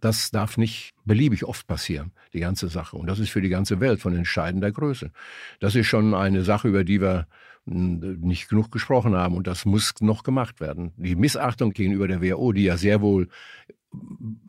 das 0.00 0.30
darf 0.30 0.56
nicht 0.56 0.92
beliebig 1.04 1.44
oft 1.44 1.66
passieren, 1.66 2.12
die 2.32 2.40
ganze 2.40 2.68
Sache. 2.68 2.96
Und 2.96 3.06
das 3.06 3.18
ist 3.18 3.30
für 3.30 3.42
die 3.42 3.48
ganze 3.48 3.80
Welt 3.80 4.00
von 4.00 4.14
entscheidender 4.14 4.70
Größe. 4.70 5.10
Das 5.60 5.74
ist 5.74 5.86
schon 5.86 6.14
eine 6.14 6.42
Sache, 6.42 6.68
über 6.68 6.84
die 6.84 7.00
wir 7.00 7.26
hm, 7.66 8.20
nicht 8.20 8.48
genug 8.48 8.70
gesprochen 8.70 9.14
haben 9.14 9.36
und 9.36 9.46
das 9.46 9.64
muss 9.64 9.94
noch 10.00 10.22
gemacht 10.22 10.60
werden. 10.60 10.92
Die 10.96 11.16
Missachtung 11.16 11.72
gegenüber 11.72 12.08
der 12.08 12.22
WHO, 12.22 12.52
die 12.52 12.64
ja 12.64 12.76
sehr 12.76 13.00
wohl 13.00 13.28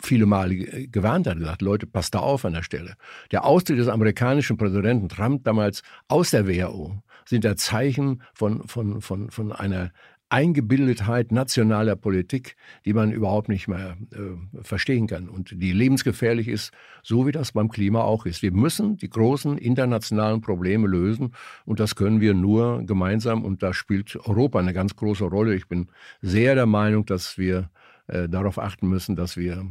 viele 0.02 0.26
Male 0.26 0.88
gewarnt 0.88 1.28
hat, 1.28 1.38
gesagt, 1.38 1.62
Leute, 1.62 1.86
passt 1.86 2.16
da 2.16 2.20
auf 2.20 2.46
an 2.46 2.54
der 2.54 2.64
Stelle. 2.64 2.96
Der 3.32 3.46
Austritt 3.46 3.78
des 3.78 3.88
amerikanischen 3.88 4.58
Präsidenten 4.58 5.08
Trump 5.08 5.44
damals 5.44 5.84
aus 6.08 6.32
der 6.32 6.48
WHO 6.48 7.02
sind 7.26 7.44
ja 7.44 7.56
Zeichen 7.56 8.22
von, 8.34 8.68
von, 8.68 9.02
von, 9.02 9.30
von 9.30 9.52
einer 9.52 9.92
Eingebildetheit 10.30 11.32
nationaler 11.32 11.96
Politik, 11.96 12.56
die 12.84 12.94
man 12.94 13.12
überhaupt 13.12 13.48
nicht 13.48 13.68
mehr 13.68 13.98
äh, 14.12 14.64
verstehen 14.64 15.08
kann 15.08 15.30
und 15.30 15.52
die 15.62 15.72
lebensgefährlich 15.72 16.48
ist, 16.48 16.72
so 17.04 17.28
wie 17.28 17.32
das 17.32 17.52
beim 17.52 17.70
Klima 17.70 18.02
auch 18.02 18.26
ist. 18.26 18.42
Wir 18.42 18.52
müssen 18.52 18.98
die 18.98 19.10
großen 19.10 19.58
internationalen 19.58 20.42
Probleme 20.42 20.88
lösen 20.88 21.34
und 21.66 21.80
das 21.80 21.96
können 21.96 22.22
wir 22.22 22.34
nur 22.34 22.84
gemeinsam 22.86 23.44
und 23.44 23.62
da 23.62 23.74
spielt 23.74 24.16
Europa 24.16 24.60
eine 24.60 24.74
ganz 24.74 24.96
große 24.96 25.26
Rolle. 25.26 25.56
Ich 25.56 25.68
bin 25.68 25.88
sehr 26.22 26.56
der 26.56 26.66
Meinung, 26.66 27.06
dass 27.06 27.38
wir 27.38 27.70
äh, 28.08 28.28
darauf 28.28 28.60
achten 28.60 28.88
müssen, 28.88 29.16
dass 29.16 29.38
wir 29.38 29.66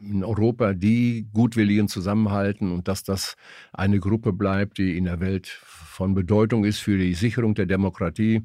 in 0.00 0.24
Europa 0.24 0.74
die 0.74 1.28
Gutwilligen 1.32 1.88
zusammenhalten 1.88 2.72
und 2.72 2.88
dass 2.88 3.02
das 3.04 3.36
eine 3.72 3.98
Gruppe 3.98 4.32
bleibt, 4.32 4.78
die 4.78 4.96
in 4.96 5.04
der 5.04 5.20
Welt 5.20 5.46
von 5.46 6.14
Bedeutung 6.14 6.64
ist 6.64 6.80
für 6.80 6.98
die 6.98 7.14
Sicherung 7.14 7.54
der 7.54 7.66
Demokratie 7.66 8.42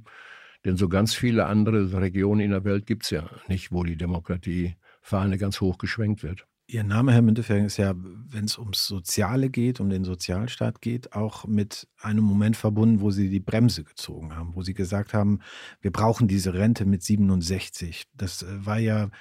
denn 0.66 0.78
so 0.78 0.90
ganz 0.90 1.14
viele 1.14 1.46
andere 1.46 1.92
Regionen 2.02 2.42
in 2.42 2.52
der 2.52 2.64
Welt 2.66 2.86
gibt 2.86 3.04
es 3.04 3.12
ja 3.12 3.30
nicht, 3.48 3.72
wo 3.72 3.84
die 3.84 3.96
Demokratiefahne 3.96 5.38
ganz 5.38 5.62
hoch 5.62 5.78
geschwenkt 5.78 6.24
wird. 6.24 6.48
Ihr 6.68 6.84
Name, 6.84 7.14
Herr 7.14 7.22
Müntefering, 7.22 7.66
ist 7.66 7.78
ja, 7.78 7.94
wenn 7.96 8.46
es 8.46 8.58
ums 8.58 8.88
Soziale 8.88 9.52
geht, 9.52 9.80
um 9.80 9.92
den 9.92 10.04
Sozialstaat 10.04 10.82
geht, 10.82 11.14
auch 11.14 11.46
mit 11.46 11.88
einem 12.02 12.24
Moment 12.24 12.58
verbunden, 12.58 13.02
wo 13.02 13.12
Sie 13.12 13.30
die 13.30 13.40
Bremse 13.40 13.84
gezogen 13.84 14.36
haben, 14.36 14.56
wo 14.56 14.64
Sie 14.64 14.74
gesagt 14.74 15.14
haben, 15.14 15.42
wir 15.82 15.92
brauchen 15.92 16.28
diese 16.28 16.56
Rente 16.56 16.86
mit 16.86 17.04
67. 17.04 18.06
Das 18.16 18.42
äh, 18.42 18.66
war 18.66 18.80
ja 18.80 19.12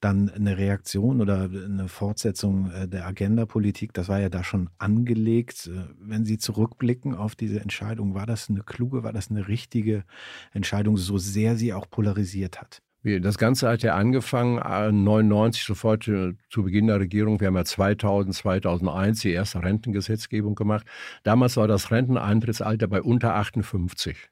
dann 0.00 0.30
eine 0.30 0.56
Reaktion 0.56 1.20
oder 1.20 1.42
eine 1.44 1.88
Fortsetzung 1.88 2.70
äh, 2.70 2.88
der 2.88 3.06
Agenda-Politik, 3.06 3.92
das 3.92 4.08
war 4.08 4.20
ja 4.20 4.28
da 4.28 4.42
schon 4.42 4.70
angelegt. 4.78 5.68
Äh, 5.68 5.92
wenn 6.00 6.24
Sie 6.24 6.38
zurückblicken 6.38 7.14
auf 7.14 7.34
diese 7.34 7.60
Entscheidung, 7.60 8.14
war 8.14 8.26
das 8.26 8.48
eine 8.48 8.62
kluge, 8.62 9.02
war 9.02 9.12
das 9.12 9.30
eine 9.30 9.48
richtige 9.48 10.04
Entscheidung, 10.52 10.96
so 10.96 11.18
sehr 11.18 11.56
sie 11.56 11.72
auch 11.72 11.88
polarisiert 11.90 12.60
hat? 12.60 12.82
Das 13.02 13.38
Ganze 13.38 13.66
hat 13.66 13.82
ja 13.82 13.94
angefangen, 13.94 14.58
1999, 14.58 15.62
äh, 15.62 15.66
sofort 15.66 16.04
zu 16.04 16.62
Beginn 16.62 16.88
der 16.88 17.00
Regierung. 17.00 17.40
Wir 17.40 17.46
haben 17.46 17.56
ja 17.56 17.64
2000, 17.64 18.34
2001 18.34 19.20
die 19.20 19.32
erste 19.32 19.62
Rentengesetzgebung 19.62 20.54
gemacht. 20.54 20.86
Damals 21.22 21.56
war 21.56 21.66
das 21.66 21.90
Renteneintrittsalter 21.90 22.88
bei 22.88 23.00
unter 23.00 23.36
58. 23.36 24.30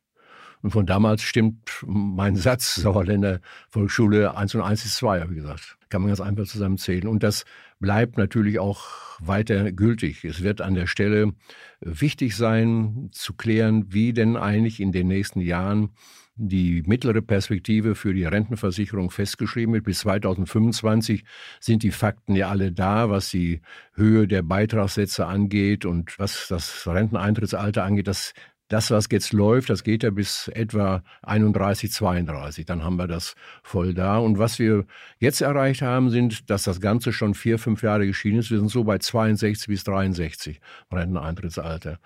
Und 0.62 0.70
von 0.70 0.86
damals 0.86 1.22
stimmt 1.22 1.84
mein 1.86 2.36
Satz, 2.36 2.76
Sauerländer 2.76 3.40
Volksschule 3.68 4.36
1 4.36 4.54
und 4.56 4.62
1 4.62 4.84
ist 4.84 4.96
2, 4.96 5.20
habe 5.20 5.32
ich 5.32 5.40
gesagt. 5.40 5.78
Kann 5.88 6.02
man 6.02 6.08
ganz 6.08 6.20
einfach 6.20 6.46
zusammenzählen. 6.46 7.06
Und 7.06 7.22
das 7.22 7.44
bleibt 7.80 8.18
natürlich 8.18 8.58
auch 8.58 8.84
weiter 9.20 9.72
gültig. 9.72 10.24
Es 10.24 10.42
wird 10.42 10.60
an 10.60 10.74
der 10.74 10.86
Stelle 10.86 11.32
wichtig 11.80 12.36
sein, 12.36 13.08
zu 13.12 13.34
klären, 13.34 13.92
wie 13.92 14.12
denn 14.12 14.36
eigentlich 14.36 14.80
in 14.80 14.92
den 14.92 15.08
nächsten 15.08 15.40
Jahren 15.40 15.90
die 16.38 16.82
mittlere 16.86 17.20
Perspektive 17.20 17.96
für 17.96 18.14
die 18.14 18.24
Rentenversicherung 18.24 19.10
festgeschrieben 19.10 19.74
wird. 19.74 19.84
Bis 19.84 20.00
2025 20.00 21.24
sind 21.58 21.82
die 21.82 21.90
Fakten 21.90 22.36
ja 22.36 22.48
alle 22.48 22.70
da, 22.70 23.10
was 23.10 23.30
die 23.30 23.60
Höhe 23.94 24.28
der 24.28 24.42
Beitragssätze 24.42 25.26
angeht 25.26 25.84
und 25.84 26.18
was 26.18 26.46
das 26.48 26.86
Renteneintrittsalter 26.86 27.82
angeht. 27.82 28.06
Das 28.06 28.34
das, 28.68 28.90
was 28.90 29.08
jetzt 29.10 29.32
läuft, 29.32 29.70
das 29.70 29.82
geht 29.82 30.02
ja 30.02 30.10
bis 30.10 30.48
etwa 30.48 31.02
31, 31.22 31.90
32. 31.90 32.66
Dann 32.66 32.84
haben 32.84 32.96
wir 32.96 33.06
das 33.06 33.34
voll 33.62 33.94
da. 33.94 34.18
Und 34.18 34.38
was 34.38 34.58
wir 34.58 34.84
jetzt 35.18 35.40
erreicht 35.40 35.82
haben, 35.82 36.10
sind, 36.10 36.50
dass 36.50 36.64
das 36.64 36.80
Ganze 36.80 37.12
schon 37.12 37.34
vier, 37.34 37.58
fünf 37.58 37.82
Jahre 37.82 38.06
geschieden 38.06 38.38
ist. 38.38 38.50
Wir 38.50 38.58
sind 38.58 38.70
so 38.70 38.84
bei 38.84 38.98
62 38.98 39.68
bis 39.68 39.84
63 39.84 40.60
Renteneintrittsalter. 40.92 41.98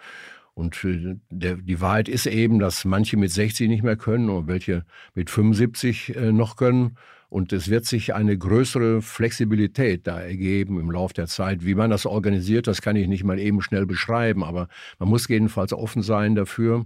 Und 0.55 0.85
äh, 0.85 1.16
der, 1.31 1.57
die 1.57 1.81
Wahrheit 1.81 2.09
ist 2.09 2.27
eben, 2.27 2.59
dass 2.59 2.85
manche 2.85 3.16
mit 3.16 3.33
60 3.33 3.68
nicht 3.68 3.83
mehr 3.83 3.96
können 3.96 4.29
und 4.29 4.46
welche 4.46 4.85
mit 5.14 5.31
75 5.31 6.14
äh, 6.14 6.33
noch 6.33 6.57
können. 6.57 6.96
Und 7.32 7.54
es 7.54 7.70
wird 7.70 7.86
sich 7.86 8.14
eine 8.14 8.36
größere 8.36 9.00
Flexibilität 9.00 10.06
da 10.06 10.20
ergeben 10.20 10.78
im 10.78 10.90
Laufe 10.90 11.14
der 11.14 11.28
Zeit. 11.28 11.64
Wie 11.64 11.74
man 11.74 11.88
das 11.88 12.04
organisiert, 12.04 12.66
das 12.66 12.82
kann 12.82 12.94
ich 12.94 13.08
nicht 13.08 13.24
mal 13.24 13.38
eben 13.38 13.62
schnell 13.62 13.86
beschreiben, 13.86 14.44
aber 14.44 14.68
man 14.98 15.08
muss 15.08 15.26
jedenfalls 15.28 15.72
offen 15.72 16.02
sein 16.02 16.34
dafür. 16.34 16.84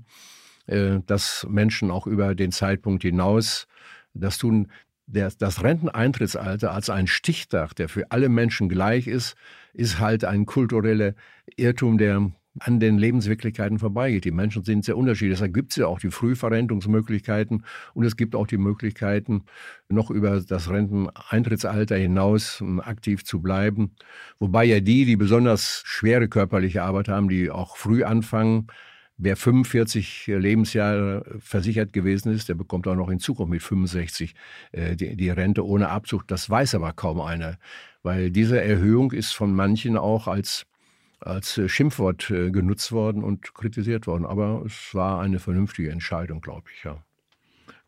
äh, 0.67 1.01
dass 1.07 1.47
Menschen 1.49 1.91
auch 1.91 2.07
über 2.07 2.37
den 2.37 2.53
Zeitpunkt 2.53 3.03
hinaus 3.03 3.67
das 4.15 4.39
tun. 4.39 4.69
Das 5.09 5.63
Renteneintrittsalter 5.63 6.73
als 6.73 6.91
ein 6.91 7.07
Stichtag, 7.07 7.75
der 7.75 7.89
für 7.89 8.11
alle 8.11 8.29
Menschen 8.29 8.69
gleich 8.69 9.07
ist, 9.07 9.37
ist 9.73 10.01
halt 10.01 10.25
ein 10.25 10.47
kultureller 10.47 11.15
Irrtum, 11.57 11.99
der 11.99 12.33
an 12.59 12.81
den 12.81 12.99
Lebenswirklichkeiten 12.99 13.79
vorbeigeht. 13.79 14.25
Die 14.25 14.31
Menschen 14.31 14.65
sind 14.65 14.85
sehr 14.85 14.97
unterschiedlich. 14.97 15.39
Deshalb 15.39 15.55
gibt 15.55 15.73
es 15.73 15.77
ja 15.77 15.87
auch 15.87 15.99
die 15.99 16.11
Frühverrentungsmöglichkeiten 16.11 17.65
und 17.95 18.05
es 18.05 18.17
gibt 18.17 18.35
auch 18.35 18.47
die 18.47 18.59
Möglichkeiten, 18.59 19.45
noch 19.89 20.11
über 20.11 20.41
das 20.41 20.71
Renteneintrittsalter 20.71 21.97
hinaus 21.97 22.61
ähm, 22.61 22.81
aktiv 22.81 23.25
zu 23.25 23.41
bleiben. 23.41 23.93
Wobei 24.39 24.65
ja 24.65 24.81
die, 24.81 25.05
die 25.05 25.17
besonders 25.17 25.83
schwere 25.85 26.29
körperliche 26.29 26.83
Arbeit 26.83 27.09
haben, 27.09 27.29
die 27.29 27.51
auch 27.51 27.77
früh 27.77 28.05
anfangen, 28.05 28.69
Wer 29.19 29.37
45 29.37 30.27
Lebensjahre 30.27 31.25
versichert 31.39 31.95
gewesen 31.95 32.35
ist, 32.35 32.51
der 32.51 32.55
bekommt 32.55 32.87
auch 32.87 32.95
noch 32.95 33.09
in 33.09 33.19
Zukunft 33.19 33.51
mit 33.51 33.63
65 33.63 34.35
äh, 34.73 34.95
die, 34.95 35.17
die, 35.17 35.31
Rente 35.31 35.65
ohne 35.65 35.89
Abzug. 35.89 36.29
Das 36.29 36.51
weiß 36.51 36.75
aber 36.75 36.93
kaum 36.93 37.23
einer, 37.23 37.57
weil 38.03 38.31
diese 38.31 38.61
Erhöhung 38.61 39.13
ist 39.13 39.33
von 39.33 39.55
manchen 39.55 39.97
auch 39.97 40.29
als 40.29 40.67
als 41.21 41.57
äh, 41.59 41.69
Schimpfwort 41.69 42.31
äh, 42.31 42.51
genutzt 42.51 42.93
worden 42.93 43.25
und 43.25 43.55
kritisiert 43.55 44.07
worden. 44.07 44.27
Aber 44.27 44.63
es 44.67 44.95
war 44.95 45.21
eine 45.21 45.39
vernünftige 45.39 45.91
Entscheidung, 45.91 46.41
glaube 46.41 46.69
ich, 46.75 46.85
ja. 46.85 47.03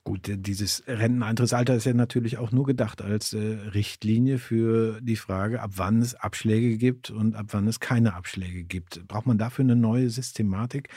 Gut, 0.05 0.29
äh, 0.29 0.39
dieses 0.39 0.85
Renteneintrittsalter 0.87 1.75
ist 1.75 1.85
ja 1.85 1.93
natürlich 1.93 2.39
auch 2.39 2.53
nur 2.53 2.65
gedacht 2.65 3.03
als 3.03 3.35
äh, 3.35 3.39
Richtlinie 3.39 4.39
für 4.39 5.01
die 5.03 5.17
Frage, 5.17 5.61
ab 5.61 5.73
wann 5.77 6.01
es 6.01 6.15
Abschläge 6.15 6.79
gibt 6.79 7.11
und 7.11 7.37
ab 7.37 7.49
wann 7.51 7.67
es 7.69 7.81
keine 7.81 8.15
Abschläge 8.15 8.65
gibt. 8.65 9.07
Braucht 9.07 9.27
man 9.27 9.39
dafür 9.39 9.65
eine 9.65 9.77
neue 9.77 10.09
Systematik? 10.09 10.89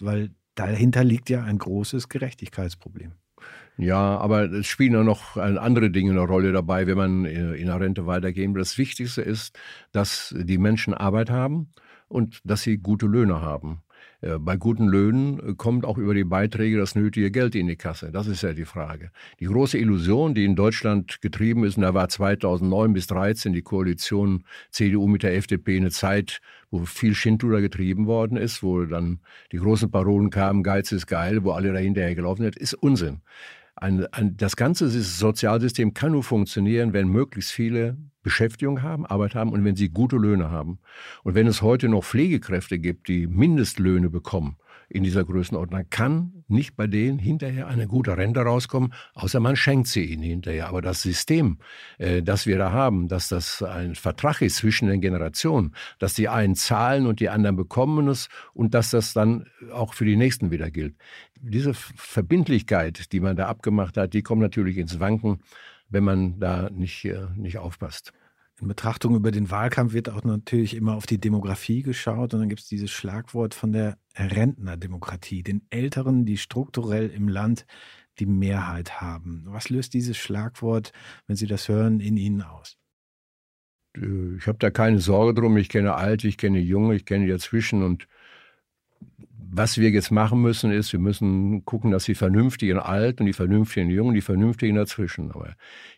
Weil 0.00 0.30
dahinter 0.54 1.04
liegt 1.04 1.28
ja 1.28 1.42
ein 1.42 1.58
großes 1.58 2.08
Gerechtigkeitsproblem. 2.08 3.12
Ja, 3.76 4.18
aber 4.18 4.52
es 4.52 4.66
spielen 4.66 4.94
auch 4.96 5.04
noch 5.04 5.36
andere 5.36 5.90
Dinge 5.90 6.12
eine 6.12 6.20
Rolle 6.20 6.52
dabei, 6.52 6.86
wenn 6.86 6.96
man 6.96 7.24
in 7.24 7.66
der 7.66 7.80
Rente 7.80 8.06
weitergehen 8.06 8.54
will. 8.54 8.60
Das 8.60 8.78
Wichtigste 8.78 9.22
ist, 9.22 9.58
dass 9.90 10.34
die 10.38 10.58
Menschen 10.58 10.94
Arbeit 10.94 11.30
haben 11.30 11.70
und 12.08 12.40
dass 12.44 12.62
sie 12.62 12.78
gute 12.78 13.06
Löhne 13.06 13.40
haben. 13.40 13.82
Äh, 14.24 14.38
bei 14.38 14.56
guten 14.56 14.88
Löhnen 14.88 15.38
äh, 15.40 15.54
kommt 15.54 15.84
auch 15.84 15.98
über 15.98 16.14
die 16.14 16.24
Beiträge 16.24 16.78
das 16.78 16.94
nötige 16.94 17.30
Geld 17.30 17.54
in 17.54 17.66
die 17.66 17.76
Kasse. 17.76 18.10
Das 18.10 18.26
ist 18.26 18.42
ja 18.42 18.52
die 18.52 18.64
Frage. 18.64 19.10
Die 19.40 19.46
große 19.46 19.78
Illusion, 19.78 20.34
die 20.34 20.44
in 20.44 20.56
Deutschland 20.56 21.20
getrieben 21.20 21.64
ist, 21.64 21.76
und 21.76 21.82
da 21.82 21.94
war 21.94 22.08
2009 22.08 22.92
bis 22.92 23.06
2013 23.06 23.52
die 23.52 23.62
Koalition 23.62 24.44
CDU 24.70 25.06
mit 25.06 25.22
der 25.22 25.34
FDP 25.34 25.76
eine 25.76 25.90
Zeit, 25.90 26.40
wo 26.70 26.84
viel 26.84 27.14
Schindluder 27.14 27.60
getrieben 27.60 28.06
worden 28.06 28.36
ist, 28.36 28.62
wo 28.62 28.84
dann 28.84 29.20
die 29.52 29.58
großen 29.58 29.90
Parolen 29.90 30.30
kamen, 30.30 30.62
Geiz 30.62 30.92
ist 30.92 31.06
geil, 31.06 31.44
wo 31.44 31.52
alle 31.52 31.72
dahinterher 31.72 32.14
gelaufen 32.14 32.42
sind, 32.42 32.56
ist 32.56 32.74
Unsinn. 32.74 33.20
Ein, 33.76 34.06
ein, 34.12 34.36
das 34.36 34.56
ganze 34.56 34.88
Sozialsystem 34.88 35.94
kann 35.94 36.12
nur 36.12 36.22
funktionieren, 36.22 36.92
wenn 36.92 37.08
möglichst 37.08 37.50
viele 37.50 37.96
Beschäftigung 38.22 38.82
haben, 38.82 39.04
Arbeit 39.04 39.34
haben 39.34 39.52
und 39.52 39.64
wenn 39.64 39.76
sie 39.76 39.88
gute 39.88 40.16
Löhne 40.16 40.50
haben. 40.50 40.78
Und 41.24 41.34
wenn 41.34 41.46
es 41.46 41.60
heute 41.60 41.88
noch 41.88 42.04
Pflegekräfte 42.04 42.78
gibt, 42.78 43.08
die 43.08 43.26
Mindestlöhne 43.26 44.10
bekommen 44.10 44.56
in 44.88 45.04
dieser 45.04 45.24
Größenordnung, 45.24 45.84
kann 45.90 46.44
nicht 46.48 46.76
bei 46.76 46.86
denen 46.86 47.18
hinterher 47.18 47.66
eine 47.68 47.86
gute 47.86 48.16
Rente 48.16 48.40
rauskommen, 48.40 48.92
außer 49.14 49.40
man 49.40 49.56
schenkt 49.56 49.88
sie 49.88 50.04
ihnen 50.04 50.22
hinterher. 50.22 50.68
Aber 50.68 50.82
das 50.82 51.02
System, 51.02 51.58
äh, 51.98 52.22
das 52.22 52.46
wir 52.46 52.58
da 52.58 52.72
haben, 52.72 53.08
dass 53.08 53.28
das 53.28 53.62
ein 53.62 53.94
Vertrag 53.94 54.42
ist 54.42 54.56
zwischen 54.56 54.88
den 54.88 55.00
Generationen, 55.00 55.74
dass 55.98 56.14
die 56.14 56.28
einen 56.28 56.54
zahlen 56.54 57.06
und 57.06 57.20
die 57.20 57.28
anderen 57.28 57.56
bekommen 57.56 58.08
es 58.08 58.28
und 58.52 58.74
dass 58.74 58.90
das 58.90 59.12
dann 59.12 59.46
auch 59.72 59.94
für 59.94 60.04
die 60.04 60.16
Nächsten 60.16 60.50
wieder 60.50 60.70
gilt. 60.70 60.94
Diese 61.40 61.74
Verbindlichkeit, 61.74 63.12
die 63.12 63.20
man 63.20 63.36
da 63.36 63.46
abgemacht 63.46 63.96
hat, 63.96 64.14
die 64.14 64.22
kommt 64.22 64.42
natürlich 64.42 64.78
ins 64.78 65.00
Wanken 65.00 65.40
wenn 65.94 66.04
man 66.04 66.40
da 66.40 66.68
nicht, 66.70 67.04
äh, 67.04 67.26
nicht 67.36 67.58
aufpasst. 67.58 68.12
In 68.60 68.68
Betrachtung 68.68 69.16
über 69.16 69.32
den 69.32 69.50
Wahlkampf 69.50 69.94
wird 69.94 70.08
auch 70.08 70.22
natürlich 70.22 70.74
immer 70.76 70.94
auf 70.94 71.06
die 71.06 71.20
Demografie 71.20 71.82
geschaut 71.82 72.34
und 72.34 72.40
dann 72.40 72.48
gibt 72.48 72.60
es 72.60 72.68
dieses 72.68 72.90
Schlagwort 72.90 73.52
von 73.52 73.72
der 73.72 73.98
Rentnerdemokratie, 74.16 75.42
den 75.42 75.66
Älteren, 75.70 76.24
die 76.24 76.36
strukturell 76.36 77.10
im 77.10 77.28
Land 77.28 77.66
die 78.20 78.26
Mehrheit 78.26 79.00
haben. 79.00 79.44
Was 79.48 79.70
löst 79.70 79.92
dieses 79.92 80.16
Schlagwort, 80.16 80.92
wenn 81.26 81.34
Sie 81.34 81.48
das 81.48 81.68
hören, 81.68 81.98
in 81.98 82.16
Ihnen 82.16 82.42
aus? 82.42 82.76
Äh, 83.96 84.36
ich 84.36 84.46
habe 84.46 84.58
da 84.58 84.70
keine 84.70 85.00
Sorge 85.00 85.34
drum. 85.34 85.56
Ich 85.56 85.68
kenne 85.68 85.94
Alte, 85.94 86.28
ich 86.28 86.38
kenne 86.38 86.60
Junge, 86.60 86.94
ich 86.94 87.04
kenne 87.04 87.26
dazwischen 87.26 87.82
und 87.82 88.06
was 89.56 89.78
wir 89.78 89.90
jetzt 89.90 90.10
machen 90.10 90.42
müssen, 90.42 90.72
ist, 90.72 90.92
wir 90.92 90.98
müssen 90.98 91.64
gucken, 91.64 91.92
dass 91.92 92.04
die 92.04 92.16
Vernünftigen 92.16 92.78
alt 92.78 93.20
und 93.20 93.26
die 93.26 93.32
Vernünftigen 93.32 93.88
jung 93.88 94.08
und 94.08 94.14
die 94.14 94.20
Vernünftigen 94.20 94.74
dazwischen. 94.74 95.30
Aber 95.30 95.54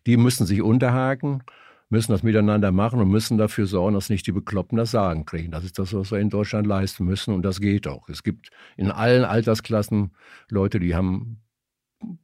die 0.07 0.19
müssen 0.19 0.47
sich 0.47 0.61
unterhaken, 0.61 1.43
müssen 1.89 2.13
das 2.13 2.23
miteinander 2.23 2.73
machen 2.73 3.01
und 3.01 3.09
müssen 3.09 3.39
dafür 3.39 3.67
sorgen, 3.67 3.95
dass 3.95 4.11
nicht 4.11 4.27
die 4.27 4.33
Bekloppten 4.33 4.79
das 4.79 4.91
Sagen 4.91 5.25
kriegen. 5.25 5.53
Das 5.53 5.65
ist 5.65 5.79
das, 5.79 5.95
was 5.95 6.11
wir 6.11 6.19
in 6.19 6.31
Deutschland 6.31 6.67
leisten 6.67 7.05
müssen 7.05 7.33
und 7.33 7.43
das 7.43 7.61
geht 7.61 7.87
auch. 7.87 8.09
Es 8.09 8.23
gibt 8.23 8.51
in 8.77 8.91
allen 8.91 9.25
Altersklassen 9.25 10.13
Leute, 10.51 10.81
die 10.81 10.95
haben 10.95 11.43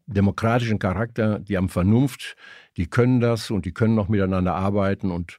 demokratischen 0.07 0.79
Charakter, 0.79 1.39
die 1.39 1.57
haben 1.57 1.69
Vernunft, 1.69 2.37
die 2.77 2.87
können 2.87 3.21
das 3.21 3.51
und 3.51 3.65
die 3.65 3.73
können 3.73 3.99
auch 3.99 4.09
miteinander 4.09 4.55
arbeiten 4.55 5.11
und 5.11 5.39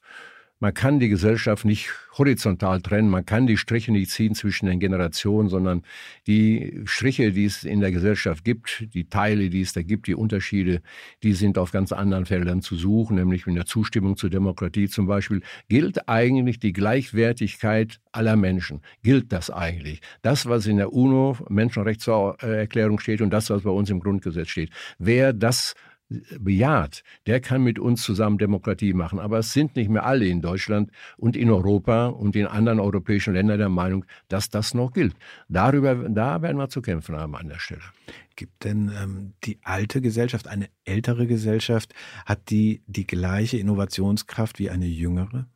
man 0.64 0.74
kann 0.74 0.98
die 0.98 1.10
Gesellschaft 1.10 1.66
nicht 1.66 1.90
horizontal 2.18 2.82
trennen, 2.82 3.10
man 3.10 3.26
kann 3.26 3.48
die 3.48 3.58
Striche 3.58 3.92
nicht 3.92 4.12
ziehen 4.12 4.34
zwischen 4.34 4.68
den 4.68 4.80
Generationen, 4.80 5.50
sondern 5.50 5.82
die 6.26 6.84
Striche, 6.86 7.34
die 7.34 7.44
es 7.44 7.66
in 7.66 7.82
der 7.82 7.92
Gesellschaft 7.92 8.46
gibt, 8.46 8.88
die 8.94 9.10
Teile, 9.10 9.50
die 9.50 9.60
es 9.60 9.74
da 9.74 9.82
gibt, 9.82 10.08
die 10.08 10.16
Unterschiede, 10.16 10.82
die 11.22 11.34
sind 11.34 11.58
auf 11.58 11.74
ganz 11.74 11.92
anderen 11.92 12.26
Feldern 12.26 12.62
zu 12.62 12.78
suchen, 12.78 13.18
nämlich 13.18 13.46
in 13.46 13.56
der 13.56 13.66
Zustimmung 13.66 14.16
zur 14.16 14.30
Demokratie 14.30 14.88
zum 14.88 15.06
Beispiel. 15.06 15.42
Gilt 15.68 16.08
eigentlich 16.08 16.62
die 16.62 16.72
Gleichwertigkeit 16.72 18.00
aller 18.14 18.38
Menschen? 18.38 18.80
Gilt 19.02 19.34
das 19.34 19.50
eigentlich? 19.50 20.00
Das, 20.22 20.46
was 20.46 20.66
in 20.66 20.78
der 20.78 20.94
UNO 20.94 21.36
Menschenrechtserklärung 21.50 23.00
steht 23.00 23.22
und 23.22 23.32
das, 23.32 23.50
was 23.50 23.64
bei 23.64 23.70
uns 23.70 23.90
im 23.90 24.00
Grundgesetz 24.00 24.48
steht. 24.48 24.70
Wer 24.98 25.34
das 25.34 25.76
bejaht, 26.40 27.04
der 27.28 27.40
kann 27.40 27.64
mit 27.64 27.80
uns 27.80 28.04
zusammen 28.04 28.38
Demokratie 28.38 28.94
machen. 28.94 29.20
Aber 29.20 29.40
es 29.40 29.54
sind 29.54 29.76
nicht 29.76 29.90
mehr 29.90 30.06
alle 30.06 30.26
in 30.26 30.42
Deutschland 30.42 30.92
und 31.18 31.36
in 31.36 31.50
Europa 31.50 32.08
und 32.08 32.36
in 32.36 32.46
anderen 32.46 32.80
europäischen 32.80 33.34
Ländern 33.34 33.60
der 33.60 33.70
Meinung, 33.70 34.06
dass 34.28 34.50
das 34.50 34.74
noch 34.74 34.94
gilt. 34.94 35.16
Darüber, 35.50 35.96
da 35.96 36.42
werden 36.42 36.58
wir 36.58 36.70
zu 36.70 36.82
kämpfen 36.82 37.16
haben 37.16 37.36
an 37.36 37.50
der 37.50 37.60
Stelle. 37.60 37.82
Gibt 38.36 38.64
denn 38.64 38.92
ähm, 39.02 39.34
die 39.44 39.60
alte 39.64 40.02
Gesellschaft, 40.02 40.48
eine 40.48 40.70
ältere 40.86 41.28
Gesellschaft, 41.28 41.94
hat 42.26 42.50
die 42.50 42.82
die 42.88 43.06
gleiche 43.06 43.58
Innovationskraft 43.58 44.60
wie 44.60 44.70
eine 44.70 44.88
jüngere? 44.88 45.48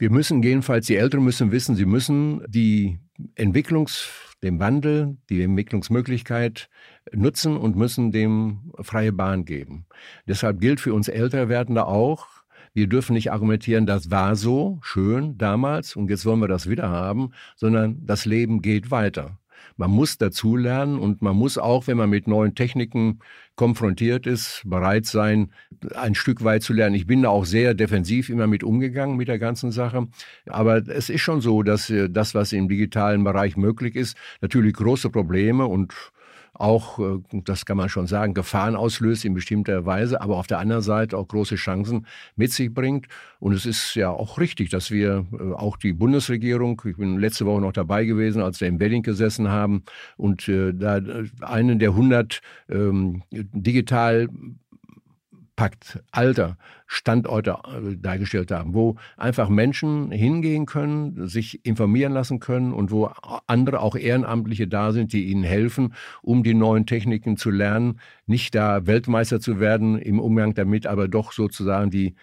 Wir 0.00 0.10
müssen 0.10 0.42
jedenfalls, 0.42 0.86
die 0.86 0.96
Älteren 0.96 1.22
müssen 1.22 1.52
wissen, 1.52 1.76
sie 1.76 1.84
müssen 1.84 2.42
die 2.48 3.00
Entwicklungs 3.34 4.08
dem 4.42 4.58
Wandel, 4.58 5.18
die 5.28 5.42
Entwicklungsmöglichkeit 5.42 6.70
nutzen 7.12 7.54
und 7.58 7.76
müssen 7.76 8.10
dem 8.10 8.72
freie 8.80 9.12
Bahn 9.12 9.44
geben. 9.44 9.84
Deshalb 10.26 10.58
gilt 10.58 10.80
für 10.80 10.94
uns 10.94 11.08
Älterwerdende 11.08 11.84
auch, 11.84 12.28
wir 12.72 12.86
dürfen 12.86 13.12
nicht 13.12 13.30
argumentieren, 13.30 13.84
das 13.84 14.10
war 14.10 14.36
so 14.36 14.78
schön 14.80 15.36
damals 15.36 15.96
und 15.96 16.08
jetzt 16.08 16.24
wollen 16.24 16.40
wir 16.40 16.48
das 16.48 16.66
wieder 16.70 16.88
haben, 16.88 17.32
sondern 17.54 18.06
das 18.06 18.24
Leben 18.24 18.62
geht 18.62 18.90
weiter. 18.90 19.38
Man 19.76 19.90
muss 19.90 20.18
dazulernen 20.18 20.98
und 20.98 21.22
man 21.22 21.36
muss 21.36 21.58
auch, 21.58 21.86
wenn 21.86 21.96
man 21.96 22.10
mit 22.10 22.26
neuen 22.26 22.54
Techniken 22.54 23.20
konfrontiert 23.56 24.26
ist, 24.26 24.62
bereit 24.64 25.06
sein, 25.06 25.52
ein 25.94 26.14
Stück 26.14 26.44
weit 26.44 26.62
zu 26.62 26.72
lernen. 26.72 26.94
Ich 26.94 27.06
bin 27.06 27.22
da 27.22 27.28
auch 27.28 27.44
sehr 27.44 27.74
defensiv 27.74 28.30
immer 28.30 28.46
mit 28.46 28.64
umgegangen 28.64 29.16
mit 29.16 29.28
der 29.28 29.38
ganzen 29.38 29.70
Sache. 29.70 30.08
Aber 30.46 30.76
es 30.88 31.10
ist 31.10 31.20
schon 31.20 31.40
so, 31.40 31.62
dass 31.62 31.90
äh, 31.90 32.08
das, 32.08 32.34
was 32.34 32.52
im 32.52 32.68
digitalen 32.68 33.22
Bereich 33.22 33.56
möglich 33.56 33.96
ist, 33.96 34.16
natürlich 34.40 34.74
große 34.74 35.10
Probleme 35.10 35.66
und 35.66 35.94
auch, 36.60 36.98
äh, 36.98 37.20
das 37.44 37.64
kann 37.64 37.76
man 37.76 37.88
schon 37.88 38.06
sagen, 38.06 38.34
Gefahren 38.34 38.76
auslöst 38.76 39.24
in 39.24 39.34
bestimmter 39.34 39.86
Weise, 39.86 40.20
aber 40.20 40.36
auf 40.36 40.46
der 40.46 40.58
anderen 40.58 40.82
Seite 40.82 41.16
auch 41.16 41.26
große 41.26 41.56
Chancen 41.56 42.06
mit 42.36 42.52
sich 42.52 42.72
bringt. 42.72 43.06
Und 43.38 43.52
es 43.52 43.66
ist 43.66 43.94
ja 43.94 44.10
auch 44.10 44.38
richtig, 44.38 44.70
dass 44.70 44.90
wir 44.90 45.26
äh, 45.32 45.52
auch 45.52 45.76
die 45.76 45.92
Bundesregierung, 45.92 46.80
ich 46.84 46.96
bin 46.96 47.18
letzte 47.18 47.46
Woche 47.46 47.60
noch 47.60 47.72
dabei 47.72 48.04
gewesen, 48.04 48.42
als 48.42 48.60
wir 48.60 48.68
im 48.68 48.78
Wedding 48.78 49.02
gesessen 49.02 49.48
haben 49.48 49.84
und 50.16 50.48
äh, 50.48 50.72
da 50.74 51.00
einen 51.40 51.78
der 51.78 51.90
100 51.90 52.40
ähm, 52.68 53.22
digital 53.30 54.28
Pakt, 55.60 56.02
Alter, 56.10 56.56
Standorte 56.92 57.52
äh, 57.52 57.96
dargestellt 57.96 58.50
haben, 58.50 58.74
wo 58.74 58.96
einfach 59.16 59.48
Menschen 59.48 60.10
hingehen 60.10 60.66
können, 60.66 61.28
sich 61.28 61.64
informieren 61.64 62.12
lassen 62.12 62.40
können 62.40 62.72
und 62.72 62.90
wo 62.90 63.10
andere 63.46 63.78
auch 63.78 63.94
Ehrenamtliche 63.94 64.66
da 64.66 64.90
sind, 64.90 65.12
die 65.12 65.26
ihnen 65.26 65.44
helfen, 65.44 65.94
um 66.20 66.42
die 66.42 66.52
neuen 66.52 66.86
Techniken 66.86 67.36
zu 67.36 67.50
lernen, 67.50 68.00
nicht 68.26 68.56
da 68.56 68.88
Weltmeister 68.88 69.38
zu 69.38 69.60
werden 69.60 70.00
im 70.00 70.18
Umgang 70.18 70.54
damit, 70.54 70.88
aber 70.88 71.06
doch 71.06 71.30
sozusagen 71.30 71.90
die 71.90 72.16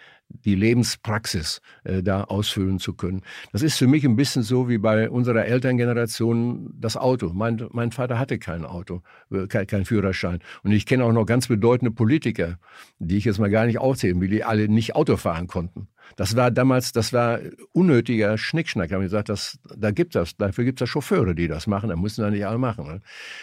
die 0.44 0.54
Lebenspraxis 0.54 1.60
äh, 1.84 2.02
da 2.02 2.24
ausfüllen 2.24 2.78
zu 2.78 2.94
können. 2.94 3.22
Das 3.52 3.62
ist 3.62 3.78
für 3.78 3.86
mich 3.86 4.04
ein 4.04 4.16
bisschen 4.16 4.42
so 4.42 4.68
wie 4.68 4.78
bei 4.78 5.08
unserer 5.08 5.46
Elterngeneration 5.46 6.74
das 6.78 6.96
Auto. 6.96 7.32
Mein, 7.34 7.66
mein 7.72 7.92
Vater 7.92 8.18
hatte 8.18 8.38
kein 8.38 8.64
Auto, 8.64 9.02
äh, 9.30 9.46
kein, 9.46 9.66
kein 9.66 9.84
Führerschein. 9.84 10.40
Und 10.62 10.72
ich 10.72 10.86
kenne 10.86 11.04
auch 11.04 11.12
noch 11.12 11.24
ganz 11.24 11.48
bedeutende 11.48 11.90
Politiker, 11.90 12.58
die 12.98 13.16
ich 13.16 13.24
jetzt 13.24 13.38
mal 13.38 13.50
gar 13.50 13.66
nicht 13.66 13.78
aufzählen 13.78 14.20
will, 14.20 14.28
die 14.28 14.44
alle 14.44 14.57
nicht 14.66 14.96
Auto 14.96 15.16
fahren 15.16 15.46
konnten. 15.46 15.88
Das 16.16 16.36
war 16.36 16.50
damals, 16.50 16.92
das 16.92 17.12
war 17.12 17.38
unnötiger 17.72 18.38
Schnickschnack. 18.38 18.88
Da 18.88 18.96
haben 18.96 19.02
gesagt, 19.02 19.28
das, 19.28 19.58
da 19.76 19.90
gibt 19.90 20.14
das, 20.14 20.36
dafür 20.36 20.64
gibt 20.64 20.80
es 20.80 20.88
Chauffeure, 20.88 21.34
die 21.34 21.48
das 21.48 21.66
machen. 21.66 21.90
Da 21.90 21.96
müssen 21.96 22.22
da 22.22 22.30
nicht 22.30 22.46
alle 22.46 22.58
machen. 22.58 22.86
Ne? 22.86 23.00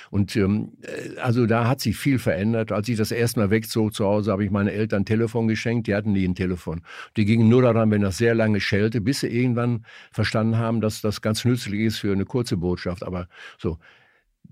Und 0.09 0.35
ähm, 0.35 0.73
äh, 0.81 1.19
also 1.19 1.45
da 1.45 1.67
hat 1.67 1.79
sich 1.79 1.95
viel 1.95 2.19
verändert. 2.19 2.71
Als 2.71 2.89
ich 2.89 2.97
das 2.97 3.11
erste 3.11 3.39
Mal 3.39 3.51
wegzog 3.51 3.93
zu 3.93 4.05
Hause, 4.05 4.31
habe 4.31 4.43
ich 4.43 4.51
meinen 4.51 4.67
Eltern 4.67 5.03
ein 5.03 5.05
Telefon 5.05 5.47
geschenkt. 5.47 5.87
Die 5.87 5.95
hatten 5.95 6.11
nie 6.13 6.27
ein 6.27 6.35
Telefon. 6.35 6.81
Die 7.17 7.25
gingen 7.25 7.49
nur 7.49 7.61
daran, 7.61 7.91
wenn 7.91 8.01
das 8.01 8.17
sehr 8.17 8.33
lange 8.33 8.59
schellte, 8.59 9.01
bis 9.01 9.21
sie 9.21 9.27
irgendwann 9.27 9.85
verstanden 10.11 10.57
haben, 10.57 10.81
dass 10.81 11.01
das 11.01 11.21
ganz 11.21 11.45
nützlich 11.45 11.81
ist 11.81 11.99
für 11.99 12.11
eine 12.11 12.25
kurze 12.25 12.57
Botschaft. 12.57 13.03
Aber 13.03 13.27
so, 13.57 13.77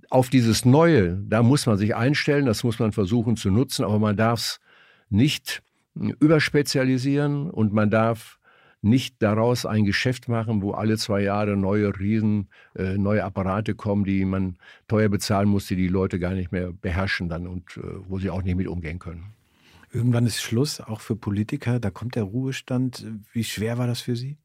auf 0.10 0.30
dieses 0.30 0.66
Neue, 0.66 1.18
da 1.28 1.44
muss 1.44 1.66
man 1.66 1.78
sich 1.78 1.96
einstellen, 1.96 2.46
das 2.46 2.64
muss 2.64 2.80
man 2.80 2.92
versuchen 2.92 3.36
zu 3.36 3.50
nutzen, 3.50 3.84
aber 3.84 4.00
man 4.00 4.16
darf 4.16 4.40
es 4.40 4.60
nicht 5.10 5.64
überspezialisieren 5.96 7.50
und 7.50 7.74
man 7.74 7.90
darf 7.90 8.40
nicht 8.82 9.22
daraus 9.22 9.66
ein 9.66 9.86
Geschäft 9.86 10.28
machen, 10.28 10.62
wo 10.62 10.72
alle 10.72 10.98
zwei 10.98 11.22
Jahre 11.22 11.56
neue 11.56 11.98
Riesen, 11.98 12.50
äh, 12.76 12.98
neue 12.98 13.24
Apparate 13.24 13.76
kommen, 13.76 14.04
die 14.04 14.26
man 14.26 14.58
teuer 14.88 15.08
bezahlen 15.08 15.48
muss, 15.48 15.68
die 15.68 15.78
die 15.78 15.88
Leute 15.88 16.20
gar 16.20 16.34
nicht 16.34 16.52
mehr 16.52 16.74
beherrschen 16.74 17.30
dann 17.30 17.48
und 17.48 17.78
äh, 17.78 17.82
wo 18.10 18.20
sie 18.20 18.30
auch 18.30 18.44
nicht 18.44 18.58
mit 18.58 18.68
umgehen 18.68 19.00
können. 19.00 19.34
Irgendwann 19.94 20.26
ist 20.26 20.42
Schluss, 20.42 20.82
auch 20.82 21.02
für 21.02 21.16
Politiker. 21.16 21.80
Da 21.80 21.92
kommt 21.92 22.16
der 22.16 22.24
Ruhestand. 22.24 23.06
Wie 23.32 23.44
schwer 23.44 23.78
war 23.78 23.88
das 23.88 24.02
für 24.02 24.16
Sie? 24.16 24.38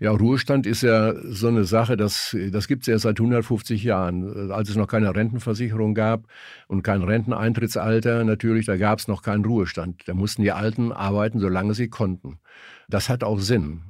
Ja, 0.00 0.12
Ruhestand 0.12 0.64
ist 0.66 0.82
ja 0.82 1.12
so 1.24 1.48
eine 1.48 1.64
Sache, 1.64 1.96
das, 1.96 2.36
das 2.52 2.68
gibt 2.68 2.82
es 2.82 2.86
ja 2.86 2.98
seit 2.98 3.18
150 3.18 3.82
Jahren. 3.82 4.52
Als 4.52 4.70
es 4.70 4.76
noch 4.76 4.86
keine 4.86 5.14
Rentenversicherung 5.14 5.94
gab 5.94 6.28
und 6.68 6.82
kein 6.82 7.02
Renteneintrittsalter, 7.02 8.22
natürlich, 8.22 8.66
da 8.66 8.76
gab 8.76 9.00
es 9.00 9.08
noch 9.08 9.22
keinen 9.22 9.44
Ruhestand. 9.44 10.02
Da 10.06 10.14
mussten 10.14 10.42
die 10.42 10.52
Alten 10.52 10.92
arbeiten, 10.92 11.40
solange 11.40 11.74
sie 11.74 11.88
konnten. 11.88 12.38
Das 12.88 13.08
hat 13.08 13.24
auch 13.24 13.40
Sinn. 13.40 13.82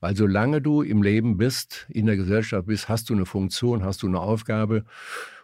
Weil 0.00 0.14
solange 0.14 0.62
du 0.62 0.82
im 0.82 1.02
Leben 1.02 1.38
bist, 1.38 1.86
in 1.90 2.06
der 2.06 2.16
Gesellschaft 2.16 2.66
bist, 2.66 2.88
hast 2.88 3.10
du 3.10 3.14
eine 3.14 3.26
Funktion, 3.26 3.82
hast 3.82 4.02
du 4.02 4.06
eine 4.06 4.20
Aufgabe. 4.20 4.84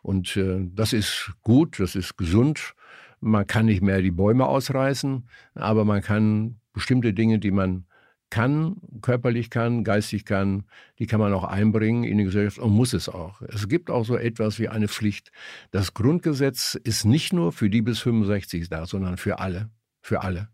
Und 0.02 0.36
äh, 0.36 0.60
das 0.74 0.92
ist 0.92 1.32
gut, 1.42 1.80
das 1.80 1.96
ist 1.96 2.16
gesund. 2.16 2.74
Man 3.20 3.46
kann 3.46 3.66
nicht 3.66 3.82
mehr 3.82 4.00
die 4.00 4.12
Bäume 4.12 4.46
ausreißen, 4.46 5.26
aber 5.54 5.84
man 5.84 6.02
kann 6.02 6.60
bestimmte 6.72 7.12
Dinge, 7.12 7.38
die 7.38 7.50
man 7.50 7.86
kann, 8.34 8.78
körperlich 9.00 9.48
kann, 9.48 9.84
geistig 9.84 10.24
kann, 10.24 10.64
die 10.98 11.06
kann 11.06 11.20
man 11.20 11.32
auch 11.32 11.44
einbringen 11.44 12.02
in 12.02 12.18
die 12.18 12.24
Gesellschaft 12.24 12.58
und 12.58 12.72
muss 12.72 12.92
es 12.92 13.08
auch. 13.08 13.40
Es 13.42 13.68
gibt 13.68 13.90
auch 13.90 14.04
so 14.04 14.16
etwas 14.16 14.58
wie 14.58 14.68
eine 14.68 14.88
Pflicht. 14.88 15.30
Das 15.70 15.94
Grundgesetz 15.94 16.74
ist 16.74 17.04
nicht 17.04 17.32
nur 17.32 17.52
für 17.52 17.70
die 17.70 17.80
bis 17.80 18.00
65 18.00 18.68
da, 18.68 18.86
sondern 18.86 19.18
für 19.18 19.38
alle. 19.38 19.70
Für 20.02 20.22
alle. 20.22 20.48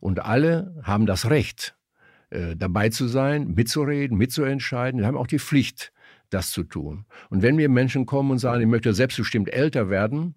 Und 0.00 0.24
alle 0.24 0.80
haben 0.82 1.04
das 1.04 1.28
Recht, 1.28 1.76
äh, 2.30 2.56
dabei 2.56 2.88
zu 2.88 3.06
sein, 3.06 3.52
mitzureden, 3.54 4.16
mitzuentscheiden. 4.16 5.00
Die 5.00 5.06
haben 5.06 5.18
auch 5.18 5.26
die 5.26 5.38
Pflicht, 5.38 5.92
das 6.30 6.52
zu 6.52 6.62
tun. 6.64 7.04
Und 7.28 7.42
wenn 7.42 7.56
mir 7.56 7.68
Menschen 7.68 8.06
kommen 8.06 8.30
und 8.30 8.38
sagen, 8.38 8.62
ich 8.62 8.66
möchte 8.66 8.94
selbstbestimmt 8.94 9.52
älter 9.52 9.90
werden, 9.90 10.36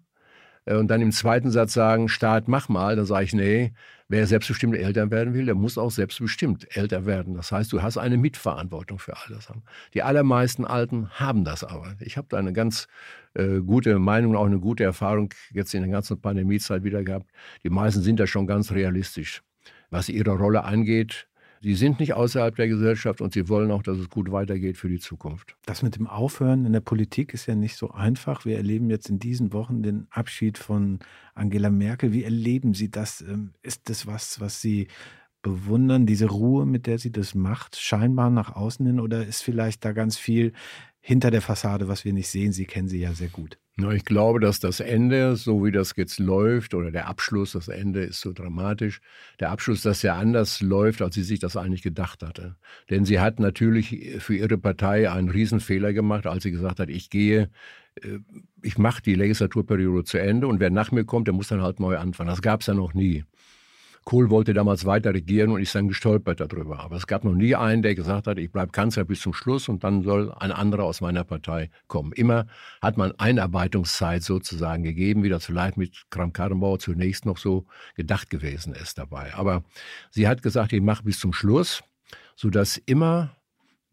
äh, 0.66 0.74
und 0.74 0.88
dann 0.88 1.00
im 1.00 1.12
zweiten 1.12 1.50
Satz 1.50 1.72
sagen, 1.72 2.10
Staat, 2.10 2.46
mach 2.46 2.68
mal, 2.68 2.94
dann 2.94 3.06
sage 3.06 3.24
ich, 3.24 3.32
nee, 3.32 3.72
wer 4.10 4.26
selbstbestimmt 4.26 4.76
älter 4.76 5.10
werden 5.12 5.34
will, 5.34 5.46
der 5.46 5.54
muss 5.54 5.78
auch 5.78 5.92
selbstbestimmt 5.92 6.76
älter 6.76 7.06
werden. 7.06 7.34
Das 7.34 7.52
heißt, 7.52 7.72
du 7.72 7.80
hast 7.80 7.96
eine 7.96 8.16
Mitverantwortung 8.16 8.98
für 8.98 9.16
alles. 9.16 9.48
Die 9.94 10.02
allermeisten 10.02 10.64
Alten 10.64 11.08
haben 11.10 11.44
das 11.44 11.62
aber. 11.62 11.94
Ich 12.00 12.16
habe 12.16 12.26
da 12.28 12.36
eine 12.36 12.52
ganz 12.52 12.88
äh, 13.34 13.60
gute 13.60 14.00
Meinung, 14.00 14.34
auch 14.36 14.46
eine 14.46 14.58
gute 14.58 14.82
Erfahrung 14.82 15.32
jetzt 15.52 15.72
in 15.74 15.82
der 15.82 15.92
ganzen 15.92 16.20
Pandemiezeit 16.20 16.82
wieder 16.82 17.04
gehabt. 17.04 17.30
Die 17.62 17.70
meisten 17.70 18.02
sind 18.02 18.18
da 18.18 18.26
schon 18.26 18.48
ganz 18.48 18.72
realistisch. 18.72 19.42
Was 19.90 20.08
ihre 20.08 20.32
Rolle 20.32 20.64
angeht, 20.64 21.28
Sie 21.62 21.74
sind 21.74 22.00
nicht 22.00 22.14
außerhalb 22.14 22.56
der 22.56 22.68
Gesellschaft 22.68 23.20
und 23.20 23.34
sie 23.34 23.50
wollen 23.50 23.70
auch, 23.70 23.82
dass 23.82 23.98
es 23.98 24.08
gut 24.08 24.32
weitergeht 24.32 24.78
für 24.78 24.88
die 24.88 24.98
Zukunft. 24.98 25.56
Das 25.66 25.82
mit 25.82 25.96
dem 25.96 26.06
Aufhören 26.06 26.64
in 26.64 26.72
der 26.72 26.80
Politik 26.80 27.34
ist 27.34 27.44
ja 27.44 27.54
nicht 27.54 27.76
so 27.76 27.90
einfach. 27.90 28.46
Wir 28.46 28.56
erleben 28.56 28.88
jetzt 28.88 29.10
in 29.10 29.18
diesen 29.18 29.52
Wochen 29.52 29.82
den 29.82 30.06
Abschied 30.10 30.56
von 30.56 31.00
Angela 31.34 31.68
Merkel. 31.68 32.14
Wie 32.14 32.24
erleben 32.24 32.72
Sie 32.72 32.90
das? 32.90 33.20
Ähm, 33.20 33.52
ist 33.62 33.90
das 33.90 34.06
was, 34.06 34.40
was 34.40 34.62
Sie 34.62 34.88
bewundern, 35.42 36.06
diese 36.06 36.26
Ruhe, 36.26 36.66
mit 36.66 36.86
der 36.86 36.98
sie 36.98 37.12
das 37.12 37.34
macht, 37.34 37.76
scheinbar 37.76 38.30
nach 38.30 38.54
außen 38.54 38.86
hin? 38.86 39.00
Oder 39.00 39.26
ist 39.26 39.42
vielleicht 39.42 39.84
da 39.84 39.92
ganz 39.92 40.18
viel 40.18 40.52
hinter 41.00 41.30
der 41.30 41.42
Fassade, 41.42 41.88
was 41.88 42.04
wir 42.04 42.12
nicht 42.12 42.28
sehen? 42.28 42.52
Sie 42.52 42.66
kennen 42.66 42.88
sie 42.88 43.00
ja 43.00 43.12
sehr 43.14 43.28
gut. 43.28 43.58
Ich 43.92 44.04
glaube, 44.04 44.40
dass 44.40 44.60
das 44.60 44.80
Ende, 44.80 45.36
so 45.36 45.64
wie 45.64 45.72
das 45.72 45.94
jetzt 45.96 46.18
läuft, 46.18 46.74
oder 46.74 46.90
der 46.90 47.08
Abschluss, 47.08 47.52
das 47.52 47.68
Ende 47.68 48.02
ist 48.02 48.20
so 48.20 48.34
dramatisch, 48.34 49.00
der 49.38 49.50
Abschluss, 49.50 49.80
dass 49.80 50.02
ja 50.02 50.16
anders 50.16 50.60
läuft, 50.60 51.00
als 51.00 51.14
sie 51.14 51.22
sich 51.22 51.38
das 51.38 51.56
eigentlich 51.56 51.82
gedacht 51.82 52.22
hatte. 52.22 52.56
Denn 52.90 53.06
sie 53.06 53.20
hat 53.20 53.40
natürlich 53.40 54.18
für 54.18 54.34
ihre 54.34 54.58
Partei 54.58 55.10
einen 55.10 55.30
Riesenfehler 55.30 55.94
gemacht, 55.94 56.26
als 56.26 56.42
sie 56.42 56.50
gesagt 56.50 56.78
hat, 56.78 56.90
ich 56.90 57.08
gehe, 57.08 57.50
äh, 58.02 58.18
ich 58.60 58.76
mache 58.76 59.00
die 59.02 59.14
Legislaturperiode 59.14 60.04
zu 60.04 60.18
Ende 60.18 60.46
und 60.46 60.60
wer 60.60 60.70
nach 60.70 60.92
mir 60.92 61.04
kommt, 61.04 61.26
der 61.26 61.34
muss 61.34 61.48
dann 61.48 61.62
halt 61.62 61.80
neu 61.80 61.96
anfangen. 61.96 62.28
Das 62.28 62.42
gab 62.42 62.60
es 62.60 62.66
ja 62.66 62.74
noch 62.74 62.92
nie. 62.92 63.24
Kohl 64.04 64.30
wollte 64.30 64.54
damals 64.54 64.86
weiter 64.86 65.12
regieren 65.12 65.50
und 65.50 65.60
ist 65.60 65.74
dann 65.74 65.88
gestolpert 65.88 66.40
darüber. 66.40 66.80
Aber 66.80 66.96
es 66.96 67.06
gab 67.06 67.24
noch 67.24 67.34
nie 67.34 67.54
einen, 67.54 67.82
der 67.82 67.94
gesagt 67.94 68.26
hat, 68.26 68.38
ich 68.38 68.50
bleibe 68.50 68.72
Kanzler 68.72 69.04
bis 69.04 69.20
zum 69.20 69.34
Schluss 69.34 69.68
und 69.68 69.84
dann 69.84 70.02
soll 70.02 70.32
ein 70.32 70.52
anderer 70.52 70.84
aus 70.84 71.00
meiner 71.00 71.24
Partei 71.24 71.70
kommen. 71.86 72.12
Immer 72.12 72.46
hat 72.80 72.96
man 72.96 73.12
Einarbeitungszeit 73.18 74.22
sozusagen 74.22 74.82
gegeben, 74.82 75.22
wie 75.22 75.28
das 75.28 75.44
vielleicht 75.44 75.76
mit 75.76 76.06
Kram-Karrenbauer 76.10 76.78
zunächst 76.78 77.26
noch 77.26 77.38
so 77.38 77.66
gedacht 77.94 78.30
gewesen 78.30 78.74
ist 78.74 78.98
dabei. 78.98 79.34
Aber 79.34 79.64
sie 80.10 80.26
hat 80.26 80.42
gesagt, 80.42 80.72
ich 80.72 80.82
mache 80.82 81.04
bis 81.04 81.20
zum 81.20 81.32
Schluss, 81.32 81.82
sodass 82.36 82.78
immer 82.78 83.36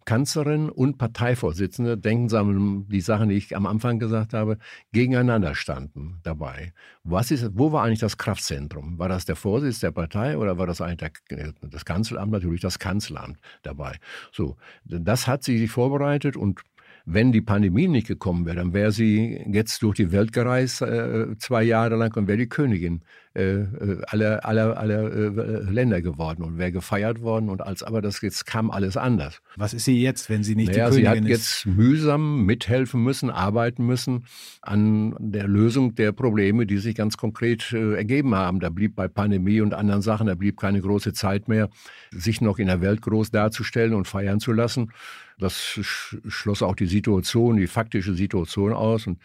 Kanzlerin 0.07 0.69
und 0.69 0.97
Parteivorsitzende, 0.97 1.97
denken 1.97 2.29
Sie 2.29 2.39
an 2.39 2.87
die 2.87 3.01
Sachen, 3.01 3.27
die 3.27 3.35
ich 3.35 3.57
am 3.57 3.65
Anfang 3.65 3.99
gesagt 3.99 4.33
habe, 4.33 4.57
gegeneinander 4.93 5.53
standen 5.53 6.21
dabei. 6.23 6.71
Was 7.03 7.29
ist, 7.29 7.49
wo 7.53 7.73
war 7.73 7.83
eigentlich 7.83 7.99
das 7.99 8.17
Kraftzentrum? 8.17 8.97
War 8.97 9.09
das 9.09 9.25
der 9.25 9.35
Vorsitz 9.35 9.81
der 9.81 9.91
Partei 9.91 10.37
oder 10.37 10.57
war 10.57 10.65
das 10.65 10.79
eigentlich 10.79 11.11
der, 11.29 11.53
das 11.61 11.83
Kanzleramt? 11.83 12.31
Natürlich 12.31 12.61
das 12.61 12.79
Kanzleramt 12.79 13.37
dabei. 13.63 13.97
So, 14.31 14.55
das 14.85 15.27
hat 15.27 15.43
sie 15.43 15.57
sich 15.57 15.69
vorbereitet 15.69 16.37
und 16.37 16.61
wenn 17.09 17.33
die 17.33 17.41
Pandemie 17.41 17.89
nicht 17.89 18.07
gekommen 18.07 18.45
wäre, 18.45 18.57
dann 18.57 18.73
wäre 18.73 18.93
sie 18.93 19.41
jetzt 19.47 19.81
durch 19.81 19.95
die 19.95 20.11
Welt 20.13 20.31
gereist, 20.31 20.81
äh, 20.81 21.37
zwei 21.37 21.63
Jahre 21.63 21.95
lang 21.95 22.15
und 22.15 22.27
wäre 22.27 22.37
die 22.37 22.49
Königin 22.49 23.01
äh, 23.37 23.61
äh 23.61 24.01
aller, 24.07 24.45
aller, 24.45 24.77
aller 24.77 25.13
äh, 25.13 25.71
Länder 25.71 26.01
geworden 26.01 26.43
und 26.43 26.57
wäre 26.57 26.71
gefeiert 26.71 27.21
worden. 27.21 27.49
Und 27.49 27.61
als 27.61 27.83
aber 27.83 28.01
das 28.01 28.21
jetzt 28.21 28.45
kam 28.45 28.71
alles 28.71 28.97
anders. 28.97 29.41
Was 29.55 29.73
ist 29.73 29.85
sie 29.85 30.01
jetzt, 30.01 30.29
wenn 30.29 30.43
sie 30.43 30.55
nicht 30.55 30.71
naja, 30.71 30.89
die 30.89 31.03
Königin 31.03 31.27
ist? 31.27 31.61
Sie 31.63 31.69
hat 31.69 31.75
jetzt 31.75 31.77
mühsam 31.77 32.45
mithelfen 32.45 33.03
müssen, 33.03 33.29
arbeiten 33.29 33.85
müssen 33.85 34.25
an 34.61 35.15
der 35.19 35.47
Lösung 35.47 35.95
der 35.95 36.11
Probleme, 36.11 36.65
die 36.65 36.77
sich 36.77 36.95
ganz 36.95 37.17
konkret 37.17 37.71
äh, 37.73 37.95
ergeben 37.95 38.35
haben. 38.35 38.59
Da 38.59 38.69
blieb 38.69 38.95
bei 38.95 39.07
Pandemie 39.07 39.61
und 39.61 39.73
anderen 39.73 40.01
Sachen, 40.01 40.27
da 40.27 40.35
blieb 40.35 40.57
keine 40.57 40.81
große 40.81 41.13
Zeit 41.13 41.47
mehr, 41.47 41.69
sich 42.11 42.41
noch 42.41 42.59
in 42.59 42.67
der 42.67 42.81
Welt 42.81 43.01
groß 43.01 43.31
darzustellen 43.31 43.93
und 43.93 44.07
feiern 44.07 44.39
zu 44.39 44.51
lassen. 44.51 44.91
Das 45.39 45.79
schloss 46.27 46.63
auch 46.63 46.75
die 46.75 46.87
Situation, 46.87 47.57
die 47.57 47.67
faktische 47.67 48.15
Situation 48.15 48.73
aus. 48.73 49.05
Und 49.05 49.19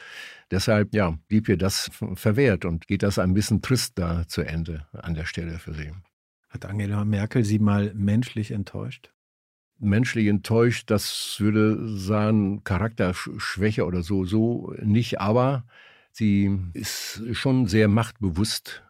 deshalb, 0.52 0.94
ja, 0.94 1.18
blieb 1.26 1.48
ihr 1.48 1.56
das 1.56 1.90
verwehrt 2.14 2.64
und 2.64 2.86
geht 2.86 3.02
das 3.02 3.18
ein 3.18 3.34
bisschen 3.34 3.62
trist 3.62 3.98
da 3.98 4.28
zu 4.28 4.42
Ende 4.42 4.86
an 4.92 5.14
der 5.14 5.24
Stelle 5.24 5.58
für 5.58 5.74
sie. 5.74 5.90
Hat 6.48 6.66
Angela 6.66 7.04
Merkel 7.04 7.44
sie 7.44 7.58
mal 7.58 7.92
menschlich 7.94 8.52
enttäuscht? 8.52 9.12
Menschlich 9.78 10.28
enttäuscht, 10.28 10.90
das 10.90 11.36
würde 11.40 11.98
sagen, 11.98 12.62
Charakterschwäche 12.62 13.84
oder 13.84 14.02
so, 14.02 14.24
so 14.24 14.72
nicht, 14.80 15.20
aber 15.20 15.64
sie 16.12 16.56
ist 16.74 17.22
schon 17.32 17.66
sehr 17.66 17.88
machtbewusst 17.88 18.84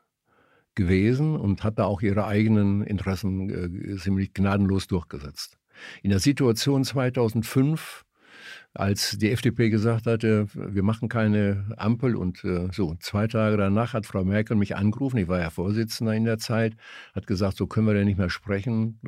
gewesen 0.74 1.36
und 1.36 1.64
hat 1.64 1.78
da 1.78 1.84
auch 1.84 2.02
ihre 2.02 2.26
eigenen 2.26 2.82
Interessen 2.82 3.50
äh, 3.50 3.96
ziemlich 3.96 4.34
gnadenlos 4.34 4.86
durchgesetzt. 4.86 5.58
In 6.02 6.10
der 6.10 6.18
Situation 6.18 6.84
2005, 6.84 8.04
als 8.74 9.18
die 9.18 9.30
FDP 9.30 9.68
gesagt 9.70 10.06
hatte, 10.06 10.46
wir 10.54 10.82
machen 10.82 11.08
keine 11.08 11.74
Ampel 11.76 12.16
und 12.16 12.42
äh, 12.44 12.68
so, 12.72 12.94
zwei 13.00 13.26
Tage 13.26 13.56
danach 13.56 13.92
hat 13.92 14.06
Frau 14.06 14.24
Merkel 14.24 14.56
mich 14.56 14.76
angerufen, 14.76 15.18
ich 15.18 15.28
war 15.28 15.40
ja 15.40 15.50
Vorsitzender 15.50 16.14
in 16.14 16.24
der 16.24 16.38
Zeit, 16.38 16.74
hat 17.14 17.26
gesagt, 17.26 17.56
so 17.56 17.66
können 17.66 17.86
wir 17.86 17.94
denn 17.94 18.06
nicht 18.06 18.18
mehr 18.18 18.30
sprechen, 18.30 18.98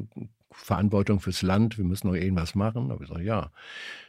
Verantwortung 0.55 1.21
fürs 1.21 1.43
Land, 1.43 1.79
wir 1.79 1.85
müssen 1.85 2.07
noch 2.07 2.15
irgendwas 2.15 2.55
machen. 2.55 2.89
Da 2.89 2.95
habe 2.95 3.05
ich 3.05 3.11
gesagt, 3.11 3.27
ja. 3.27 3.51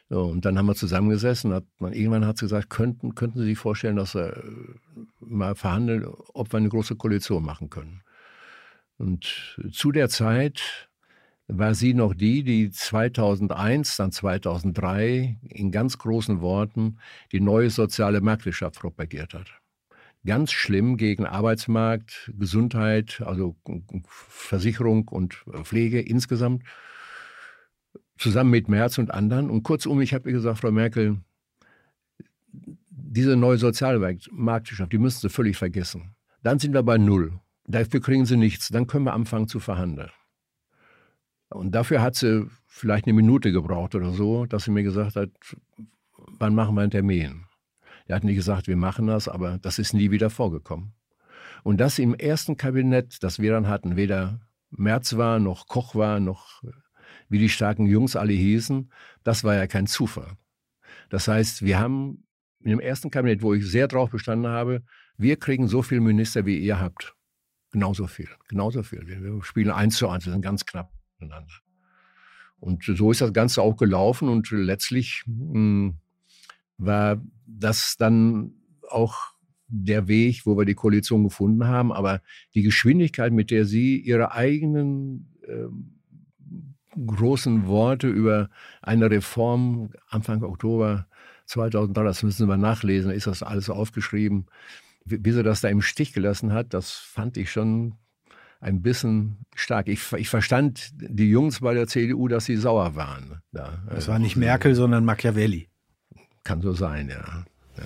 So, 0.10 0.26
und 0.26 0.46
dann 0.46 0.58
haben 0.58 0.68
wir 0.68 0.76
zusammengesessen. 0.76 1.52
Hat 1.54 1.66
irgendwann 1.80 2.28
hat 2.28 2.38
sie 2.38 2.46
gesagt, 2.46 2.70
könnten, 2.70 3.16
könnten 3.16 3.40
Sie 3.40 3.46
sich 3.46 3.58
vorstellen, 3.58 3.96
dass 3.96 4.14
wir 4.14 4.44
mal 5.20 5.56
verhandeln, 5.56 6.06
ob 6.06 6.54
wir 6.54 6.58
eine 6.58 6.70
große 6.70 6.96
Koalition 6.96 7.44
machen 7.44 7.70
können. 7.72 8.04
Und 8.98 9.58
zu 9.72 9.92
der 9.92 10.10
Zeit 10.10 10.90
war 11.48 11.76
sie 11.76 11.94
noch 11.94 12.14
die, 12.14 12.44
die 12.44 12.72
2001, 12.72 13.98
dann 13.98 14.12
2003 14.12 15.38
in 15.44 15.72
ganz 15.72 15.98
großen 15.98 16.42
Worten 16.42 16.98
die 17.32 17.40
neue 17.40 17.70
soziale 17.70 18.22
Marktwirtschaft 18.22 18.80
propagiert 18.80 19.34
hat. 19.34 19.54
Ganz 20.26 20.52
schlimm 20.52 20.98
gegen 20.98 21.26
Arbeitsmarkt, 21.26 22.32
Gesundheit, 22.38 23.22
also 23.24 23.56
Versicherung 24.08 25.08
und 25.08 25.36
Pflege 25.64 26.02
insgesamt, 26.02 26.64
zusammen 28.18 28.50
mit 28.50 28.68
Merz 28.68 28.98
und 28.98 29.12
anderen. 29.12 29.52
Und 29.52 29.62
kurzum, 29.62 30.02
ich 30.02 30.16
habe 30.16 30.32
gesagt, 30.32 30.60
Frau 30.60 30.72
Merkel, 30.72 31.22
diese 32.90 33.36
neue 33.36 33.60
soziale 33.60 34.18
Marktwirtschaft, 34.32 34.92
die 34.92 34.98
müssen 34.98 35.20
Sie 35.20 35.30
völlig 35.30 35.58
vergessen. 35.58 36.16
Dann 36.42 36.58
sind 36.58 36.74
wir 36.74 36.84
bei 36.84 36.98
Null. 36.98 37.40
Dafür 37.68 38.02
kriegen 38.02 38.26
Sie 38.26 38.38
nichts. 38.38 38.70
Dann 38.70 38.88
können 38.88 39.06
wir 39.06 39.14
anfangen 39.14 39.48
zu 39.48 39.60
verhandeln. 39.60 40.10
Und 41.50 41.72
dafür 41.72 42.02
hat 42.02 42.16
sie 42.16 42.48
vielleicht 42.68 43.06
eine 43.06 43.14
Minute 43.14 43.52
gebraucht 43.52 43.96
oder 43.96 44.12
so, 44.12 44.46
dass 44.46 44.66
sie 44.66 44.72
mir 44.72 44.84
gesagt 44.84 45.16
hat, 45.16 45.30
wann 46.18 46.56
machen 46.56 46.76
wir 46.76 46.82
einen 46.82 46.92
Termin? 46.92 47.46
Er 48.08 48.18
hat 48.18 48.24
nicht 48.24 48.36
gesagt, 48.36 48.68
wir 48.68 48.78
machen 48.78 49.08
das, 49.08 49.28
aber 49.28 49.58
das 49.60 49.80
ist 49.80 49.94
nie 49.94 50.12
wieder 50.12 50.30
vorgekommen. 50.30 50.94
Und 51.64 51.78
das 51.78 51.98
im 51.98 52.14
ersten 52.14 52.58
Kabinett, 52.58 53.24
das 53.24 53.40
wir 53.40 53.52
dann 53.52 53.68
hatten, 53.68 53.96
weder 53.96 54.42
Merz 54.70 55.18
war, 55.18 55.40
noch 55.40 55.68
Koch 55.68 55.96
war, 55.96 56.20
noch 56.20 56.62
wie 57.30 57.40
die 57.40 57.50
starken 57.50 57.88
Jungs 57.88 58.16
alle 58.16 58.34
hießen, 58.34 58.92
das 59.24 59.44
war 59.44 59.56
ja 59.56 59.66
kein 59.66 59.88
Zufall. 59.88 60.38
Das 61.10 61.28
heißt, 61.28 61.64
wir 61.64 61.80
haben 61.80 62.28
in 62.60 62.72
dem 62.72 62.80
ersten 62.80 63.10
Kabinett, 63.10 63.42
wo 63.42 63.54
ich 63.54 63.66
sehr 63.66 63.88
drauf 63.88 64.12
bestanden 64.12 64.52
habe, 64.52 64.84
wir 65.18 65.38
kriegen 65.38 65.68
so 65.68 65.82
viele 65.82 66.02
Minister, 66.02 66.46
wie 66.46 66.60
ihr 66.60 66.80
habt. 66.80 67.16
Genauso 67.72 68.08
viel, 68.08 68.30
genauso 68.48 68.84
viel. 68.84 69.08
Wir 69.08 69.44
spielen 69.44 69.72
eins 69.72 69.98
zu 69.98 70.08
eins, 70.10 70.26
wir 70.26 70.34
sind 70.34 70.42
ganz 70.42 70.66
knapp 70.66 70.95
miteinander. 71.20 71.54
Und 72.60 72.84
so 72.84 73.12
ist 73.12 73.22
das 73.22 73.34
Ganze 73.34 73.62
auch 73.62 73.78
gelaufen 73.78 74.30
und 74.30 74.50
letztlich 74.52 75.24
mh, 75.28 75.54
hm, 75.54 75.98
war 76.78 77.22
das 77.46 77.96
dann 77.98 78.54
auch 78.90 79.36
der 79.68 80.08
Weg, 80.08 80.46
wo 80.46 80.58
wir 80.58 80.66
die 80.66 80.76
Koalition 80.76 81.24
gefunden 81.24 81.68
haben. 81.68 81.92
Aber 81.92 82.22
die 82.54 82.62
Geschwindigkeit, 82.62 83.34
mit 83.34 83.52
der 83.52 83.66
sie 83.66 83.98
ihre 83.98 84.32
eigenen 84.32 85.36
äh, 85.44 85.66
großen 87.06 87.68
Worte 87.68 88.08
über 88.08 88.50
eine 88.82 89.10
Reform 89.10 89.90
Anfang 90.08 90.44
Oktober 90.44 91.08
2003, 91.48 92.04
das 92.04 92.24
müssen 92.24 92.48
wir 92.48 92.58
nachlesen, 92.58 93.12
ist 93.12 93.28
das 93.28 93.44
alles 93.44 93.70
aufgeschrieben, 93.70 94.46
wie, 95.04 95.24
wie 95.24 95.32
sie 95.32 95.44
das 95.44 95.62
da 95.62 95.70
im 95.70 95.82
Stich 95.82 96.14
gelassen 96.14 96.54
hat, 96.54 96.74
das 96.74 96.92
fand 96.92 97.38
ich 97.38 97.52
schon 97.52 97.96
ein 98.66 98.82
bisschen 98.82 99.38
stark. 99.56 99.88
Ich, 99.88 100.12
ich, 100.14 100.28
verstand 100.28 100.90
die 100.96 101.30
Jungs 101.30 101.60
bei 101.60 101.76
der 101.76 101.86
CDU, 101.86 102.28
dass 102.28 102.46
sie 102.46 102.58
sauer 102.58 102.96
waren. 102.96 103.40
Da. 103.52 103.78
Das 103.88 104.08
war 104.08 104.18
nicht 104.18 104.36
Merkel, 104.36 104.74
sondern 104.74 105.06
Machiavelli. 105.06 105.70
Kann 106.44 106.62
so 106.62 106.74
sein, 106.74 107.10
ja. 107.10 107.46
ja. 107.78 107.84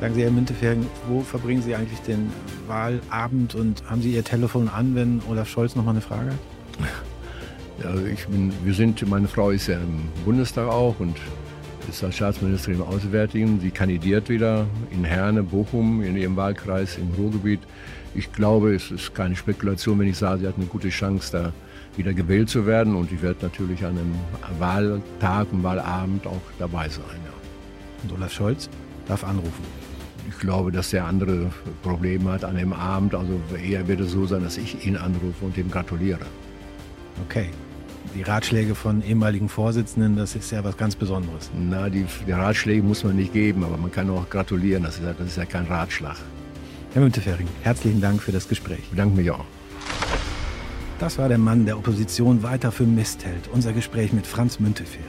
Sagen 0.00 0.14
Sie, 0.14 0.22
Herr 0.22 0.30
Müntefering, 0.30 0.86
wo 1.08 1.20
verbringen 1.20 1.62
Sie 1.62 1.74
eigentlich 1.74 2.00
den 2.00 2.30
Wahlabend 2.66 3.54
und 3.54 3.82
haben 3.88 4.02
Sie 4.02 4.12
Ihr 4.12 4.24
Telefon 4.24 4.68
an, 4.68 4.94
wenn 4.94 5.22
Olaf 5.30 5.48
Scholz 5.48 5.74
noch 5.76 5.84
mal 5.84 5.92
eine 5.92 6.02
Frage 6.02 6.32
hat? 6.32 6.38
Ja, 7.82 7.94
ich 8.06 8.26
bin, 8.26 8.52
wir 8.64 8.74
sind, 8.74 9.06
meine 9.08 9.28
Frau 9.28 9.50
ist 9.50 9.66
ja 9.66 9.76
im 9.76 10.08
Bundestag 10.24 10.68
auch 10.68 10.98
und 10.98 11.16
ist 11.88 12.04
als 12.04 12.16
Staatsministerin 12.16 12.80
im 12.80 12.86
Auswärtigen. 12.86 13.60
Sie 13.60 13.70
kandidiert 13.70 14.28
wieder 14.28 14.66
in 14.90 15.04
Herne, 15.04 15.42
Bochum, 15.42 16.02
in 16.02 16.16
ihrem 16.16 16.36
Wahlkreis 16.36 16.98
im 16.98 17.10
Ruhrgebiet. 17.16 17.60
Ich 18.14 18.32
glaube, 18.32 18.74
es 18.74 18.90
ist 18.90 19.14
keine 19.14 19.36
Spekulation, 19.36 19.98
wenn 19.98 20.08
ich 20.08 20.16
sage, 20.16 20.40
sie 20.40 20.46
hat 20.46 20.56
eine 20.56 20.66
gute 20.66 20.88
Chance, 20.88 21.32
da 21.32 21.52
wieder 21.96 22.12
gewählt 22.12 22.48
zu 22.48 22.66
werden. 22.66 22.94
Und 22.94 23.12
ich 23.12 23.22
werde 23.22 23.38
natürlich 23.42 23.84
an 23.84 23.98
einem 23.98 24.14
Wahltag 24.58 25.52
und 25.52 25.62
Wahlabend 25.62 26.26
auch 26.26 26.40
dabei 26.58 26.88
sein. 26.88 27.04
Ja. 27.24 28.02
Und 28.02 28.12
Olaf 28.12 28.32
Scholz 28.32 28.68
darf 29.06 29.24
anrufen. 29.24 29.64
Ich 30.28 30.38
glaube, 30.38 30.72
dass 30.72 30.92
er 30.92 31.04
andere 31.04 31.50
Probleme 31.82 32.32
hat 32.32 32.44
an 32.44 32.56
dem 32.56 32.72
Abend. 32.72 33.14
Also 33.14 33.40
eher 33.62 33.86
wird 33.86 34.00
es 34.00 34.12
so 34.12 34.26
sein, 34.26 34.42
dass 34.42 34.56
ich 34.56 34.86
ihn 34.86 34.96
anrufe 34.96 35.44
und 35.44 35.56
ihm 35.56 35.70
gratuliere. 35.70 36.26
Okay 37.28 37.50
die 38.14 38.22
Ratschläge 38.22 38.74
von 38.74 39.02
ehemaligen 39.02 39.48
Vorsitzenden, 39.48 40.16
das 40.16 40.34
ist 40.34 40.50
ja 40.50 40.62
was 40.64 40.76
ganz 40.76 40.94
Besonderes. 40.96 41.50
Na, 41.58 41.88
die, 41.88 42.06
die 42.26 42.32
Ratschläge 42.32 42.82
muss 42.82 43.04
man 43.04 43.16
nicht 43.16 43.32
geben, 43.32 43.64
aber 43.64 43.76
man 43.76 43.90
kann 43.90 44.08
auch 44.10 44.28
gratulieren. 44.28 44.82
Das 44.82 44.96
ist 44.96 45.04
ja, 45.04 45.12
das 45.12 45.26
ist 45.28 45.36
ja 45.36 45.44
kein 45.44 45.66
Ratschlag. 45.66 46.16
Herr 46.92 47.02
Müntefering, 47.02 47.48
herzlichen 47.62 48.00
Dank 48.00 48.22
für 48.22 48.32
das 48.32 48.48
Gespräch. 48.48 48.78
Ich 48.78 48.90
bedanke 48.90 49.16
mich 49.16 49.30
auch. 49.30 49.44
Das 50.98 51.18
war 51.18 51.28
der 51.28 51.38
Mann 51.38 51.66
der 51.66 51.76
Opposition 51.76 52.42
weiter 52.42 52.72
für 52.72 52.84
Mist 52.84 53.24
hält. 53.24 53.48
Unser 53.52 53.74
Gespräch 53.74 54.14
mit 54.14 54.26
Franz 54.26 54.58
Müntefering. 54.60 55.04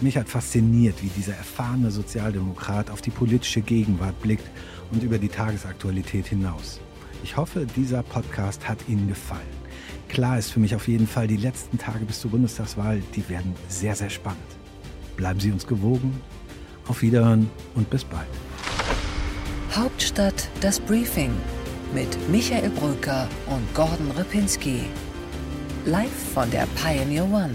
Mich 0.00 0.16
hat 0.16 0.30
fasziniert, 0.30 1.02
wie 1.02 1.08
dieser 1.08 1.34
erfahrene 1.34 1.90
Sozialdemokrat 1.90 2.90
auf 2.90 3.02
die 3.02 3.10
politische 3.10 3.60
Gegenwart 3.60 4.18
blickt 4.22 4.48
und 4.90 5.02
über 5.02 5.18
die 5.18 5.28
Tagesaktualität 5.28 6.26
hinaus. 6.26 6.80
Ich 7.22 7.36
hoffe, 7.36 7.66
dieser 7.76 8.02
Podcast 8.02 8.66
hat 8.66 8.78
Ihnen 8.88 9.08
gefallen. 9.08 9.59
Klar 10.12 10.38
ist 10.38 10.50
für 10.50 10.58
mich 10.58 10.74
auf 10.74 10.88
jeden 10.88 11.06
Fall, 11.06 11.28
die 11.28 11.36
letzten 11.36 11.78
Tage 11.78 12.04
bis 12.04 12.20
zur 12.20 12.32
Bundestagswahl, 12.32 13.00
die 13.14 13.28
werden 13.28 13.54
sehr, 13.68 13.94
sehr 13.94 14.10
spannend. 14.10 14.40
Bleiben 15.16 15.38
Sie 15.38 15.52
uns 15.52 15.66
gewogen. 15.66 16.20
Auf 16.88 17.02
Wiederhören 17.02 17.48
und 17.76 17.88
bis 17.88 18.04
bald. 18.04 18.26
Hauptstadt 19.72 20.48
das 20.60 20.80
Briefing 20.80 21.30
mit 21.94 22.08
Michael 22.28 22.70
Brücker 22.70 23.28
und 23.46 23.74
Gordon 23.74 24.10
Ripinski. 24.10 24.80
Live 25.84 26.32
von 26.34 26.50
der 26.50 26.66
Pioneer 26.74 27.24
One. 27.24 27.54